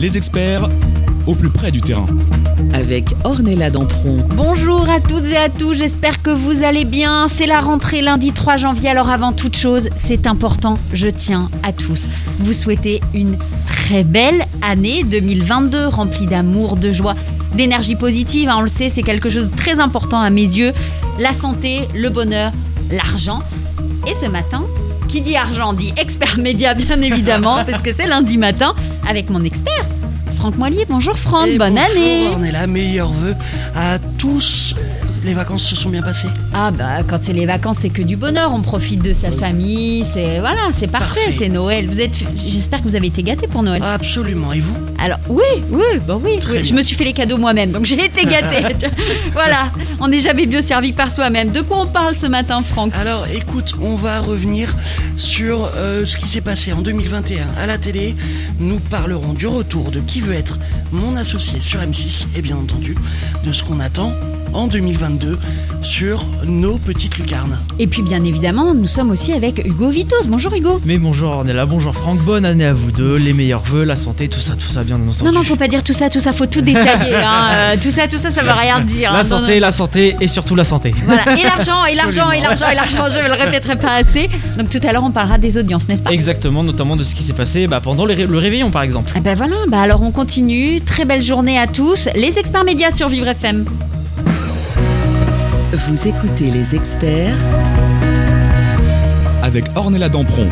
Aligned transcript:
Les 0.00 0.16
experts 0.16 0.68
au 1.26 1.34
plus 1.34 1.50
près 1.50 1.70
du 1.70 1.80
terrain. 1.80 2.06
avec 2.72 3.14
Ornella 3.24 3.70
Dampron. 3.70 4.18
Bonjour 4.34 4.88
à 4.88 5.00
toutes 5.00 5.24
et 5.24 5.36
à 5.36 5.48
tous, 5.48 5.74
j'espère 5.74 6.22
que 6.22 6.30
vous 6.30 6.62
allez 6.62 6.84
bien. 6.84 7.26
C'est 7.28 7.46
la 7.46 7.60
rentrée 7.60 8.02
lundi 8.02 8.32
3 8.32 8.56
janvier, 8.58 8.90
alors 8.90 9.10
avant 9.10 9.32
toute 9.32 9.56
chose, 9.56 9.88
c'est 9.96 10.26
important, 10.26 10.78
je 10.92 11.08
tiens 11.08 11.50
à 11.62 11.72
tous 11.72 12.06
vous 12.40 12.52
souhaiter 12.52 13.00
une 13.14 13.36
très 13.66 14.04
belle 14.04 14.46
année 14.62 15.02
2022 15.04 15.86
remplie 15.86 16.26
d'amour, 16.26 16.76
de 16.76 16.92
joie, 16.92 17.14
d'énergie 17.54 17.96
positive. 17.96 18.48
hein, 18.48 18.56
on 18.58 18.62
le 18.62 18.68
sait, 18.68 18.88
c'est 18.90 19.02
quelque 19.02 19.28
chose 19.28 19.50
de 19.50 19.56
très 19.56 19.80
important 19.80 20.20
à 20.20 20.30
mes 20.30 20.42
yeux. 20.42 20.72
La 21.18 21.32
santé, 21.32 21.88
le 21.94 22.10
bonheur, 22.10 22.52
l'argent. 22.92 23.40
Et 24.06 24.14
ce 24.14 24.26
matin, 24.26 24.64
qui 25.08 25.20
dit 25.22 25.36
argent 25.36 25.72
dit 25.72 25.92
expert 25.96 26.38
média, 26.38 26.74
bien 26.74 27.00
évidemment, 27.00 27.64
parce 27.64 27.82
que 27.82 27.92
c'est 27.94 28.06
lundi 28.06 28.36
matin 28.36 28.74
avec 29.08 29.30
mon 29.30 29.42
expert. 29.42 29.86
Franck 30.36 30.56
Moilier, 30.56 30.86
bonjour 30.88 31.16
Franck, 31.18 31.48
Et 31.48 31.58
bonne 31.58 31.74
bonjour, 31.74 31.96
année 31.96 32.28
On 32.36 32.44
est 32.44 32.52
là, 32.52 32.66
meilleurs 32.68 33.10
vœux 33.10 33.34
à 33.74 33.98
tous. 34.18 34.74
Les 35.24 35.34
vacances 35.34 35.64
se 35.64 35.76
sont 35.76 35.90
bien 35.90 36.00
passées. 36.02 36.28
Ah 36.54 36.70
bah 36.70 37.02
quand 37.06 37.18
c'est 37.22 37.32
les 37.32 37.44
vacances 37.44 37.78
c'est 37.80 37.90
que 37.90 38.02
du 38.02 38.16
bonheur, 38.16 38.52
on 38.54 38.62
profite 38.62 39.02
de 39.02 39.12
sa 39.12 39.30
famille, 39.30 40.04
c'est 40.14 40.38
voilà, 40.38 40.60
c'est 40.78 40.86
parfait, 40.90 41.20
Parfait. 41.26 41.34
c'est 41.38 41.48
Noël. 41.48 41.86
Vous 41.88 42.00
êtes 42.00 42.14
j'espère 42.38 42.82
que 42.82 42.88
vous 42.88 42.96
avez 42.96 43.08
été 43.08 43.22
gâtés 43.22 43.46
pour 43.46 43.62
Noël. 43.62 43.82
Absolument. 43.84 44.52
Et 44.52 44.60
vous? 44.60 44.76
Alors 44.98 45.18
oui, 45.28 45.42
oui, 45.70 45.82
bah 46.06 46.18
oui, 46.22 46.38
Très 46.40 46.54
oui. 46.54 46.58
je 46.60 46.62
bien. 46.70 46.76
me 46.76 46.82
suis 46.82 46.96
fait 46.96 47.04
les 47.04 47.12
cadeaux 47.12 47.36
moi-même, 47.36 47.70
donc 47.72 47.84
j'ai 47.84 48.02
été 48.02 48.24
gâtée. 48.24 48.64
voilà, 49.32 49.70
on 50.00 50.08
n'est 50.08 50.20
jamais 50.20 50.46
mieux 50.46 50.62
servi 50.62 50.92
que 50.92 50.96
par 50.96 51.14
soi-même. 51.14 51.50
De 51.50 51.60
quoi 51.60 51.82
on 51.82 51.86
parle 51.86 52.16
ce 52.16 52.26
matin 52.26 52.62
Franck? 52.62 52.92
Alors 52.94 53.26
écoute, 53.26 53.74
on 53.82 53.96
va 53.96 54.20
revenir 54.20 54.74
sur 55.16 55.70
euh, 55.76 56.06
ce 56.06 56.16
qui 56.16 56.28
s'est 56.28 56.40
passé 56.40 56.72
en 56.72 56.80
2021 56.80 57.46
à 57.60 57.66
la 57.66 57.76
télé. 57.78 58.14
Nous 58.60 58.78
parlerons 58.78 59.32
du 59.34 59.46
retour 59.46 59.90
de 59.90 60.00
qui 60.00 60.20
veut 60.20 60.34
être 60.34 60.58
mon 60.92 61.16
associé 61.16 61.60
sur 61.60 61.80
M6 61.80 62.28
et 62.36 62.40
bien 62.42 62.56
entendu 62.56 62.96
de 63.44 63.52
ce 63.52 63.62
qu'on 63.62 63.80
attend 63.80 64.12
en 64.52 64.66
2022 64.66 65.38
sur 65.82 66.24
nos 66.44 66.76
petites 66.78 67.18
lucarnes. 67.18 67.58
Et 67.78 67.86
puis 67.86 68.02
bien 68.02 68.24
évidemment, 68.24 68.74
nous 68.74 68.86
sommes 68.86 69.10
aussi 69.10 69.32
avec 69.32 69.64
Hugo 69.64 69.90
Vitos. 69.90 70.26
Bonjour 70.26 70.52
Hugo. 70.54 70.80
Mais 70.84 70.98
bonjour 70.98 71.30
Ornella, 71.30 71.66
bonjour 71.66 71.94
Franck, 71.94 72.18
bonne 72.20 72.44
année 72.44 72.64
à 72.64 72.72
vous 72.72 72.90
deux, 72.90 73.16
les 73.16 73.32
meilleurs 73.32 73.62
vœux, 73.62 73.84
la 73.84 73.96
santé, 73.96 74.28
tout 74.28 74.40
ça, 74.40 74.54
tout 74.56 74.68
ça, 74.68 74.82
bien 74.84 74.96
entendu. 74.96 75.24
Non 75.24 75.32
non, 75.32 75.42
faut 75.42 75.56
pas 75.56 75.68
dire 75.68 75.84
tout 75.84 75.92
ça, 75.92 76.10
tout 76.10 76.20
ça, 76.20 76.32
faut 76.32 76.46
tout 76.46 76.60
détailler. 76.60 77.14
hein. 77.24 77.48
Euh, 77.52 77.76
tout 77.80 77.90
ça, 77.90 78.08
tout 78.08 78.18
ça, 78.18 78.30
ça 78.30 78.42
veut 78.42 78.50
rien 78.50 78.80
dire. 78.80 79.12
La 79.12 79.20
hein. 79.20 79.24
Santé, 79.24 79.54
non. 79.54 79.60
la 79.60 79.72
santé 79.72 80.16
et 80.20 80.26
surtout 80.26 80.56
la 80.56 80.64
santé. 80.64 80.94
Voilà, 81.04 81.38
et 81.38 81.42
l'argent, 81.42 81.84
et 81.84 81.94
l'argent, 81.94 82.30
et 82.30 82.40
l'argent, 82.40 82.68
et 82.70 82.74
l'argent, 82.74 83.08
je 83.14 83.22
ne 83.22 83.28
le 83.28 83.34
répéterai 83.34 83.76
pas 83.76 83.94
assez. 83.94 84.28
Donc 84.58 84.68
tout 84.70 84.80
à 84.86 84.92
l'heure, 84.92 85.04
on 85.04 85.10
parlera 85.10 85.38
des 85.38 85.58
audiences, 85.58 85.88
n'est-ce 85.88 86.02
pas? 86.02 86.10
Exactement, 86.10 86.62
notamment 86.64 86.96
de 86.96 87.04
ce 87.04 87.14
qui 87.14 87.22
s'est 87.22 87.32
passé 87.32 87.66
bah, 87.66 87.80
pendant 87.80 88.04
le, 88.04 88.14
ré- 88.14 88.26
le 88.26 88.38
réveillon 88.38 88.70
par 88.70 88.82
exemple. 88.82 89.12
Eh 89.16 89.20
ben 89.20 89.36
voilà, 89.36 89.56
bah 89.68 89.80
alors 89.80 90.02
on 90.02 90.10
continue. 90.10 90.80
Très 90.80 91.04
belle 91.04 91.22
journée 91.22 91.58
à 91.58 91.66
tous. 91.66 92.08
Les 92.14 92.38
experts 92.38 92.64
médias 92.64 92.90
sur 92.90 93.08
Vivre 93.08 93.28
FM. 93.28 93.64
Vous 95.72 96.08
écoutez 96.08 96.50
les 96.50 96.74
experts 96.74 97.36
Avec 99.42 99.64
Ornella 99.76 100.08
Dampron. 100.08 100.48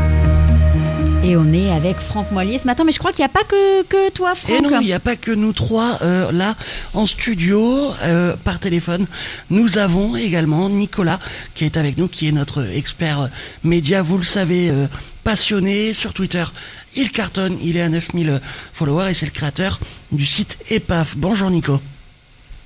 Et 1.25 1.37
on 1.37 1.53
est 1.53 1.71
avec 1.71 1.99
Franck 1.99 2.31
Moilier 2.31 2.59
ce 2.59 2.67
matin, 2.67 2.85
mais 2.85 2.93
je 2.93 2.99
crois 2.99 3.13
qu'il 3.13 3.23
n'y 3.23 3.31
a 3.31 3.31
pas 3.31 3.43
que, 3.43 3.83
que 3.85 4.11
toi, 4.13 4.35
Et 4.35 4.37
Franck. 4.59 4.63
non, 4.71 4.81
il 4.81 4.87
n'y 4.87 4.93
a 4.93 5.01
pas 5.01 5.17
que 5.17 5.33
nous 5.33 5.53
trois 5.53 5.99
euh, 6.03 6.31
là 6.31 6.55
en 6.95 7.05
studio, 7.07 7.91
euh, 8.03 8.37
par 8.45 8.61
téléphone. 8.61 9.07
Nous 9.51 9.79
avons 9.79 10.15
également 10.17 10.69
Nicolas 10.69 11.19
qui 11.55 11.65
est 11.65 11.77
avec 11.77 11.97
nous, 11.99 12.07
qui 12.07 12.29
est 12.29 12.33
notre 12.33 12.65
expert 12.77 13.21
euh, 13.23 13.27
média, 13.65 14.03
vous 14.03 14.19
le 14.19 14.25
savez, 14.25 14.71
euh, 14.71 14.87
passionné 15.25 15.95
sur 15.95 16.13
Twitter. 16.13 16.45
Il 16.95 17.11
cartonne, 17.11 17.59
il 17.63 17.77
est 17.77 17.83
à 17.83 17.89
9000 17.89 18.41
followers 18.73 19.11
et 19.11 19.15
c'est 19.15 19.27
le 19.27 19.33
créateur 19.33 19.81
du 20.13 20.27
site 20.27 20.59
EPAF. 20.71 21.17
Bonjour 21.17 21.51
Nico. 21.51 21.81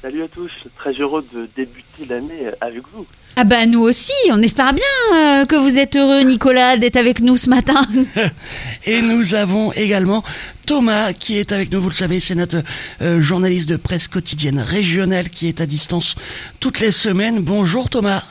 Salut 0.03 0.23
à 0.23 0.29
tous, 0.29 0.51
très 0.77 0.93
heureux 0.95 1.23
de 1.31 1.47
débuter 1.55 2.07
l'année 2.09 2.47
avec 2.63 2.83
vous. 2.95 3.05
Ah 3.37 3.45
bah 3.45 3.67
nous 3.67 3.81
aussi, 3.81 4.15
on 4.31 4.41
espère 4.41 4.73
bien 4.73 4.85
euh, 5.15 5.45
que 5.45 5.57
vous 5.57 5.77
êtes 5.77 5.95
heureux, 5.95 6.23
Nicolas, 6.23 6.79
d'être 6.79 6.97
avec 6.97 7.21
nous 7.21 7.37
ce 7.37 7.51
matin. 7.51 7.87
Et 8.87 9.03
nous 9.03 9.35
avons 9.35 9.73
également 9.73 10.25
Thomas 10.65 11.13
qui 11.13 11.37
est 11.37 11.53
avec 11.53 11.71
nous, 11.71 11.83
vous 11.83 11.91
le 11.91 11.95
savez, 11.95 12.19
c'est 12.19 12.35
notre 12.35 12.63
euh, 13.03 13.21
journaliste 13.21 13.69
de 13.69 13.77
presse 13.77 14.09
quotidienne 14.09 14.59
régionale 14.59 15.29
qui 15.29 15.49
est 15.49 15.61
à 15.61 15.67
distance 15.67 16.15
toutes 16.61 16.81
les 16.81 16.93
semaines. 16.93 17.41
Bonjour 17.41 17.91
Thomas. 17.91 18.25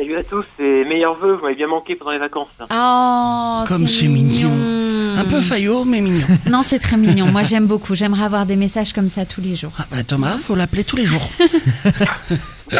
Salut 0.00 0.16
à 0.16 0.24
tous 0.24 0.46
et 0.58 0.84
meilleurs 0.86 1.18
vœux, 1.18 1.34
vous 1.36 1.42
m'avez 1.42 1.56
bien 1.56 1.66
manqué 1.66 1.94
pendant 1.94 2.12
les 2.12 2.18
vacances. 2.18 2.48
hein. 2.58 2.66
Oh, 2.72 3.68
Comme 3.68 3.86
c'est 3.86 4.06
mignon. 4.08 4.50
Un 5.18 5.24
peu 5.26 5.42
faillot 5.42 5.84
mais 5.84 6.00
mignon. 6.00 6.24
Non, 6.50 6.62
c'est 6.62 6.78
très 6.78 6.96
mignon. 6.96 7.26
Moi, 7.26 7.42
j'aime 7.42 7.66
beaucoup. 7.66 7.94
J'aimerais 7.94 8.22
avoir 8.24 8.46
des 8.46 8.56
messages 8.56 8.94
comme 8.94 9.10
ça 9.10 9.26
tous 9.26 9.42
les 9.42 9.56
jours. 9.56 9.72
Ah 9.78 9.84
bah 9.90 10.02
Thomas, 10.02 10.38
faut 10.38 10.54
l'appeler 10.54 10.84
tous 10.84 10.96
les 10.96 11.04
jours. 11.04 11.28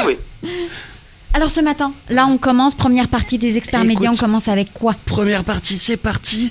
Oui, 0.06 0.16
Alors 1.34 1.50
ce 1.50 1.60
matin, 1.60 1.92
là, 2.08 2.26
on 2.26 2.38
commence 2.38 2.74
première 2.74 3.08
partie 3.08 3.36
des 3.38 3.58
experts 3.58 3.80
Écoute. 3.80 3.98
médias. 4.00 4.12
On 4.12 4.16
commence 4.16 4.48
avec 4.48 4.72
quoi? 4.72 4.94
Première 5.04 5.44
partie, 5.44 5.76
c'est 5.76 5.96
parti. 5.98 6.50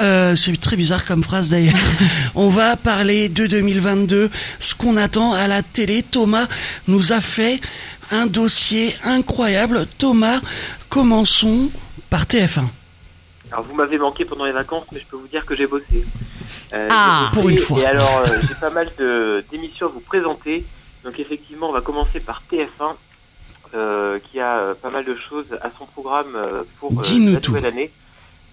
Euh, 0.00 0.36
c'est 0.36 0.60
très 0.60 0.76
bizarre 0.76 1.06
comme 1.06 1.22
phrase 1.22 1.48
d'ailleurs. 1.48 1.74
On 2.34 2.48
va 2.50 2.76
parler 2.76 3.28
de 3.30 3.46
2022, 3.46 4.30
ce 4.58 4.74
qu'on 4.74 4.96
attend 4.98 5.32
à 5.32 5.46
la 5.46 5.62
télé. 5.62 6.02
Thomas 6.02 6.48
nous 6.88 7.12
a 7.12 7.20
fait 7.20 7.60
un 8.12 8.26
dossier 8.26 8.94
incroyable. 9.02 9.86
Thomas, 9.98 10.40
commençons 10.88 11.70
par 12.10 12.24
TF1. 12.26 12.64
alors 13.50 13.64
vous 13.64 13.74
m'avez 13.74 13.98
manqué 13.98 14.24
pendant 14.24 14.44
les 14.44 14.52
vacances, 14.52 14.86
mais 14.92 15.00
je 15.00 15.06
peux 15.06 15.16
vous 15.16 15.28
dire 15.28 15.44
que 15.46 15.56
j'ai 15.56 15.66
bossé. 15.66 16.04
Euh, 16.72 16.88
Ah. 16.90 17.30
bossé, 17.32 17.40
Pour 17.40 17.48
une 17.50 17.58
fois. 17.58 17.78
Et 17.80 17.84
alors, 17.86 18.18
euh, 18.26 18.38
j'ai 18.46 18.54
pas 18.54 18.70
mal 18.70 18.90
de- 18.98 19.44
d'émissions 19.50 19.86
à 19.86 19.90
vous 19.90 20.00
présenter. 20.00 20.64
Donc 21.04 21.18
effectivement, 21.18 21.68
on 21.68 21.72
va 21.72 21.80
commencer 21.80 22.20
par 22.20 22.42
TF1, 22.50 22.96
euh, 23.74 24.18
qui 24.30 24.38
a 24.40 24.58
euh, 24.58 24.74
pas 24.74 24.90
mal 24.90 25.04
de 25.04 25.16
choses 25.16 25.46
à 25.62 25.70
son 25.78 25.86
programme 25.86 26.34
euh, 26.36 26.62
pour 26.78 26.92
euh, 26.92 27.02
la 27.32 27.40
tout. 27.40 27.50
nouvelle 27.52 27.66
année. 27.66 27.90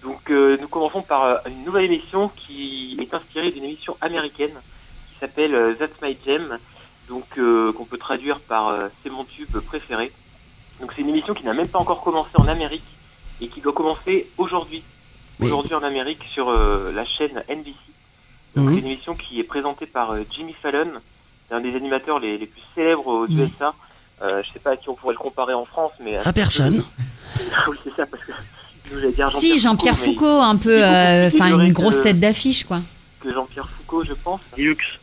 Donc 0.02 0.30
euh, 0.30 0.56
nous 0.60 0.68
commençons 0.68 1.02
par 1.02 1.24
euh, 1.24 1.36
une 1.46 1.64
nouvelle 1.64 1.84
émission 1.84 2.30
qui 2.36 2.96
est 3.00 3.12
inspirée 3.14 3.50
d'une 3.52 3.64
émission 3.64 3.96
américaine 4.00 4.52
qui 5.12 5.18
s'appelle 5.20 5.54
euh, 5.54 5.74
That's 5.74 5.92
My 6.02 6.16
Jam, 6.26 6.56
donc 7.10 7.26
euh, 7.36 7.72
qu'on 7.74 7.84
peut 7.84 7.98
traduire 7.98 8.40
par 8.40 8.68
euh, 8.68 8.88
C'est 9.02 9.10
mon 9.10 9.24
tube 9.24 9.54
préféré. 9.66 10.10
Donc 10.80 10.92
c'est 10.94 11.02
une 11.02 11.10
émission 11.10 11.34
qui 11.34 11.44
n'a 11.44 11.52
même 11.52 11.68
pas 11.68 11.78
encore 11.78 12.02
commencé 12.02 12.30
en 12.36 12.48
Amérique 12.48 12.84
et 13.42 13.48
qui 13.48 13.60
doit 13.60 13.72
commencer 13.74 14.28
aujourd'hui. 14.38 14.82
Oui. 15.40 15.46
Aujourd'hui 15.48 15.74
en 15.74 15.82
Amérique 15.82 16.22
sur 16.32 16.48
euh, 16.48 16.90
la 16.94 17.04
chaîne 17.04 17.42
NBC. 17.48 17.74
Donc 18.56 18.66
Mhm. 18.66 18.74
c'est 18.74 18.80
une 18.80 18.86
émission 18.86 19.14
qui 19.14 19.38
est 19.40 19.44
présentée 19.44 19.86
par 19.86 20.12
euh, 20.12 20.22
Jimmy 20.34 20.54
Fallon, 20.62 20.90
un 21.50 21.60
des 21.60 21.74
animateurs 21.76 22.18
les, 22.20 22.38
les 22.38 22.46
plus 22.46 22.62
célèbres 22.74 23.06
aux 23.06 23.26
Mhm. 23.28 23.40
USA. 23.40 23.74
Euh, 24.22 24.42
je 24.46 24.52
sais 24.52 24.58
pas 24.58 24.70
à 24.72 24.76
qui 24.76 24.88
on 24.88 24.94
pourrait 24.94 25.14
le 25.14 25.18
comparer 25.18 25.54
en 25.54 25.64
France, 25.64 25.92
mais 26.02 26.16
À 26.16 26.32
personne. 26.32 26.84
oui, 27.68 27.76
c'est 27.84 27.94
ça, 27.96 28.06
parce 28.06 28.22
que 28.24 28.32
je 28.86 28.94
voulais 28.94 29.12
dire 29.12 29.32
Si, 29.32 29.58
Jean-Pierre 29.58 29.96
mais 29.98 30.06
Foucault, 30.14 30.40
un 30.40 30.56
peu, 30.56 30.84
euh, 30.84 31.28
enfin 31.28 31.58
une 31.58 31.72
grosse 31.72 31.98
que- 31.98 32.02
tête 32.04 32.20
d'affiche, 32.20 32.64
quoi. 32.64 32.80
que 33.20 33.32
Jean-Pierre 33.32 33.68
Foucault, 33.78 34.04
je 34.04 34.12
pense. 34.12 34.40
Lux. 34.58 34.99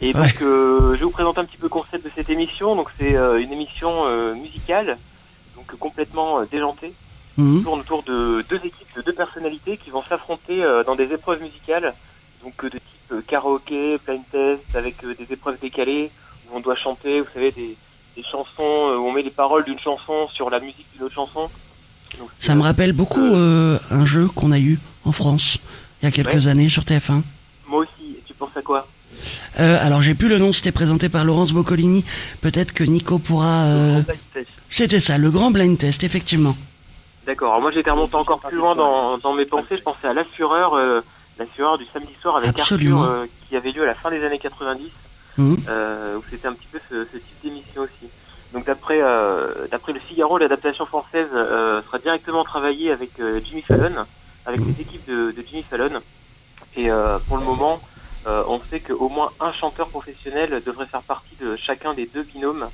Et 0.00 0.14
Ouais. 0.14 0.22
donc, 0.32 0.42
euh, 0.42 0.92
je 0.94 0.98
vais 1.00 1.04
vous 1.04 1.10
présenter 1.10 1.40
un 1.40 1.44
petit 1.44 1.56
peu 1.56 1.64
le 1.64 1.70
concept 1.70 2.04
de 2.04 2.10
cette 2.14 2.30
émission. 2.30 2.76
Donc, 2.76 2.88
c'est 2.98 3.16
euh, 3.16 3.40
une 3.42 3.52
émission 3.52 4.06
euh, 4.06 4.34
musicale, 4.34 4.96
donc 5.56 5.76
complètement 5.78 6.40
euh, 6.40 6.44
déjantée. 6.50 6.92
Qui 7.36 7.62
tourne 7.62 7.78
autour 7.80 8.02
de 8.02 8.44
deux 8.48 8.56
équipes 8.56 8.88
de 8.96 9.02
deux 9.02 9.12
personnalités 9.12 9.76
qui 9.76 9.90
vont 9.90 10.02
s'affronter 10.02 10.64
euh, 10.64 10.82
dans 10.82 10.96
des 10.96 11.04
épreuves 11.04 11.40
musicales, 11.40 11.94
donc 12.42 12.52
euh, 12.64 12.68
de 12.68 12.78
type 12.78 13.12
euh, 13.12 13.20
karaoké, 13.24 13.96
blind 14.04 14.24
test, 14.32 14.62
avec 14.74 15.04
euh, 15.04 15.14
des 15.14 15.32
épreuves 15.32 15.56
décalées 15.60 16.10
où 16.50 16.56
on 16.56 16.58
doit 16.58 16.74
chanter, 16.74 17.20
vous 17.20 17.28
savez, 17.32 17.52
des, 17.52 17.76
des 18.16 18.22
chansons 18.24 18.50
où 18.98 19.06
on 19.06 19.12
met 19.12 19.22
les 19.22 19.30
paroles 19.30 19.62
d'une 19.64 19.78
chanson 19.78 20.28
sur 20.34 20.50
la 20.50 20.58
musique 20.58 20.86
d'une 20.94 21.04
autre 21.04 21.14
chanson. 21.14 21.48
Donc, 22.18 22.28
Ça 22.40 22.56
me 22.56 22.62
rappelle 22.62 22.92
beaucoup 22.92 23.20
euh, 23.22 23.78
un 23.92 24.04
jeu 24.04 24.26
qu'on 24.26 24.50
a 24.50 24.58
eu 24.58 24.80
en 25.04 25.12
France 25.12 25.58
il 26.02 26.06
y 26.06 26.08
a 26.08 26.10
quelques 26.10 26.34
Ouais. 26.34 26.48
années 26.48 26.68
sur 26.68 26.82
TF1. 26.82 27.22
Moi 27.68 27.82
aussi, 27.82 28.16
tu 28.26 28.34
penses 28.34 28.56
à 28.56 28.62
quoi? 28.62 28.88
Euh, 29.60 29.78
alors 29.84 30.02
j'ai 30.02 30.14
plus 30.14 30.28
le 30.28 30.38
nom, 30.38 30.52
c'était 30.52 30.72
présenté 30.72 31.08
par 31.08 31.24
Laurence 31.24 31.52
Boccolini. 31.52 32.04
Peut-être 32.40 32.72
que 32.72 32.84
Nico 32.84 33.18
pourra. 33.18 33.64
euh. 33.64 34.02
C'était 34.68 35.00
ça, 35.00 35.18
le 35.18 35.30
grand 35.30 35.50
blind 35.50 35.76
test, 35.78 36.04
effectivement. 36.04 36.56
D'accord. 37.26 37.50
Alors 37.50 37.62
moi 37.62 37.70
j'étais 37.72 37.90
remonté 37.90 38.14
encore 38.16 38.40
plus 38.40 38.56
loin 38.56 38.74
dans, 38.76 39.18
dans 39.18 39.32
mes 39.34 39.44
pensées. 39.46 39.76
Je 39.78 39.82
pensais 39.82 40.06
à 40.08 40.12
la 40.14 40.24
fureur, 40.24 40.74
euh, 40.74 41.00
du 41.38 41.84
samedi 41.92 42.12
soir 42.20 42.36
avec 42.36 42.50
Absolument. 42.50 43.02
Arthur, 43.02 43.14
euh, 43.22 43.26
qui 43.48 43.56
avait 43.56 43.70
lieu 43.72 43.82
à 43.82 43.86
la 43.86 43.94
fin 43.94 44.10
des 44.10 44.24
années 44.24 44.38
90, 44.38 44.90
Mhm. 45.38 45.56
où 46.16 46.22
c'était 46.30 46.48
un 46.48 46.52
petit 46.54 46.66
peu 46.72 46.80
ce, 46.90 47.04
ce 47.04 47.16
type 47.16 47.36
d'émission 47.44 47.82
aussi. 47.82 48.10
Donc 48.52 48.66
d'après 48.66 48.98
d'après 49.70 49.92
le 49.92 50.00
Figaro, 50.00 50.36
l'adaptation 50.38 50.84
française 50.86 51.28
sera 51.32 51.98
directement 52.02 52.42
travaillée 52.42 52.90
avec 52.90 53.10
Jimmy 53.44 53.62
Fallon, 53.62 54.04
avec 54.46 54.60
les 54.60 54.80
équipes 54.82 55.06
de, 55.08 55.30
de 55.30 55.44
Jimmy 55.48 55.64
Fallon. 55.70 56.00
Et 56.76 56.88
pour 57.28 57.36
le 57.36 57.44
moment, 57.44 57.80
euh, 58.28 58.44
on 58.46 58.60
sait 58.70 58.80
qu'au 58.80 59.08
moins 59.08 59.32
un 59.40 59.52
chanteur 59.52 59.88
professionnel 59.88 60.62
devrait 60.64 60.86
faire 60.86 61.02
partie 61.02 61.34
de 61.40 61.56
chacun 61.56 61.94
des 61.94 62.06
deux 62.06 62.22
binômes. 62.22 62.68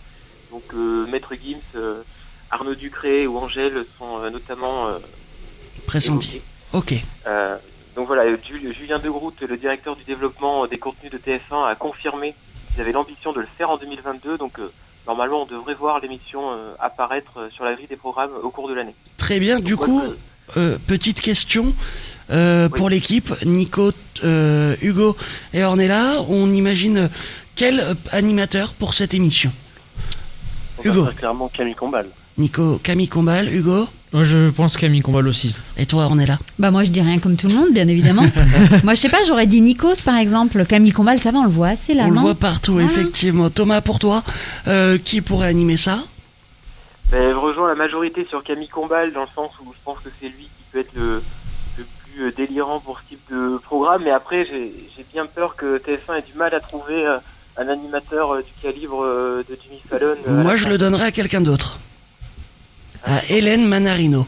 Donc 0.51 0.65
euh, 0.75 1.07
Maître 1.07 1.35
Gims, 1.35 1.59
euh, 1.77 2.03
Arnaud 2.51 2.75
Ducré 2.75 3.27
ou 3.27 3.39
Angèle 3.39 3.85
sont 3.99 4.19
notamment 4.31 4.89
Pressenti. 5.87 6.41
évoqués. 6.73 7.03
Ok. 7.03 7.05
Donc 7.97 8.07
voilà, 8.09 8.25
Jul- 8.43 8.75
Julien 8.75 8.99
Degroot, 8.99 9.35
le 9.49 9.57
directeur 9.57 9.95
du 9.95 10.03
développement 10.03 10.67
des 10.67 10.77
contenus 10.79 11.13
de 11.13 11.19
TF1, 11.19 11.71
a 11.71 11.75
confirmé 11.77 12.35
qu'ils 12.73 12.81
avaient 12.81 12.91
l'ambition 12.93 13.33
de 13.33 13.41
le 13.41 13.47
faire 13.57 13.71
en 13.71 13.77
2022. 13.77 14.37
Donc 14.37 14.59
normalement, 15.07 15.43
on 15.43 15.47
devrait 15.47 15.75
voir 15.75 16.01
l'émission 16.01 16.43
apparaître 16.81 17.49
sur 17.53 17.65
la 17.65 17.75
grille 17.75 17.87
des 17.87 17.97
programmes 17.97 18.33
au 18.43 18.51
cours 18.51 18.69
de 18.69 18.75
l'année. 18.75 18.97
Très 19.17 19.39
bien. 19.39 19.61
Du 19.61 19.77
coup, 19.77 20.03
petite 20.89 21.21
question 21.21 21.73
euh, 22.31 22.69
Oui. 22.71 22.77
pour 22.77 22.89
l'équipe. 22.91 23.33
Nico, 23.45 23.93
euh, 24.23 24.77
Hugo 24.83 25.17
et 25.53 25.65
Ornella, 25.65 26.23
on 26.29 26.53
imagine 26.53 27.11
quel 27.57 27.97
animateur 28.13 28.75
pour 28.75 28.95
cette 28.95 29.15
émission 29.15 29.53
On 30.79 30.83
Hugo. 30.85 31.07
clairement 31.17 31.49
Camille 31.49 31.75
Combal. 31.75 32.07
Nico, 32.37 32.79
Camille 32.83 33.09
Combal, 33.09 33.53
Hugo 33.55 33.87
Moi, 34.13 34.25
je 34.25 34.51
pense 34.51 34.77
Camille 34.77 35.03
Combal 35.03 35.29
aussi. 35.29 35.57
et 35.77 35.87
toi 35.87 36.05
Ornella 36.07 36.39
Bah 36.59 36.73
moi 36.73 36.83
je 36.83 36.91
dis 36.91 37.01
rien 37.01 37.21
comme 37.21 37.37
tout 37.37 37.47
le 37.47 37.55
monde, 37.55 37.73
bien 37.73 37.87
évidemment. 37.87 38.25
moi 38.83 38.95
je 38.95 39.01
sais 39.01 39.09
pas, 39.09 39.23
j'aurais 39.27 39.47
dit 39.47 39.61
Nikos 39.61 40.03
par 40.05 40.17
exemple. 40.17 40.65
Camille 40.67 40.91
Combal, 40.93 41.21
ça 41.21 41.31
va, 41.31 41.39
on 41.39 41.45
le 41.45 41.51
voit 41.51 41.69
assez 41.69 41.95
là, 41.95 42.05
On 42.07 42.11
le 42.11 42.19
voit 42.19 42.35
partout, 42.35 42.73
Voilà. 42.73 42.89
effectivement. 42.89 43.51
Thomas, 43.51 43.81
pour 43.83 43.99
toi, 44.01 44.25
euh, 44.67 44.99
qui 44.99 45.21
pourrait 45.21 45.47
animer 45.49 45.77
ça? 45.77 46.01
Ben, 47.13 47.31
je 47.33 47.37
rejoins 47.37 47.69
la 47.69 47.75
majorité 47.77 48.27
sur 48.29 48.43
Camille 48.43 48.69
Combal 48.69 49.13
dans 49.13 49.21
le 49.23 49.29
sens 49.37 49.51
où 49.65 49.71
je 49.73 49.79
pense 49.85 49.99
que 50.03 50.09
c'est 50.21 50.27
lui 50.27 50.45
qui 50.45 50.65
peut 50.73 50.81
être 50.81 50.95
le 50.97 51.23
plus 52.15 52.27
euh, 52.27 52.33
délirant 52.33 52.81
pour 52.81 53.01
ce 53.01 53.09
type 53.09 53.21
de 53.31 53.59
programme. 53.59 54.03
Mais 54.05 54.11
après, 54.11 54.45
j'ai 54.45 55.07
bien 55.13 55.27
peur 55.27 55.57
que 55.57 55.79
TF1 55.79 56.19
ait 56.19 56.23
du 56.23 56.35
mal 56.37 56.55
à 56.55 56.61
trouver 56.61 57.07
euh, 57.07 57.19
un 57.57 57.69
animateur 57.69 58.35
euh, 58.35 58.43
du 58.43 58.53
calibre 58.63 59.05
de 59.05 59.59
Jimmy 59.63 59.81
Fallon. 59.89 60.17
Moi, 60.27 60.57
je 60.57 60.69
le 60.69 60.79
donnerai 60.79 61.05
à 61.07 61.13
quelqu'un 61.13 61.41
d'autre. 61.41 61.79
À 63.05 63.25
Hélène 63.29 63.67
Manarino. 63.67 64.27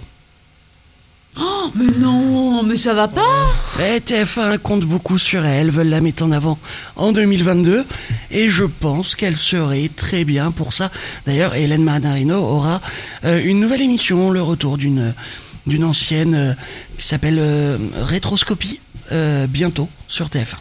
Oh, 1.38 1.70
mais 1.74 1.92
non, 1.98 2.62
mais 2.62 2.78
ça 2.78 2.94
va 2.94 3.08
pas. 3.08 3.52
Eh, 3.78 3.98
TF1 3.98 4.56
compte 4.58 4.84
beaucoup 4.84 5.18
sur 5.18 5.44
elle, 5.44 5.70
veulent 5.70 5.90
la 5.90 6.00
mettre 6.00 6.24
en 6.24 6.32
avant 6.32 6.58
en 6.96 7.12
2022, 7.12 7.84
et 8.30 8.48
je 8.48 8.64
pense 8.64 9.14
qu'elle 9.14 9.36
serait 9.36 9.90
très 9.94 10.24
bien 10.24 10.50
pour 10.50 10.72
ça. 10.72 10.90
D'ailleurs, 11.26 11.54
Hélène 11.54 11.84
Manarino 11.84 12.36
aura 12.36 12.80
euh, 13.24 13.38
une 13.44 13.60
nouvelle 13.60 13.82
émission, 13.82 14.30
le 14.30 14.40
retour 14.40 14.78
d'une 14.78 15.12
d'une 15.66 15.84
ancienne 15.84 16.34
euh, 16.34 16.52
qui 16.98 17.06
s'appelle 17.06 17.38
euh, 17.38 17.78
Rétroscopie, 18.02 18.80
euh, 19.12 19.46
bientôt 19.46 19.88
sur 20.08 20.26
TF1. 20.28 20.54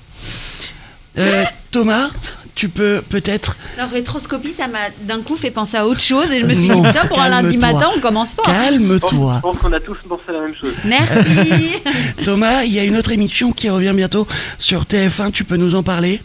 Euh, 1.17 1.43
Thomas, 1.71 2.09
tu 2.55 2.67
peux 2.69 3.01
peut-être 3.07 3.55
La 3.77 3.85
rétroscopie, 3.85 4.51
ça 4.53 4.67
m'a 4.67 4.89
d'un 5.01 5.21
coup 5.21 5.37
fait 5.37 5.51
penser 5.51 5.77
à 5.77 5.85
autre 5.87 6.01
chose 6.01 6.29
et 6.31 6.39
je 6.41 6.45
me 6.45 6.53
suis 6.53 6.67
Non, 6.67 6.81
dit 6.81 6.87
putain 6.89 7.05
pour 7.07 7.19
un 7.21 7.29
lundi 7.29 7.57
matin 7.57 7.89
on 7.95 7.99
commence 7.99 8.33
fort. 8.33 8.45
Calme-toi. 8.45 9.33
je 9.37 9.41
pense 9.41 9.57
qu'on 9.59 9.71
a 9.73 9.79
tous 9.79 9.97
pensé 10.09 10.23
à 10.27 10.31
la 10.33 10.41
même 10.41 10.55
chose. 10.55 10.73
Merci. 10.83 11.73
Thomas, 12.23 12.63
il 12.63 12.73
y 12.73 12.79
a 12.79 12.83
une 12.83 12.97
autre 12.97 13.11
émission 13.11 13.51
qui 13.53 13.69
revient 13.69 13.93
bientôt 13.95 14.27
sur 14.57 14.83
TF1, 14.83 15.31
tu 15.31 15.43
peux 15.45 15.57
nous 15.57 15.75
en 15.75 15.83
parler? 15.83 16.21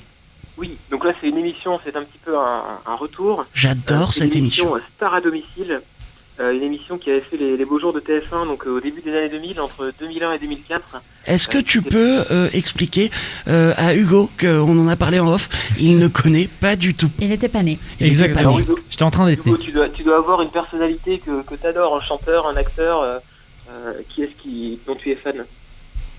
Oui, 0.58 0.76
donc 0.90 1.04
là, 1.04 1.12
c'est 1.20 1.28
une 1.28 1.38
émission, 1.38 1.78
c'est 1.84 1.96
un 1.96 2.02
petit 2.02 2.18
peu 2.24 2.36
un, 2.36 2.62
un 2.86 2.94
retour. 2.96 3.46
J'adore 3.54 4.08
Euh, 4.08 4.12
cette 4.12 4.34
une 4.34 4.40
émission. 4.42 4.74
euh, 4.76 4.80
Star 4.96 5.14
à 5.14 5.20
domicile. 5.20 5.80
Euh, 6.40 6.52
une 6.52 6.62
émission 6.62 6.96
qui 6.96 7.10
avait 7.10 7.20
fait 7.20 7.36
les, 7.36 7.56
les 7.58 7.64
beaux 7.66 7.78
jours 7.78 7.92
de 7.92 8.00
TF1 8.00 8.46
donc 8.46 8.66
euh, 8.66 8.70
au 8.70 8.80
début 8.80 9.02
des 9.02 9.14
années 9.14 9.28
2000, 9.28 9.60
entre 9.60 9.92
2001 10.00 10.32
et 10.32 10.38
2004. 10.38 11.02
Est-ce 11.26 11.48
que 11.48 11.58
Euh, 11.58 11.62
tu 11.62 11.82
peux 11.82 12.22
euh, 12.30 12.48
expliquer 12.54 13.10
euh, 13.46 13.74
à 13.76 13.94
Hugo 13.94 14.30
qu'on 14.40 14.78
en 14.78 14.88
a 14.88 14.96
parlé 14.96 15.20
en 15.20 15.28
off, 15.28 15.48
il 15.78 15.98
ne 15.98 16.08
connaît 16.08 16.48
pas 16.60 16.76
du 16.76 16.94
tout. 16.94 17.10
Il 17.20 17.30
était 17.30 17.48
pas 17.50 17.62
né. 17.62 17.78
Exactement. 18.00 18.34
pas 18.36 18.40
Alors 18.40 18.58
né. 18.58 18.64
Hugo, 18.64 18.78
J'étais 18.88 19.02
en 19.02 19.10
train 19.10 19.26
d'être 19.26 19.44
né. 19.44 19.52
Hugo, 19.52 19.62
tu 19.62 19.70
dois, 19.72 19.88
tu 19.90 20.02
dois 20.02 20.16
avoir 20.16 20.40
une 20.40 20.50
personnalité 20.50 21.18
que, 21.18 21.42
que 21.42 21.54
tu 21.54 21.66
adores, 21.66 21.96
un 21.96 22.00
chanteur, 22.06 22.46
un 22.46 22.56
acteur. 22.56 23.02
euh, 23.02 23.18
euh, 23.70 23.92
qui 24.08 24.22
est-ce 24.24 24.32
qui, 24.42 24.78
dont 24.86 24.96
tu 24.96 25.10
es 25.10 25.14
fan? 25.16 25.44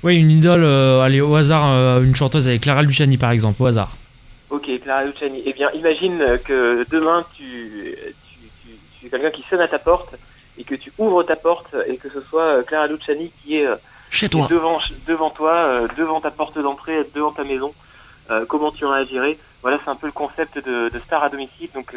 Oui, 0.03 0.15
une 0.15 0.31
idole, 0.31 0.63
euh, 0.63 1.01
allez, 1.01 1.19
au 1.19 1.35
hasard, 1.35 1.69
euh, 1.69 2.01
une 2.03 2.15
chanteuse 2.15 2.47
avec 2.47 2.61
Clara 2.61 2.81
Luciani 2.83 3.17
par 3.17 3.31
exemple, 3.31 3.61
au 3.61 3.65
hasard. 3.65 3.97
Ok, 4.51 4.69
Clara 4.83 5.03
Luciani. 5.05 5.41
Eh 5.45 5.53
bien, 5.53 5.69
imagine 5.73 6.39
que 6.45 6.85
demain, 6.91 7.25
tu, 7.35 7.93
quelqu'un 9.11 9.31
qui 9.31 9.45
sonne 9.49 9.61
à 9.61 9.67
ta 9.67 9.79
porte 9.79 10.15
et 10.57 10.63
que 10.63 10.75
tu 10.75 10.91
ouvres 10.97 11.23
ta 11.23 11.35
porte 11.35 11.75
et 11.87 11.97
que 11.97 12.09
ce 12.09 12.21
soit 12.21 12.43
euh, 12.43 12.63
Clara 12.63 12.87
Luciani 12.87 13.31
qui 13.43 13.57
est, 13.57 13.67
euh, 13.67 13.75
Chez 14.09 14.27
toi. 14.29 14.47
devant, 14.49 14.79
devant 15.07 15.29
toi, 15.29 15.53
euh, 15.53 15.87
devant 15.97 16.19
ta 16.21 16.31
porte 16.31 16.57
d'entrée, 16.57 17.07
devant 17.13 17.31
ta 17.31 17.43
maison. 17.43 17.73
Comment 18.47 18.71
tu 18.71 18.85
réagirais 18.85 19.37
Voilà, 19.61 19.77
c'est 19.83 19.89
un 19.91 19.95
peu 19.97 20.05
le 20.07 20.13
concept 20.13 20.55
de, 20.57 20.87
de 20.87 20.99
Star 21.05 21.21
à 21.21 21.27
domicile. 21.27 21.67
Donc, 21.73 21.93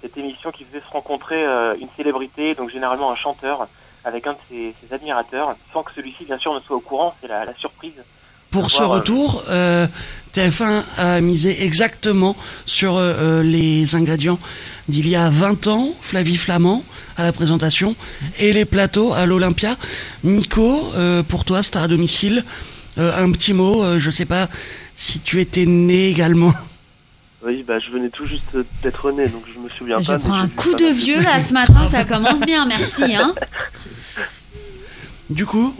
cette 0.00 0.16
émission 0.16 0.50
qui 0.50 0.64
faisait 0.64 0.80
se 0.80 0.90
rencontrer 0.90 1.44
une 1.78 1.88
célébrité, 1.94 2.54
donc 2.54 2.70
généralement 2.70 3.10
un 3.12 3.16
chanteur, 3.16 3.66
avec 4.02 4.26
un 4.26 4.32
de 4.32 4.38
ses, 4.48 4.74
ses 4.80 4.94
admirateurs, 4.94 5.56
sans 5.74 5.82
que 5.82 5.92
celui-ci, 5.92 6.24
bien 6.24 6.38
sûr, 6.38 6.54
ne 6.54 6.60
soit 6.60 6.76
au 6.76 6.80
courant. 6.80 7.14
C'est 7.20 7.28
la, 7.28 7.44
la 7.44 7.52
surprise. 7.56 8.02
Pour 8.50 8.70
ce 8.70 8.82
retour, 8.82 9.42
euh, 9.50 9.86
TF1 10.34 10.82
a 10.96 11.20
misé 11.20 11.64
exactement 11.64 12.36
sur 12.66 12.96
euh, 12.96 13.14
euh, 13.18 13.42
les 13.42 13.94
ingrédients 13.94 14.38
d'il 14.88 15.08
y 15.08 15.16
a 15.16 15.30
20 15.30 15.66
ans, 15.68 15.94
Flavie 16.00 16.36
Flamand 16.36 16.84
à 17.16 17.22
la 17.22 17.32
présentation, 17.32 17.94
et 18.38 18.52
les 18.52 18.64
plateaux 18.64 19.12
à 19.12 19.24
l'Olympia. 19.26 19.76
Nico, 20.24 20.92
euh, 20.96 21.22
pour 21.22 21.44
toi, 21.44 21.62
star 21.62 21.84
à 21.84 21.88
domicile, 21.88 22.44
euh, 22.98 23.12
un 23.16 23.30
petit 23.30 23.52
mot, 23.52 23.84
euh, 23.84 23.98
je 24.00 24.10
sais 24.10 24.24
pas 24.24 24.48
si 24.96 25.20
tu 25.20 25.40
étais 25.40 25.66
né 25.66 26.08
également. 26.08 26.52
Oui, 27.46 27.62
bah 27.62 27.78
je 27.78 27.90
venais 27.90 28.08
tout 28.08 28.26
juste 28.26 28.56
d'être 28.82 29.12
né, 29.12 29.28
donc 29.28 29.42
je 29.54 29.58
me 29.60 29.68
souviens 29.68 30.00
Je 30.00 30.06
pas. 30.06 30.16
mais 30.18 30.24
prends 30.24 30.34
un 30.34 30.48
coup 30.48 30.74
de 30.74 30.86
vieux 30.86 31.20
là 31.22 31.40
ce 31.40 31.52
matin, 31.52 31.88
ça 31.90 32.04
commence 32.04 32.40
bien, 32.40 32.64
merci. 32.66 33.14
Hein. 33.14 33.34
Du 35.28 35.44
coup, 35.44 35.74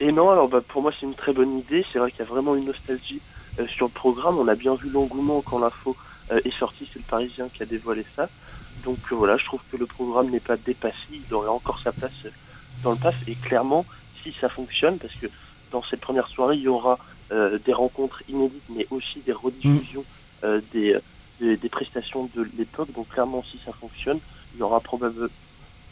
Et 0.00 0.12
non, 0.12 0.30
alors 0.30 0.48
bah, 0.48 0.60
pour 0.66 0.82
moi 0.82 0.92
c'est 0.98 1.06
une 1.06 1.14
très 1.14 1.32
bonne 1.32 1.58
idée. 1.58 1.84
C'est 1.92 1.98
vrai 1.98 2.10
qu'il 2.12 2.20
y 2.20 2.22
a 2.22 2.30
vraiment 2.30 2.54
une 2.54 2.66
nostalgie 2.66 3.20
sur 3.68 3.86
le 3.86 3.92
programme. 3.92 4.38
On 4.38 4.48
a 4.48 4.54
bien 4.54 4.74
vu 4.74 4.88
l'engouement 4.90 5.42
quand 5.42 5.58
l'info 5.58 5.96
euh, 6.30 6.40
est 6.44 6.56
sortie. 6.58 6.88
C'est 6.92 6.98
le 6.98 7.04
Parisien 7.04 7.48
qui 7.52 7.62
a 7.62 7.66
dévoilé 7.66 8.04
ça. 8.16 8.28
Donc 8.84 8.98
euh, 9.12 9.14
voilà, 9.16 9.36
je 9.36 9.44
trouve 9.44 9.60
que 9.70 9.76
le 9.76 9.86
programme 9.86 10.30
n'est 10.30 10.40
pas 10.40 10.56
dépassé. 10.56 10.96
Il 11.10 11.34
aurait 11.34 11.48
encore 11.48 11.80
sa 11.80 11.92
place 11.92 12.12
euh, 12.24 12.30
dans 12.82 12.92
le 12.92 12.96
PAF. 12.96 13.14
Et 13.26 13.34
clairement, 13.34 13.84
si 14.22 14.34
ça 14.40 14.48
fonctionne, 14.48 14.98
parce 14.98 15.14
que 15.14 15.26
dans 15.70 15.82
cette 15.82 16.00
première 16.00 16.28
soirée, 16.28 16.56
il 16.56 16.62
y 16.62 16.68
aura 16.68 16.98
euh, 17.32 17.58
des 17.64 17.72
rencontres 17.72 18.22
inédites, 18.28 18.62
mais 18.74 18.86
aussi 18.90 19.20
des 19.20 19.32
rediffusions 19.32 20.04
euh, 20.44 20.60
des, 20.72 20.98
des, 21.40 21.56
des 21.56 21.68
prestations 21.68 22.28
de 22.34 22.46
l'époque. 22.56 22.92
Donc 22.92 23.08
clairement, 23.08 23.44
si 23.50 23.60
ça 23.64 23.72
fonctionne, 23.72 24.18
il 24.54 24.60
y 24.60 24.62
aura 24.62 24.80
probablement 24.80 25.28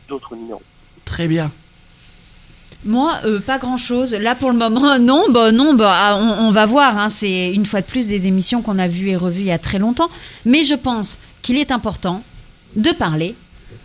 d'autres 0.09 0.35
numéros. 0.35 0.63
très 1.05 1.29
bien. 1.29 1.53
Moi, 2.85 3.19
euh, 3.25 3.41
pas 3.41 3.59
grand 3.59 3.77
chose. 3.77 4.15
Là 4.15 4.35
pour 4.35 4.51
le 4.51 4.57
moment, 4.59 4.99
non, 5.01 5.25
bah 5.31 5.53
non, 5.53 5.75
bah 5.75 5.93
ah, 5.95 6.19
on, 6.21 6.47
on 6.49 6.51
va 6.53 6.67
voir. 6.67 6.97
hein. 6.99 7.09
C'est 7.09 7.53
une 7.53 7.67
fois 7.67 7.81
de 7.81 7.87
plus 7.87 8.07
des 8.07 8.27
émissions 8.27 8.63
qu'on 8.63 8.79
a 8.79 8.89
vues 8.89 9.09
et 9.11 9.17
revues 9.17 9.41
il 9.41 9.47
y 9.47 9.51
a 9.53 9.59
très 9.59 9.79
longtemps. 9.79 10.09
Mais 10.45 10.65
je 10.65 10.75
pense 10.75 11.19
qu'il 11.43 11.57
est 11.59 11.71
important 11.73 12.23
de 12.77 12.91
parler 12.91 13.35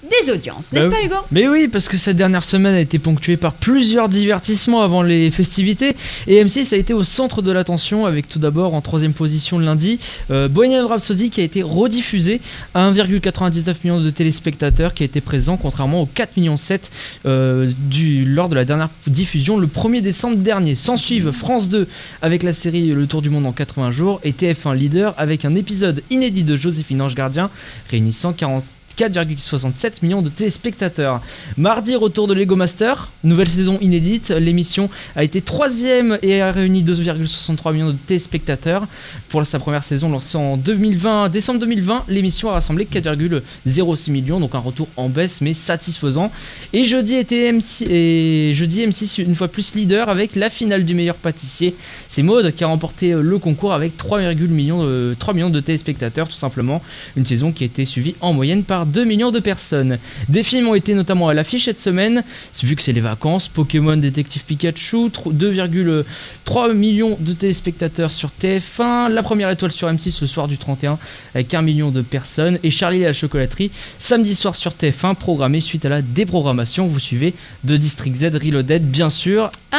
des 0.04 0.32
audiences, 0.32 0.72
n'est-ce 0.72 0.88
Bah 0.88 0.96
pas 0.98 1.06
Hugo? 1.06 1.16
Mais 1.32 1.48
oui, 1.48 1.68
parce 1.68 1.88
que 1.88 1.98
cette 1.98 2.18
dernière 2.18 2.44
semaine 2.44 2.76
a 2.76 2.80
été 2.80 3.00
ponctuée 3.00 3.38
par 3.38 3.54
plusieurs 3.54 4.10
divertissements 4.10 4.82
avant 4.82 5.02
les 5.02 5.32
festivités. 5.32 5.96
Et 6.28 6.44
M6 6.44 6.74
a 6.74 6.78
été 6.78 6.94
au 6.94 7.04
centre 7.04 7.42
de 7.42 7.52
l'attention 7.52 8.06
avec 8.06 8.28
tout 8.28 8.40
d'abord 8.40 8.74
en 8.74 8.82
troisième 8.82 9.14
position 9.14 9.60
le 9.60 9.66
lundi 9.66 10.00
euh, 10.30 10.48
Bohemian 10.48 10.88
Rhapsody 10.88 11.30
qui 11.30 11.42
a 11.42 11.44
été 11.44 11.64
rediffusé 11.64 12.42
à 12.74 12.92
1,99 12.92 13.76
million 13.84 14.02
de 14.02 14.10
téléspectateurs 14.10 14.94
qui 14.94 15.04
a 15.04 15.06
été 15.06 15.22
présent 15.22 15.58
contrairement 15.58 16.02
aux 16.02 16.06
4 16.06 16.38
millions 16.38 16.58
7 16.58 16.92
euh, 17.26 17.72
du, 17.90 18.26
lors 18.26 18.50
de 18.50 18.56
la 18.56 18.66
dernière 18.66 18.90
diffusion 19.08 19.58
le 19.58 19.68
1er 19.68 20.02
décembre 20.02 20.38
dernier. 20.38 20.76
S'en 20.76 20.98
suivent 20.98 21.32
France 21.32 21.70
2 21.70 21.88
avec 22.22 22.44
la 22.44 22.54
série 22.54 22.88
Le 22.90 23.08
Tour 23.08 23.22
du 23.22 23.30
Monde 23.30 23.46
en 23.46 23.54
80 23.54 23.92
jours 23.92 24.20
et 24.24 24.32
TF1 24.32 24.76
Leader 24.76 25.14
avec 25.18 25.46
un 25.46 25.56
épisode 25.56 26.04
inédit 26.10 26.44
de 26.44 26.56
Joséphine 26.56 27.02
Ange 27.02 27.16
Gardien 27.16 27.50
réunissant 27.90 28.34
40 28.34 28.64
4,67 28.98 29.94
millions 30.04 30.22
de 30.22 30.30
téléspectateurs. 30.30 31.22
Mardi, 31.58 31.96
retour 31.96 32.28
de 32.28 32.34
Lego 32.34 32.56
Master, 32.56 33.12
nouvelle 33.24 33.48
saison 33.48 33.78
inédite. 33.82 34.30
L'émission 34.30 34.90
a 35.16 35.24
été 35.24 35.42
troisième 35.42 36.18
et 36.22 36.42
a 36.42 36.52
réuni 36.52 36.84
2,63 36.84 37.74
millions 37.74 37.90
de 37.92 37.98
téléspectateurs. 38.08 38.88
Pour 39.30 39.46
sa 39.46 39.60
première 39.60 39.84
saison 39.84 40.10
lancée 40.10 40.38
en 40.38 40.58
2020, 40.58 41.30
décembre 41.30 41.60
2020, 41.60 42.06
l'émission 42.08 42.50
a 42.50 42.54
rassemblé 42.54 42.86
4,06 42.86 44.12
millions, 44.12 44.40
donc 44.40 44.56
un 44.56 44.60
retour 44.60 44.88
en 44.98 45.10
baisse 45.10 45.42
mais 45.42 45.54
satisfaisant. 45.54 46.32
Et 46.74 46.84
jeudi 46.84 47.16
était 47.16 47.52
M6, 47.52 47.86
et 47.90 48.52
jeudi 48.54 48.86
M6 48.86 49.22
une 49.22 49.36
fois 49.36 49.48
plus 49.48 49.76
leader 49.76 50.10
avec 50.10 50.36
la 50.36 50.50
finale 50.50 50.86
du 50.86 50.94
meilleur 50.94 51.16
pâtissier. 51.16 51.76
C'est 52.10 52.24
Maude 52.24 52.52
qui 52.52 52.64
a 52.64 52.68
remporté 52.68 53.12
euh, 53.14 53.22
le 53.22 53.38
concours 53.40 53.74
avec 53.74 53.98
3, 53.98 54.20
millions, 54.34 54.84
de- 54.84 55.16
3 55.18 55.34
millions 55.34 55.50
de 55.50 55.60
téléspectateurs 55.60 56.28
tout 56.28 56.36
simplement. 56.36 56.82
Une 57.16 57.26
saison 57.26 57.52
qui 57.52 57.64
a 57.64 57.66
été 57.66 57.86
suivie 57.86 58.16
en 58.22 58.34
moyenne 58.34 58.64
par 58.64 58.83
2 58.86 59.04
millions 59.06 59.32
de 59.32 59.40
personnes. 59.40 59.98
Des 60.30 60.44
films 60.44 60.68
ont 60.68 60.76
été 60.76 60.94
notamment 60.94 61.28
à 61.30 61.34
l'affiche 61.34 61.66
cette 61.66 61.80
semaine, 61.80 62.24
vu 62.64 62.76
que 62.76 62.82
c'est 62.82 62.92
les 62.94 63.02
vacances. 63.02 63.48
Pokémon 63.48 63.98
Détective 63.98 64.44
Pikachu, 64.44 65.08
tr- 65.10 65.32
2,3 65.34 66.74
millions 66.74 67.18
de 67.20 67.34
téléspectateurs 67.34 68.12
sur 68.12 68.32
TF1. 68.42 69.10
La 69.10 69.24
première 69.24 69.50
étoile 69.50 69.72
sur 69.72 69.88
M6 69.90 70.20
le 70.22 70.28
soir 70.28 70.48
du 70.48 70.58
31 70.58 70.98
avec 71.36 71.54
1 71.54 71.62
million 71.62 71.92
de 71.92 72.02
personnes. 72.02 72.60
Et 72.64 72.72
Charlie 72.72 73.02
et 73.02 73.06
la 73.06 73.14
chocolaterie, 73.14 73.72
samedi 74.00 74.36
soir 74.36 74.56
sur 74.56 74.72
TF1, 74.72 75.16
programmé 75.16 75.60
suite 75.60 75.86
à 75.86 75.90
la 75.90 76.02
déprogrammation. 76.02 76.88
Vous 76.88 77.00
suivez 77.00 77.34
de 77.64 77.78
District 77.78 78.16
Z 78.16 78.26
Reloaded, 78.36 78.90
bien 78.90 79.10
sûr. 79.10 79.52
Ah, 79.72 79.78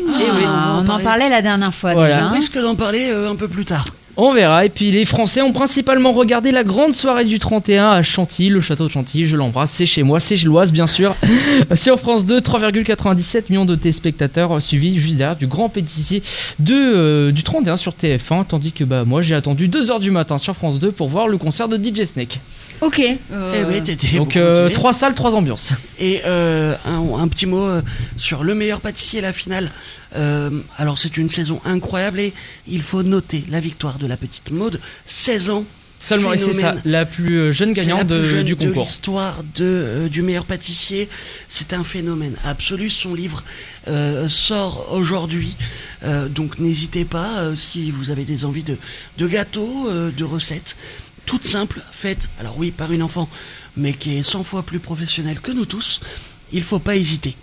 Eh 0.00 0.30
oui, 0.30 0.44
on 0.46 0.88
en 0.88 1.00
parlait 1.00 1.28
la 1.28 1.42
dernière 1.42 1.74
fois 1.74 1.94
Voilà. 1.94 2.14
déjà. 2.14 2.26
On 2.26 2.30
hein. 2.30 2.32
risque 2.34 2.58
d'en 2.58 2.74
parler 2.74 3.08
euh, 3.10 3.30
un 3.30 3.36
peu 3.36 3.48
plus 3.48 3.64
tard. 3.64 3.84
On 4.16 4.32
verra. 4.32 4.64
Et 4.64 4.68
puis 4.68 4.90
les 4.92 5.04
Français 5.04 5.42
ont 5.42 5.52
principalement 5.52 6.12
regardé 6.12 6.52
la 6.52 6.62
grande 6.62 6.94
soirée 6.94 7.24
du 7.24 7.38
31 7.38 7.90
à 7.90 8.02
Chantilly, 8.02 8.48
le 8.48 8.60
château 8.60 8.86
de 8.86 8.92
Chantilly. 8.92 9.24
Je 9.24 9.36
l'embrasse, 9.36 9.70
c'est 9.70 9.86
chez 9.86 10.04
moi, 10.04 10.20
c'est 10.20 10.36
l'Oise 10.44 10.70
bien 10.70 10.86
sûr. 10.86 11.16
Sur 11.74 11.98
France 11.98 12.24
2, 12.24 12.38
3,97 12.40 13.44
millions 13.50 13.64
de 13.64 13.74
téléspectateurs 13.74 14.56
euh, 14.56 14.60
suivis 14.60 14.98
juste 14.98 15.16
derrière 15.16 15.36
du 15.36 15.46
grand 15.46 15.68
pâtissier 15.68 16.22
de, 16.60 16.74
euh, 16.74 17.32
du 17.32 17.42
31 17.42 17.76
sur 17.76 17.92
TF1. 17.92 18.46
Tandis 18.46 18.72
que 18.72 18.84
bah 18.84 19.04
moi 19.04 19.22
j'ai 19.22 19.34
attendu 19.34 19.68
2h 19.68 19.98
du 20.00 20.10
matin 20.12 20.38
sur 20.38 20.54
France 20.54 20.78
2 20.78 20.92
pour 20.92 21.08
voir 21.08 21.26
le 21.26 21.36
concert 21.36 21.68
de 21.68 21.76
DJ 21.76 22.04
Snake. 22.04 22.40
Ok. 22.84 22.98
Eh 23.00 23.18
euh, 23.32 23.64
oui, 23.68 23.82
t'étais 23.82 24.16
Donc 24.16 24.36
euh, 24.36 24.68
trois 24.68 24.92
salles, 24.92 25.14
trois 25.14 25.34
ambiances. 25.36 25.72
Et 25.98 26.20
euh, 26.26 26.74
un, 26.84 27.18
un 27.18 27.28
petit 27.28 27.46
mot 27.46 27.64
euh, 27.66 27.82
sur 28.16 28.44
le 28.44 28.54
meilleur 28.54 28.80
pâtissier, 28.80 29.20
la 29.20 29.32
finale. 29.32 29.70
Euh, 30.16 30.50
alors 30.76 30.98
c'est 30.98 31.16
une 31.16 31.30
saison 31.30 31.60
incroyable 31.64 32.20
et 32.20 32.32
il 32.68 32.82
faut 32.82 33.02
noter 33.02 33.44
la 33.48 33.60
victoire 33.60 33.98
de 33.98 34.06
la 34.06 34.16
petite 34.16 34.50
Maude, 34.50 34.80
16 35.06 35.50
ans. 35.50 35.64
Seulement, 36.00 36.34
et 36.34 36.38
c'est 36.38 36.52
ça, 36.52 36.74
la 36.84 37.06
plus 37.06 37.54
jeune 37.54 37.70
la 37.70 37.74
gagnante 37.76 38.08
de- 38.08 38.42
du 38.42 38.54
de 38.56 38.66
concours. 38.66 38.82
l'histoire 38.82 39.42
de 39.54 39.64
euh, 39.64 40.08
du 40.10 40.20
meilleur 40.20 40.44
pâtissier. 40.44 41.08
C'est 41.48 41.72
un 41.72 41.82
phénomène 41.82 42.36
absolu. 42.44 42.90
Son 42.90 43.14
livre 43.14 43.42
euh, 43.88 44.28
sort 44.28 44.92
aujourd'hui, 44.92 45.56
Euh, 46.02 46.28
donc 46.28 46.58
n'hésitez 46.58 47.06
pas 47.06 47.38
euh, 47.38 47.54
si 47.56 47.90
vous 47.90 48.10
avez 48.10 48.24
des 48.26 48.44
envies 48.44 48.64
de 48.64 48.76
de 49.16 49.26
gâteaux, 49.26 49.88
euh, 49.88 50.10
de 50.10 50.24
recettes 50.24 50.76
toutes 51.26 51.44
simples, 51.46 51.82
faites. 51.92 52.28
Alors 52.40 52.56
oui, 52.58 52.70
par 52.70 52.92
une 52.92 53.02
enfant, 53.02 53.28
mais 53.76 53.92
qui 53.94 54.16
est 54.16 54.22
100 54.22 54.44
fois 54.44 54.62
plus 54.62 54.78
professionnelle 54.80 55.40
que 55.40 55.50
nous 55.52 55.64
tous. 55.66 56.00
Il 56.52 56.62
faut 56.64 56.78
pas 56.78 56.96
hésiter. 56.96 57.36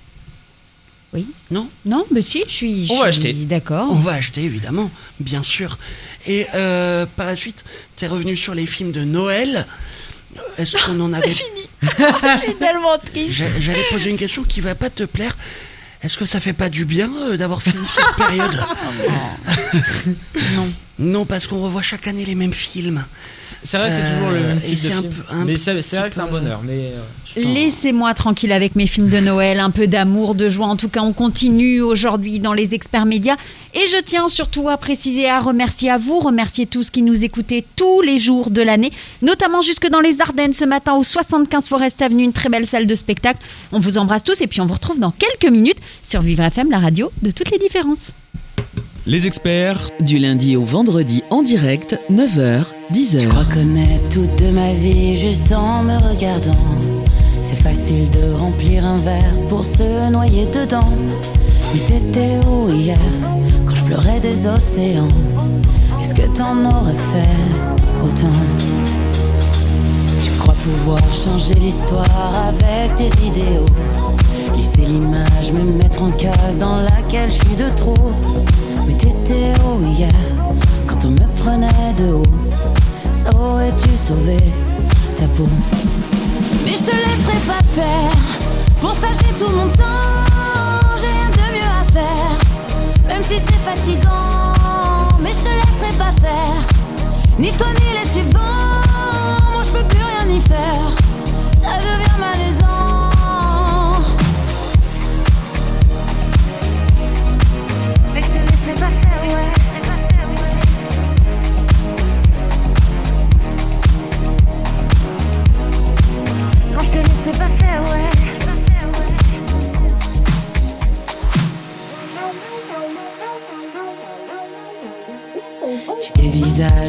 Oui. 1.14 1.28
Non? 1.50 1.70
Non, 1.86 2.06
mais 2.12 2.22
si, 2.22 2.44
je 2.48 2.54
suis, 2.54 2.88
je 2.88 2.94
On 2.94 3.02
va 3.02 3.12
suis 3.12 3.20
acheter. 3.28 3.34
d'accord. 3.46 3.88
On 3.92 3.96
va 4.00 4.14
acheter 4.14 4.44
évidemment, 4.44 4.90
bien 5.20 5.44
sûr. 5.44 5.78
Et 6.26 6.48
euh, 6.56 7.06
par 7.18 7.26
la 7.26 7.36
suite, 7.36 7.66
t'es 7.98 8.08
revenu 8.08 8.38
sur 8.38 8.54
les 8.56 8.66
films 8.66 8.94
de 8.94 9.04
Noël. 9.04 9.68
Euh, 10.38 10.40
Est-ce 10.58 10.78
qu'on 10.86 11.00
en 11.02 11.12
avait 11.14 11.34
je 11.82 12.38
suis 12.44 12.56
tellement 12.56 12.98
triste. 12.98 13.32
J'a- 13.32 13.60
J'allais 13.60 13.84
poser 13.92 14.10
une 14.10 14.18
question 14.18 14.44
qui 14.44 14.62
va 14.62 14.76
pas 14.76 14.90
te 14.90 15.04
plaire. 15.04 15.36
Est-ce 16.02 16.18
que 16.18 16.26
ça 16.26 16.40
fait 16.40 16.54
pas 16.54 16.70
du 16.70 16.86
bien 16.86 17.12
euh, 17.14 17.36
d'avoir 17.38 17.62
fini 17.62 17.84
cette 17.90 18.16
période? 18.18 18.56
Non. 20.56 20.68
Non, 21.02 21.26
parce 21.26 21.48
qu'on 21.48 21.62
revoit 21.62 21.82
chaque 21.82 22.08
année 22.08 22.24
les 22.24 22.36
mêmes 22.36 22.54
films. 22.54 23.04
C'est 23.64 23.78
vrai, 23.78 23.90
c'est 23.90 24.14
toujours 24.16 24.30
le 24.32 24.40
même 24.40 24.58
et 24.60 24.62
type 24.62 24.76
de 24.76 24.80
c'est 24.88 24.94
un 24.94 25.02
film. 25.02 25.14
peu- 25.14 25.34
un 25.34 25.46
mais 25.46 25.56
c'est 25.58 25.74
vrai 25.98 26.10
que 26.10 26.16
c'est 26.16 26.22
un 26.22 26.28
bonheur. 26.28 26.62
Mais 26.64 26.94
euh, 26.96 27.42
Laissez-moi 27.42 28.14
tranquille 28.14 28.52
avec 28.52 28.76
mes 28.76 28.86
films 28.88 29.10
de 29.10 29.20
Noël, 29.20 29.60
un 29.60 29.72
peu 29.72 29.88
d'amour, 29.88 30.36
de 30.36 30.50
joie. 30.50 30.68
En 30.68 30.76
tout 30.78 30.90
cas, 30.90 31.02
on 31.02 31.12
continue 31.12 31.82
aujourd'hui 31.82 32.40
dans 32.40 32.54
les 32.54 32.74
experts 32.76 33.06
médias. 33.06 33.36
Et 33.74 33.80
je 33.90 34.02
tiens 34.06 34.28
surtout 34.28 34.70
à 34.70 34.78
préciser, 34.78 35.28
à 35.28 35.40
remercier 35.40 35.90
à 35.90 35.98
vous, 35.98 36.20
remercier 36.20 36.66
tous 36.68 36.90
qui 36.90 37.02
nous 37.02 37.24
écoutez 37.24 37.66
tous 37.76 38.02
les 38.02 38.20
jours 38.20 38.52
de 38.52 38.62
l'année, 38.62 38.92
notamment 39.22 39.62
jusque 39.62 39.90
dans 39.90 40.02
les 40.02 40.22
Ardennes 40.22 40.54
ce 40.54 40.66
matin 40.66 40.94
au 40.94 41.04
75 41.04 41.68
Forest 41.68 42.02
Avenue, 42.02 42.24
une 42.24 42.34
très 42.34 42.50
belle 42.50 42.68
salle 42.68 42.86
de 42.88 42.96
spectacle. 42.96 43.40
On 43.72 43.80
vous 43.80 43.98
embrasse 43.98 44.24
tous 44.24 44.40
et 44.42 44.48
puis 44.48 44.62
on 44.62 44.66
vous 44.66 44.74
retrouve 44.74 45.00
dans 45.00 45.12
quelques 45.12 45.52
minutes 45.52 45.80
sur 46.04 46.22
Vivre 46.22 46.44
FM, 46.44 46.70
la 46.70 46.80
radio 46.80 47.12
de 47.22 47.32
toutes 47.32 47.50
les 47.52 47.58
différences. 47.60 48.12
Les 49.08 49.26
experts 49.26 49.90
Du 50.02 50.20
lundi 50.20 50.56
au 50.56 50.64
vendredi 50.64 51.24
en 51.32 51.42
direct, 51.42 52.00
9h, 52.12 52.68
10h. 52.94 53.28
crois 53.30 53.46
connaître 53.46 54.10
toute 54.10 54.36
de 54.36 54.52
ma 54.52 54.74
vie 54.74 55.18
juste 55.18 55.52
en 55.52 55.82
me 55.82 55.98
regardant? 55.98 56.56
C'est 57.42 57.56
facile 57.56 58.12
de 58.12 58.32
remplir 58.34 58.86
un 58.86 59.00
verre 59.00 59.34
pour 59.50 59.66
se 59.66 60.12
noyer 60.12 60.46
dedans. 60.46 60.88
Mais 61.74 61.80
t'étais 61.80 62.38
où 62.46 62.70
hier 62.70 63.00
quand 63.66 63.74
je 63.74 63.84
pleurais 63.86 64.20
des 64.20 64.46
océans 64.46 65.10
Est-ce 66.00 66.14
que 66.14 66.28
t'en 66.38 66.64
aurais 66.64 66.94
fait 66.94 68.04
autant? 68.04 68.38
Tu 70.24 70.30
crois 70.38 70.54
pouvoir 70.54 71.02
changer 71.12 71.56
l'histoire 71.56 72.50
avec 72.50 72.96
tes 72.98 73.26
idéaux? 73.26 73.66
Lisser 74.56 74.86
l'image, 74.86 75.52
me 75.54 75.64
mettre 75.82 76.04
en 76.04 76.12
case 76.12 76.60
dans 76.60 76.82
laquelle 76.82 77.32
je 77.32 77.48
suis 77.48 77.56
de 77.56 77.76
trop. 77.76 78.14
Mais 78.92 78.98
t'étais 78.98 79.54
où 79.64 79.86
hier 79.86 80.10
quand 80.86 81.06
on 81.06 81.12
me 81.12 81.26
prenait 81.42 81.94
de 81.96 82.14
haut? 82.14 82.24
Saurais-tu 83.14 83.90
sauver 83.96 84.38
ta 85.18 85.26
peau? 85.28 85.48
Mais 86.66 86.72
je 86.72 86.84
te 86.84 86.92
laisserai 86.92 87.40
pas 87.48 87.64
faire. 87.64 88.12
Pour 88.82 88.94
ça 88.94 89.08
j'ai 89.14 89.34
tout 89.34 89.50
mon 89.50 89.70
temps. 89.70 90.26
J'ai 90.98 91.08
rien 91.08 91.30
de 91.30 91.54
mieux 91.56 91.72
à 91.82 91.92
faire. 91.94 92.38
Même 93.08 93.24
si 93.24 93.36
c'est 93.36 93.62
fatigant. 93.64 95.18
Mais 95.22 95.32
je 95.32 95.38
te 95.38 95.50
laisserai 95.50 95.98
pas 95.98 96.14
faire. 96.22 96.62
Ni 97.40 97.52
toi 97.54 97.68
ni 97.80 97.94
les 97.98 98.10
suivants. 98.10 98.40
Moi 99.54 99.64
je 99.64 99.70
peux 99.70 99.88
plus 99.88 100.04
rien 100.04 100.36
y 100.36 100.40
faire 100.42 100.91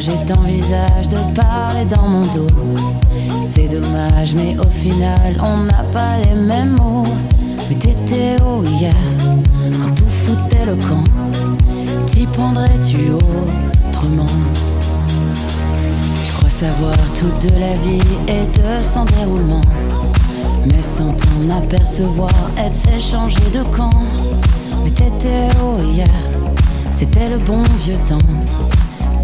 et 0.09 0.25
t'envisages 0.25 1.07
de 1.07 1.17
parler 1.33 1.85
dans 1.85 2.07
mon 2.07 2.25
dos. 2.33 2.47
C'est 3.53 3.69
dommage, 3.69 4.33
mais 4.35 4.57
au 4.57 4.69
final, 4.69 5.35
on 5.41 5.63
n'a 5.63 5.83
pas 5.93 6.17
les 6.25 6.33
mêmes 6.33 6.75
mots. 6.77 7.05
Mais 7.69 7.75
t'étais 7.75 8.35
où 8.43 8.65
hier, 8.65 8.93
quand 9.81 9.95
tout 9.95 10.05
foutait 10.05 10.65
le 10.65 10.75
camp 10.75 11.03
T'y 12.07 12.25
prendrais-tu 12.25 13.11
autrement? 13.11 14.27
Tu 16.25 16.31
crois 16.33 16.49
savoir 16.49 16.97
tout 17.17 17.47
de 17.47 17.53
la 17.59 17.73
vie 17.75 18.01
et 18.27 18.45
de 18.57 18.83
son 18.83 19.05
déroulement. 19.05 19.61
Mais 20.65 20.81
sans 20.81 21.13
t'en 21.13 21.57
apercevoir, 21.57 22.33
être 22.57 22.77
fait 22.77 22.99
changer 22.99 23.49
de 23.53 23.63
camp. 23.75 23.89
Mais 24.83 24.91
t'étais 24.91 25.49
où 25.61 25.81
hier 25.91 26.07
C'était 26.91 27.29
le 27.29 27.37
bon 27.37 27.63
vieux 27.79 27.97
temps. 28.09 28.17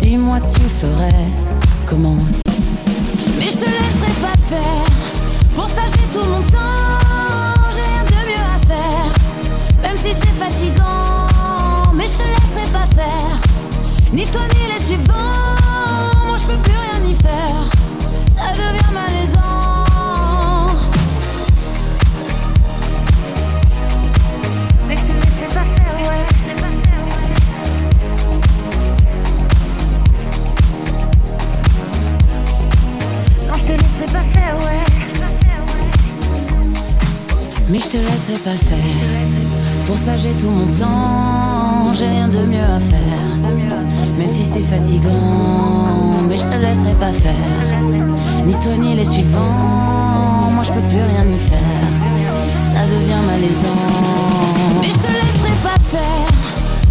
Dis-moi, 0.10 0.40
tu 0.52 0.62
ferais 0.62 1.28
comment? 1.86 2.18
Mais 3.38 3.46
je 3.46 3.58
te 3.58 3.66
laisserai 3.66 4.12
pas 4.20 4.36
faire. 4.42 4.90
Pour 5.56 5.68
ça, 5.70 5.84
j'ai 5.86 6.20
tout 6.20 6.26
mon 6.26 6.42
temps. 6.48 7.70
J'ai 7.72 7.82
rien 7.82 8.04
de 8.06 8.28
mieux 8.28 8.44
à 8.44 8.60
faire. 8.66 9.14
Même 9.84 9.98
si 9.98 10.10
c'est 10.10 10.36
fatigant. 10.44 11.94
Mais 11.94 12.06
je 12.06 12.14
te 12.14 12.24
laisserai 12.24 12.68
pas 12.74 12.88
faire. 12.96 13.38
Ni 14.12 14.26
toi 14.26 14.42
ni 14.56 14.74
les 14.74 14.84
suivants. 14.84 15.49
Mais 37.70 37.78
je 37.78 37.86
te 37.86 37.98
laisserai 37.98 38.40
pas 38.44 38.58
faire. 38.70 39.86
Pour 39.86 39.96
ça, 39.96 40.18
j'ai 40.18 40.34
tout 40.34 40.50
mon 40.50 40.66
temps. 40.66 41.94
J'ai 41.94 42.08
rien 42.08 42.28
de 42.28 42.40
mieux 42.40 42.64
à 42.64 42.80
faire. 42.80 43.38
Même 44.18 44.28
si 44.28 44.44
c'est 44.44 44.66
fatigant. 44.74 46.24
Mais 46.28 46.36
je 46.36 46.44
te 46.44 46.58
laisserai 46.58 46.96
pas 46.96 47.14
faire. 47.14 47.82
Ni 48.44 48.54
toi 48.54 48.76
ni 48.76 48.96
les 48.96 49.06
suivants. 49.06 50.50
Moi, 50.52 50.64
je 50.64 50.72
peux 50.72 50.82
plus 50.82 50.98
rien 50.98 51.26
y 51.26 51.38
faire. 51.52 51.90
Ça 52.74 52.86
devient 52.86 53.24
malaisant. 53.28 53.86
Mais 54.82 54.88
je 54.88 54.98
te 54.98 55.12
laisserai 55.20 55.56
pas 55.62 55.80
faire. 55.86 56.32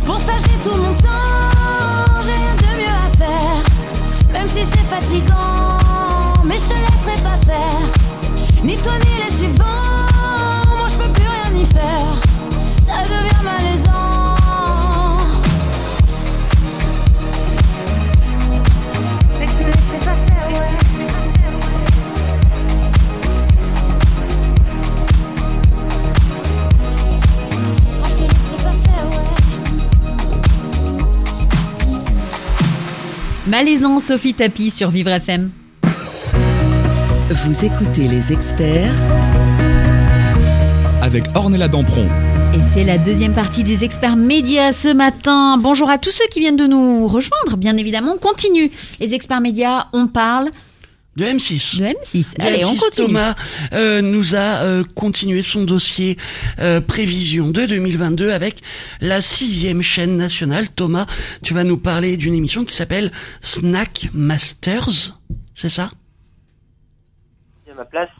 Pour 0.06 0.18
ça, 0.18 0.35
j'ai 0.38 0.58
tout 0.62 0.76
mon 0.76 0.94
temps. 0.94 2.23
J'ai 2.23 2.38
rien 2.42 2.54
de 2.62 2.70
mieux 2.78 2.97
à 3.06 3.16
faire. 3.16 3.62
Même 4.32 4.49
si 4.49 4.61
c'est 4.61 4.87
fatigant. 4.94 6.44
Mais 6.44 6.56
je 6.56 6.66
te 6.70 6.75
laisserai 6.75 7.20
pas 7.25 7.38
faire. 7.47 8.62
Ni 8.62 8.76
toi 8.76 8.92
ni 9.04 9.25
les 9.25 9.37
suivants. 9.37 9.88
Malaisant. 33.48 33.98
Sophie 34.00 34.34
Tapie 34.34 34.70
sur 34.70 34.90
Vivre 34.90 35.10
FM. 35.10 35.50
Vous 37.30 37.64
écoutez 37.64 38.06
les 38.08 38.32
experts 38.32 39.38
avec 41.09 41.25
Ornella 41.35 41.69
Dampron. 41.69 42.07
Et 42.53 42.61
c'est 42.75 42.85
la 42.85 42.99
deuxième 42.99 43.35
partie 43.35 43.65
des 43.65 43.83
experts 43.83 44.17
médias 44.17 44.73
ce 44.73 44.93
matin. 44.93 45.57
Bonjour 45.57 45.88
à 45.88 45.97
tous 45.97 46.11
ceux 46.11 46.27
qui 46.31 46.38
viennent 46.38 46.55
de 46.55 46.67
nous 46.67 47.09
rejoindre. 47.09 47.57
Bien 47.57 47.79
évidemment, 47.79 48.17
on 48.17 48.19
continue. 48.19 48.71
Les 49.00 49.15
experts 49.15 49.41
médias, 49.41 49.87
on 49.95 50.07
parle 50.07 50.50
de 51.17 51.25
M6. 51.25 51.81
de 51.81 51.87
M6. 51.87 52.37
De 52.37 52.43
Allez, 52.43 52.62
on 52.67 52.75
M6, 52.75 52.79
continue. 52.79 53.07
Thomas 53.07 53.37
euh, 53.73 54.03
nous 54.03 54.35
a 54.35 54.62
euh, 54.65 54.85
continué 54.95 55.43
son 55.43 55.65
dossier 55.65 56.19
euh, 56.59 56.83
prévision 56.83 57.49
de 57.49 57.65
2022 57.65 58.31
avec 58.31 58.61
la 59.00 59.23
sixième 59.23 59.81
chaîne 59.81 60.19
nationale. 60.19 60.69
Thomas, 60.69 61.07
tu 61.43 61.55
vas 61.55 61.65
nous 61.65 61.79
parler 61.79 62.19
d'une 62.19 62.35
émission 62.35 62.67
qui 62.67 62.75
s'appelle 62.75 63.12
Snack 63.41 64.11
Masters, 64.12 65.17
c'est 65.55 65.71
ça? 65.71 65.91
À 67.67 67.75
ma 67.75 67.87
place 67.87 68.11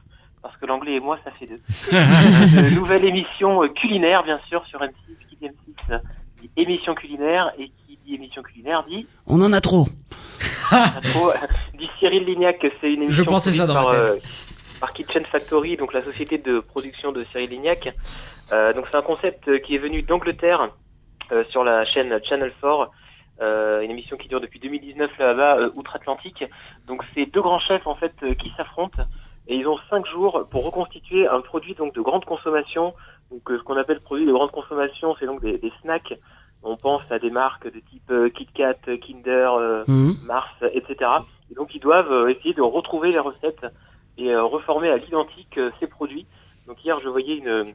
que 0.60 0.66
l'anglais 0.66 0.94
et 0.94 1.00
moi 1.00 1.18
ça 1.24 1.30
fait 1.32 1.46
deux. 1.46 1.60
Une 1.92 2.74
nouvelle 2.74 3.04
émission 3.04 3.62
euh, 3.62 3.68
culinaire 3.68 4.22
bien 4.24 4.40
sûr 4.48 4.64
sur 4.66 4.80
M6 4.80 4.92
qui 5.28 5.36
dit 5.36 5.46
M6 5.46 5.92
euh, 5.92 5.98
dit 6.40 6.50
émission 6.56 6.94
culinaire 6.94 7.52
et 7.58 7.70
qui 7.86 7.98
dit 8.04 8.14
émission 8.14 8.42
culinaire 8.42 8.84
dit 8.88 9.06
On 9.26 9.40
en 9.42 9.52
a 9.52 9.60
trop. 9.60 9.86
pas 10.70 10.90
trop, 11.12 11.32
dit 11.78 11.88
Cyril 11.98 12.24
Lignac 12.24 12.58
c'est 12.80 12.92
une 12.92 13.02
émission 13.02 13.24
Je 13.24 13.28
pensais 13.28 13.52
ça 13.52 13.66
produite 13.66 13.76
dans 13.82 13.90
ma 13.90 13.98
par, 13.98 14.10
tête. 14.14 14.24
euh, 14.24 14.78
par 14.80 14.92
Kitchen 14.92 15.24
Factory 15.26 15.76
donc 15.76 15.92
la 15.92 16.04
société 16.04 16.38
de 16.38 16.60
production 16.60 17.12
de 17.12 17.24
Cyril 17.32 17.50
Lignac. 17.50 17.94
Euh, 18.52 18.72
donc 18.72 18.86
c'est 18.90 18.96
un 18.96 19.02
concept 19.02 19.46
euh, 19.48 19.58
qui 19.58 19.74
est 19.74 19.78
venu 19.78 20.02
d'Angleterre 20.02 20.70
euh, 21.32 21.44
sur 21.50 21.64
la 21.64 21.84
chaîne 21.84 22.18
Channel 22.28 22.52
4 22.62 22.90
euh, 23.40 23.82
une 23.82 23.90
émission 23.92 24.16
qui 24.16 24.26
dure 24.26 24.40
depuis 24.40 24.58
2019 24.58 25.10
là-bas 25.18 25.58
euh, 25.58 25.70
outre-Atlantique. 25.76 26.44
Donc 26.88 27.04
c'est 27.14 27.26
deux 27.26 27.40
grands 27.40 27.60
chefs 27.60 27.86
en 27.86 27.94
fait 27.94 28.12
euh, 28.24 28.34
qui 28.34 28.52
s'affrontent 28.56 29.02
et 29.48 29.56
ils 29.56 29.66
ont 29.66 29.78
cinq 29.90 30.06
jours 30.06 30.46
pour 30.50 30.64
reconstituer 30.64 31.26
un 31.26 31.40
produit 31.40 31.74
donc 31.74 31.94
de 31.94 32.00
grande 32.00 32.24
consommation. 32.24 32.94
Donc 33.30 33.50
euh, 33.50 33.58
ce 33.58 33.62
qu'on 33.64 33.76
appelle 33.76 34.00
produit 34.00 34.26
de 34.26 34.32
grande 34.32 34.50
consommation, 34.50 35.16
c'est 35.18 35.26
donc 35.26 35.40
des, 35.40 35.58
des 35.58 35.72
snacks. 35.82 36.14
On 36.62 36.76
pense 36.76 37.02
à 37.10 37.18
des 37.18 37.30
marques 37.30 37.66
de 37.72 37.80
type 37.90 38.10
euh, 38.10 38.28
Kit 38.30 38.48
Kat, 38.54 38.74
Kinder, 39.00 39.54
euh, 39.54 39.84
Mhm. 39.88 40.14
Mars, 40.26 40.52
etc. 40.72 41.10
Et 41.50 41.54
donc 41.54 41.74
ils 41.74 41.80
doivent 41.80 42.28
essayer 42.28 42.54
de 42.54 42.62
retrouver 42.62 43.10
les 43.12 43.18
recettes 43.18 43.66
et 44.18 44.34
reformer 44.36 44.90
à 44.90 44.96
l'identique 44.96 45.58
ces 45.80 45.86
produits. 45.86 46.26
Donc 46.66 46.84
hier 46.84 46.98
je 47.00 47.08
voyais 47.08 47.36
une, 47.36 47.72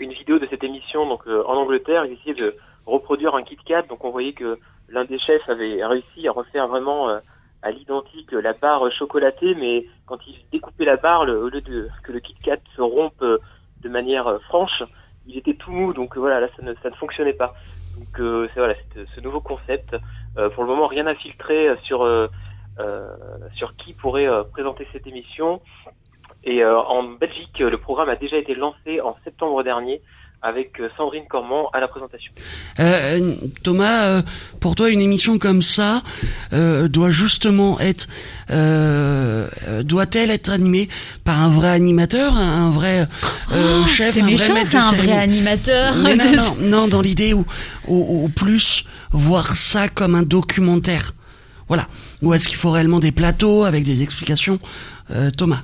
une 0.00 0.12
vidéo 0.12 0.38
de 0.38 0.46
cette 0.50 0.64
émission 0.64 1.06
donc 1.08 1.26
en 1.26 1.54
Angleterre, 1.54 2.04
ils 2.04 2.12
essayaient 2.14 2.34
de 2.34 2.54
reproduire 2.84 3.34
un 3.34 3.42
Kit 3.42 3.56
Kat. 3.64 3.82
Donc 3.82 4.04
on 4.04 4.10
voyait 4.10 4.32
que 4.34 4.58
l'un 4.88 5.04
des 5.04 5.18
chefs 5.18 5.48
avait 5.48 5.84
réussi 5.84 6.28
à 6.28 6.32
refaire 6.32 6.68
vraiment 6.68 7.08
euh, 7.08 7.18
à 7.64 7.70
l'identique 7.70 8.30
la 8.32 8.52
barre 8.52 8.92
chocolatée, 8.92 9.54
mais 9.54 9.86
quand 10.06 10.18
il 10.26 10.36
découpait 10.52 10.84
la 10.84 10.96
barre, 10.96 11.22
au 11.22 11.48
lieu 11.48 11.62
de 11.62 11.88
que 12.04 12.12
le 12.12 12.20
Kit 12.20 12.36
Kat 12.42 12.58
se 12.76 12.82
rompe 12.82 13.22
euh, 13.22 13.38
de 13.80 13.88
manière 13.88 14.26
euh, 14.26 14.38
franche, 14.40 14.82
il 15.26 15.38
était 15.38 15.54
tout 15.54 15.72
mou. 15.72 15.94
Donc 15.94 16.16
euh, 16.16 16.20
voilà, 16.20 16.40
là 16.40 16.48
ça 16.56 16.62
ne, 16.62 16.74
ça 16.82 16.90
ne 16.90 16.94
fonctionnait 16.94 17.32
pas. 17.32 17.54
Donc 17.96 18.20
euh, 18.20 18.48
c'est 18.52 18.60
voilà, 18.60 18.74
ce 18.94 19.20
nouveau 19.20 19.40
concept. 19.40 19.96
Pour 20.54 20.64
le 20.64 20.68
moment, 20.68 20.88
rien 20.88 21.06
à 21.06 21.14
filtrer 21.14 21.68
sur 21.84 22.00
sur 23.54 23.76
qui 23.76 23.92
pourrait 23.92 24.28
présenter 24.50 24.84
cette 24.92 25.06
émission. 25.06 25.60
Et 26.42 26.64
en 26.64 27.04
Belgique, 27.04 27.60
le 27.60 27.78
programme 27.78 28.08
a 28.08 28.16
déjà 28.16 28.36
été 28.36 28.56
lancé 28.56 29.00
en 29.00 29.16
septembre 29.22 29.62
dernier 29.62 30.02
avec 30.44 30.78
euh, 30.78 30.88
Sandrine 30.96 31.24
Cormand 31.28 31.70
à 31.72 31.80
la 31.80 31.88
présentation. 31.88 32.30
Euh, 32.78 33.18
euh, 33.18 33.34
Thomas, 33.62 34.04
euh, 34.04 34.22
pour 34.60 34.74
toi, 34.74 34.90
une 34.90 35.00
émission 35.00 35.38
comme 35.38 35.62
ça 35.62 36.02
euh, 36.52 36.86
doit 36.86 37.10
justement 37.10 37.80
être, 37.80 38.06
euh, 38.50 39.48
euh, 39.66 39.82
doit-elle 39.82 40.30
être 40.30 40.50
animée 40.50 40.88
par 41.24 41.40
un 41.40 41.48
vrai 41.48 41.70
animateur, 41.70 42.36
un, 42.36 42.68
vrai 42.70 43.08
euh, 43.52 43.80
Oh, 43.82 43.86
chef, 43.88 44.16
un 44.18 44.20
vrai 44.20 44.32
méchant, 44.32 44.54
maître 44.54 44.70
c'est 44.70 44.76
de 44.76 44.82
un 44.82 45.02
vrai 45.02 45.12
animateur. 45.12 45.94
Mais 45.96 46.14
non, 46.16 46.32
non, 46.32 46.56
non, 46.60 46.88
dans 46.88 47.00
l'idée 47.00 47.32
où, 47.32 47.46
où 47.88 48.28
plus 48.28 48.84
voir 49.10 49.56
ça 49.56 49.88
comme 49.88 50.14
un 50.14 50.22
documentaire. 50.22 51.12
Voilà. 51.68 51.88
Ou 52.20 52.34
est-ce 52.34 52.48
qu'il 52.48 52.58
faut 52.58 52.70
réellement 52.70 53.00
des 53.00 53.12
plateaux 53.12 53.64
avec 53.64 53.84
des 53.84 54.02
explications? 54.02 54.58
Euh, 55.10 55.30
Thomas 55.30 55.62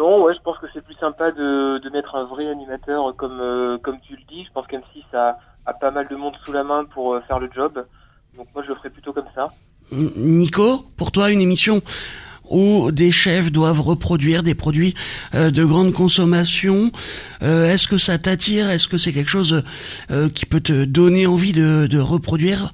Non, 0.00 0.22
ouais, 0.24 0.32
je 0.34 0.40
pense 0.40 0.56
que 0.56 0.66
c'est 0.72 0.82
plus 0.82 0.94
sympa 0.94 1.30
de, 1.30 1.78
de 1.78 1.90
mettre 1.90 2.14
un 2.14 2.24
vrai 2.24 2.48
animateur 2.48 3.14
comme 3.16 3.38
euh, 3.38 3.76
comme 3.76 4.00
tu 4.00 4.14
le 4.16 4.22
dis. 4.30 4.44
Je 4.46 4.52
pense 4.52 4.66
qu'M6 4.66 5.04
a, 5.14 5.36
a 5.66 5.74
pas 5.74 5.90
mal 5.90 6.08
de 6.08 6.16
monde 6.16 6.32
sous 6.42 6.52
la 6.52 6.64
main 6.64 6.86
pour 6.86 7.12
euh, 7.12 7.20
faire 7.28 7.38
le 7.38 7.50
job. 7.54 7.84
Donc 8.34 8.48
moi, 8.54 8.62
je 8.64 8.70
le 8.70 8.76
ferais 8.76 8.88
plutôt 8.88 9.12
comme 9.12 9.28
ça. 9.34 9.48
Nico, 9.92 10.78
pour 10.96 11.12
toi, 11.12 11.30
une 11.30 11.42
émission 11.42 11.82
où 12.48 12.90
des 12.92 13.12
chefs 13.12 13.52
doivent 13.52 13.82
reproduire 13.82 14.42
des 14.42 14.54
produits 14.54 14.94
euh, 15.34 15.50
de 15.50 15.66
grande 15.66 15.92
consommation, 15.92 16.90
euh, 17.42 17.70
est-ce 17.70 17.86
que 17.86 17.98
ça 17.98 18.16
t'attire? 18.16 18.70
Est-ce 18.70 18.88
que 18.88 18.96
c'est 18.96 19.12
quelque 19.12 19.28
chose 19.28 19.62
euh, 20.10 20.30
qui 20.30 20.46
peut 20.46 20.60
te 20.60 20.86
donner 20.86 21.26
envie 21.26 21.52
de, 21.52 21.86
de 21.86 21.98
reproduire? 21.98 22.72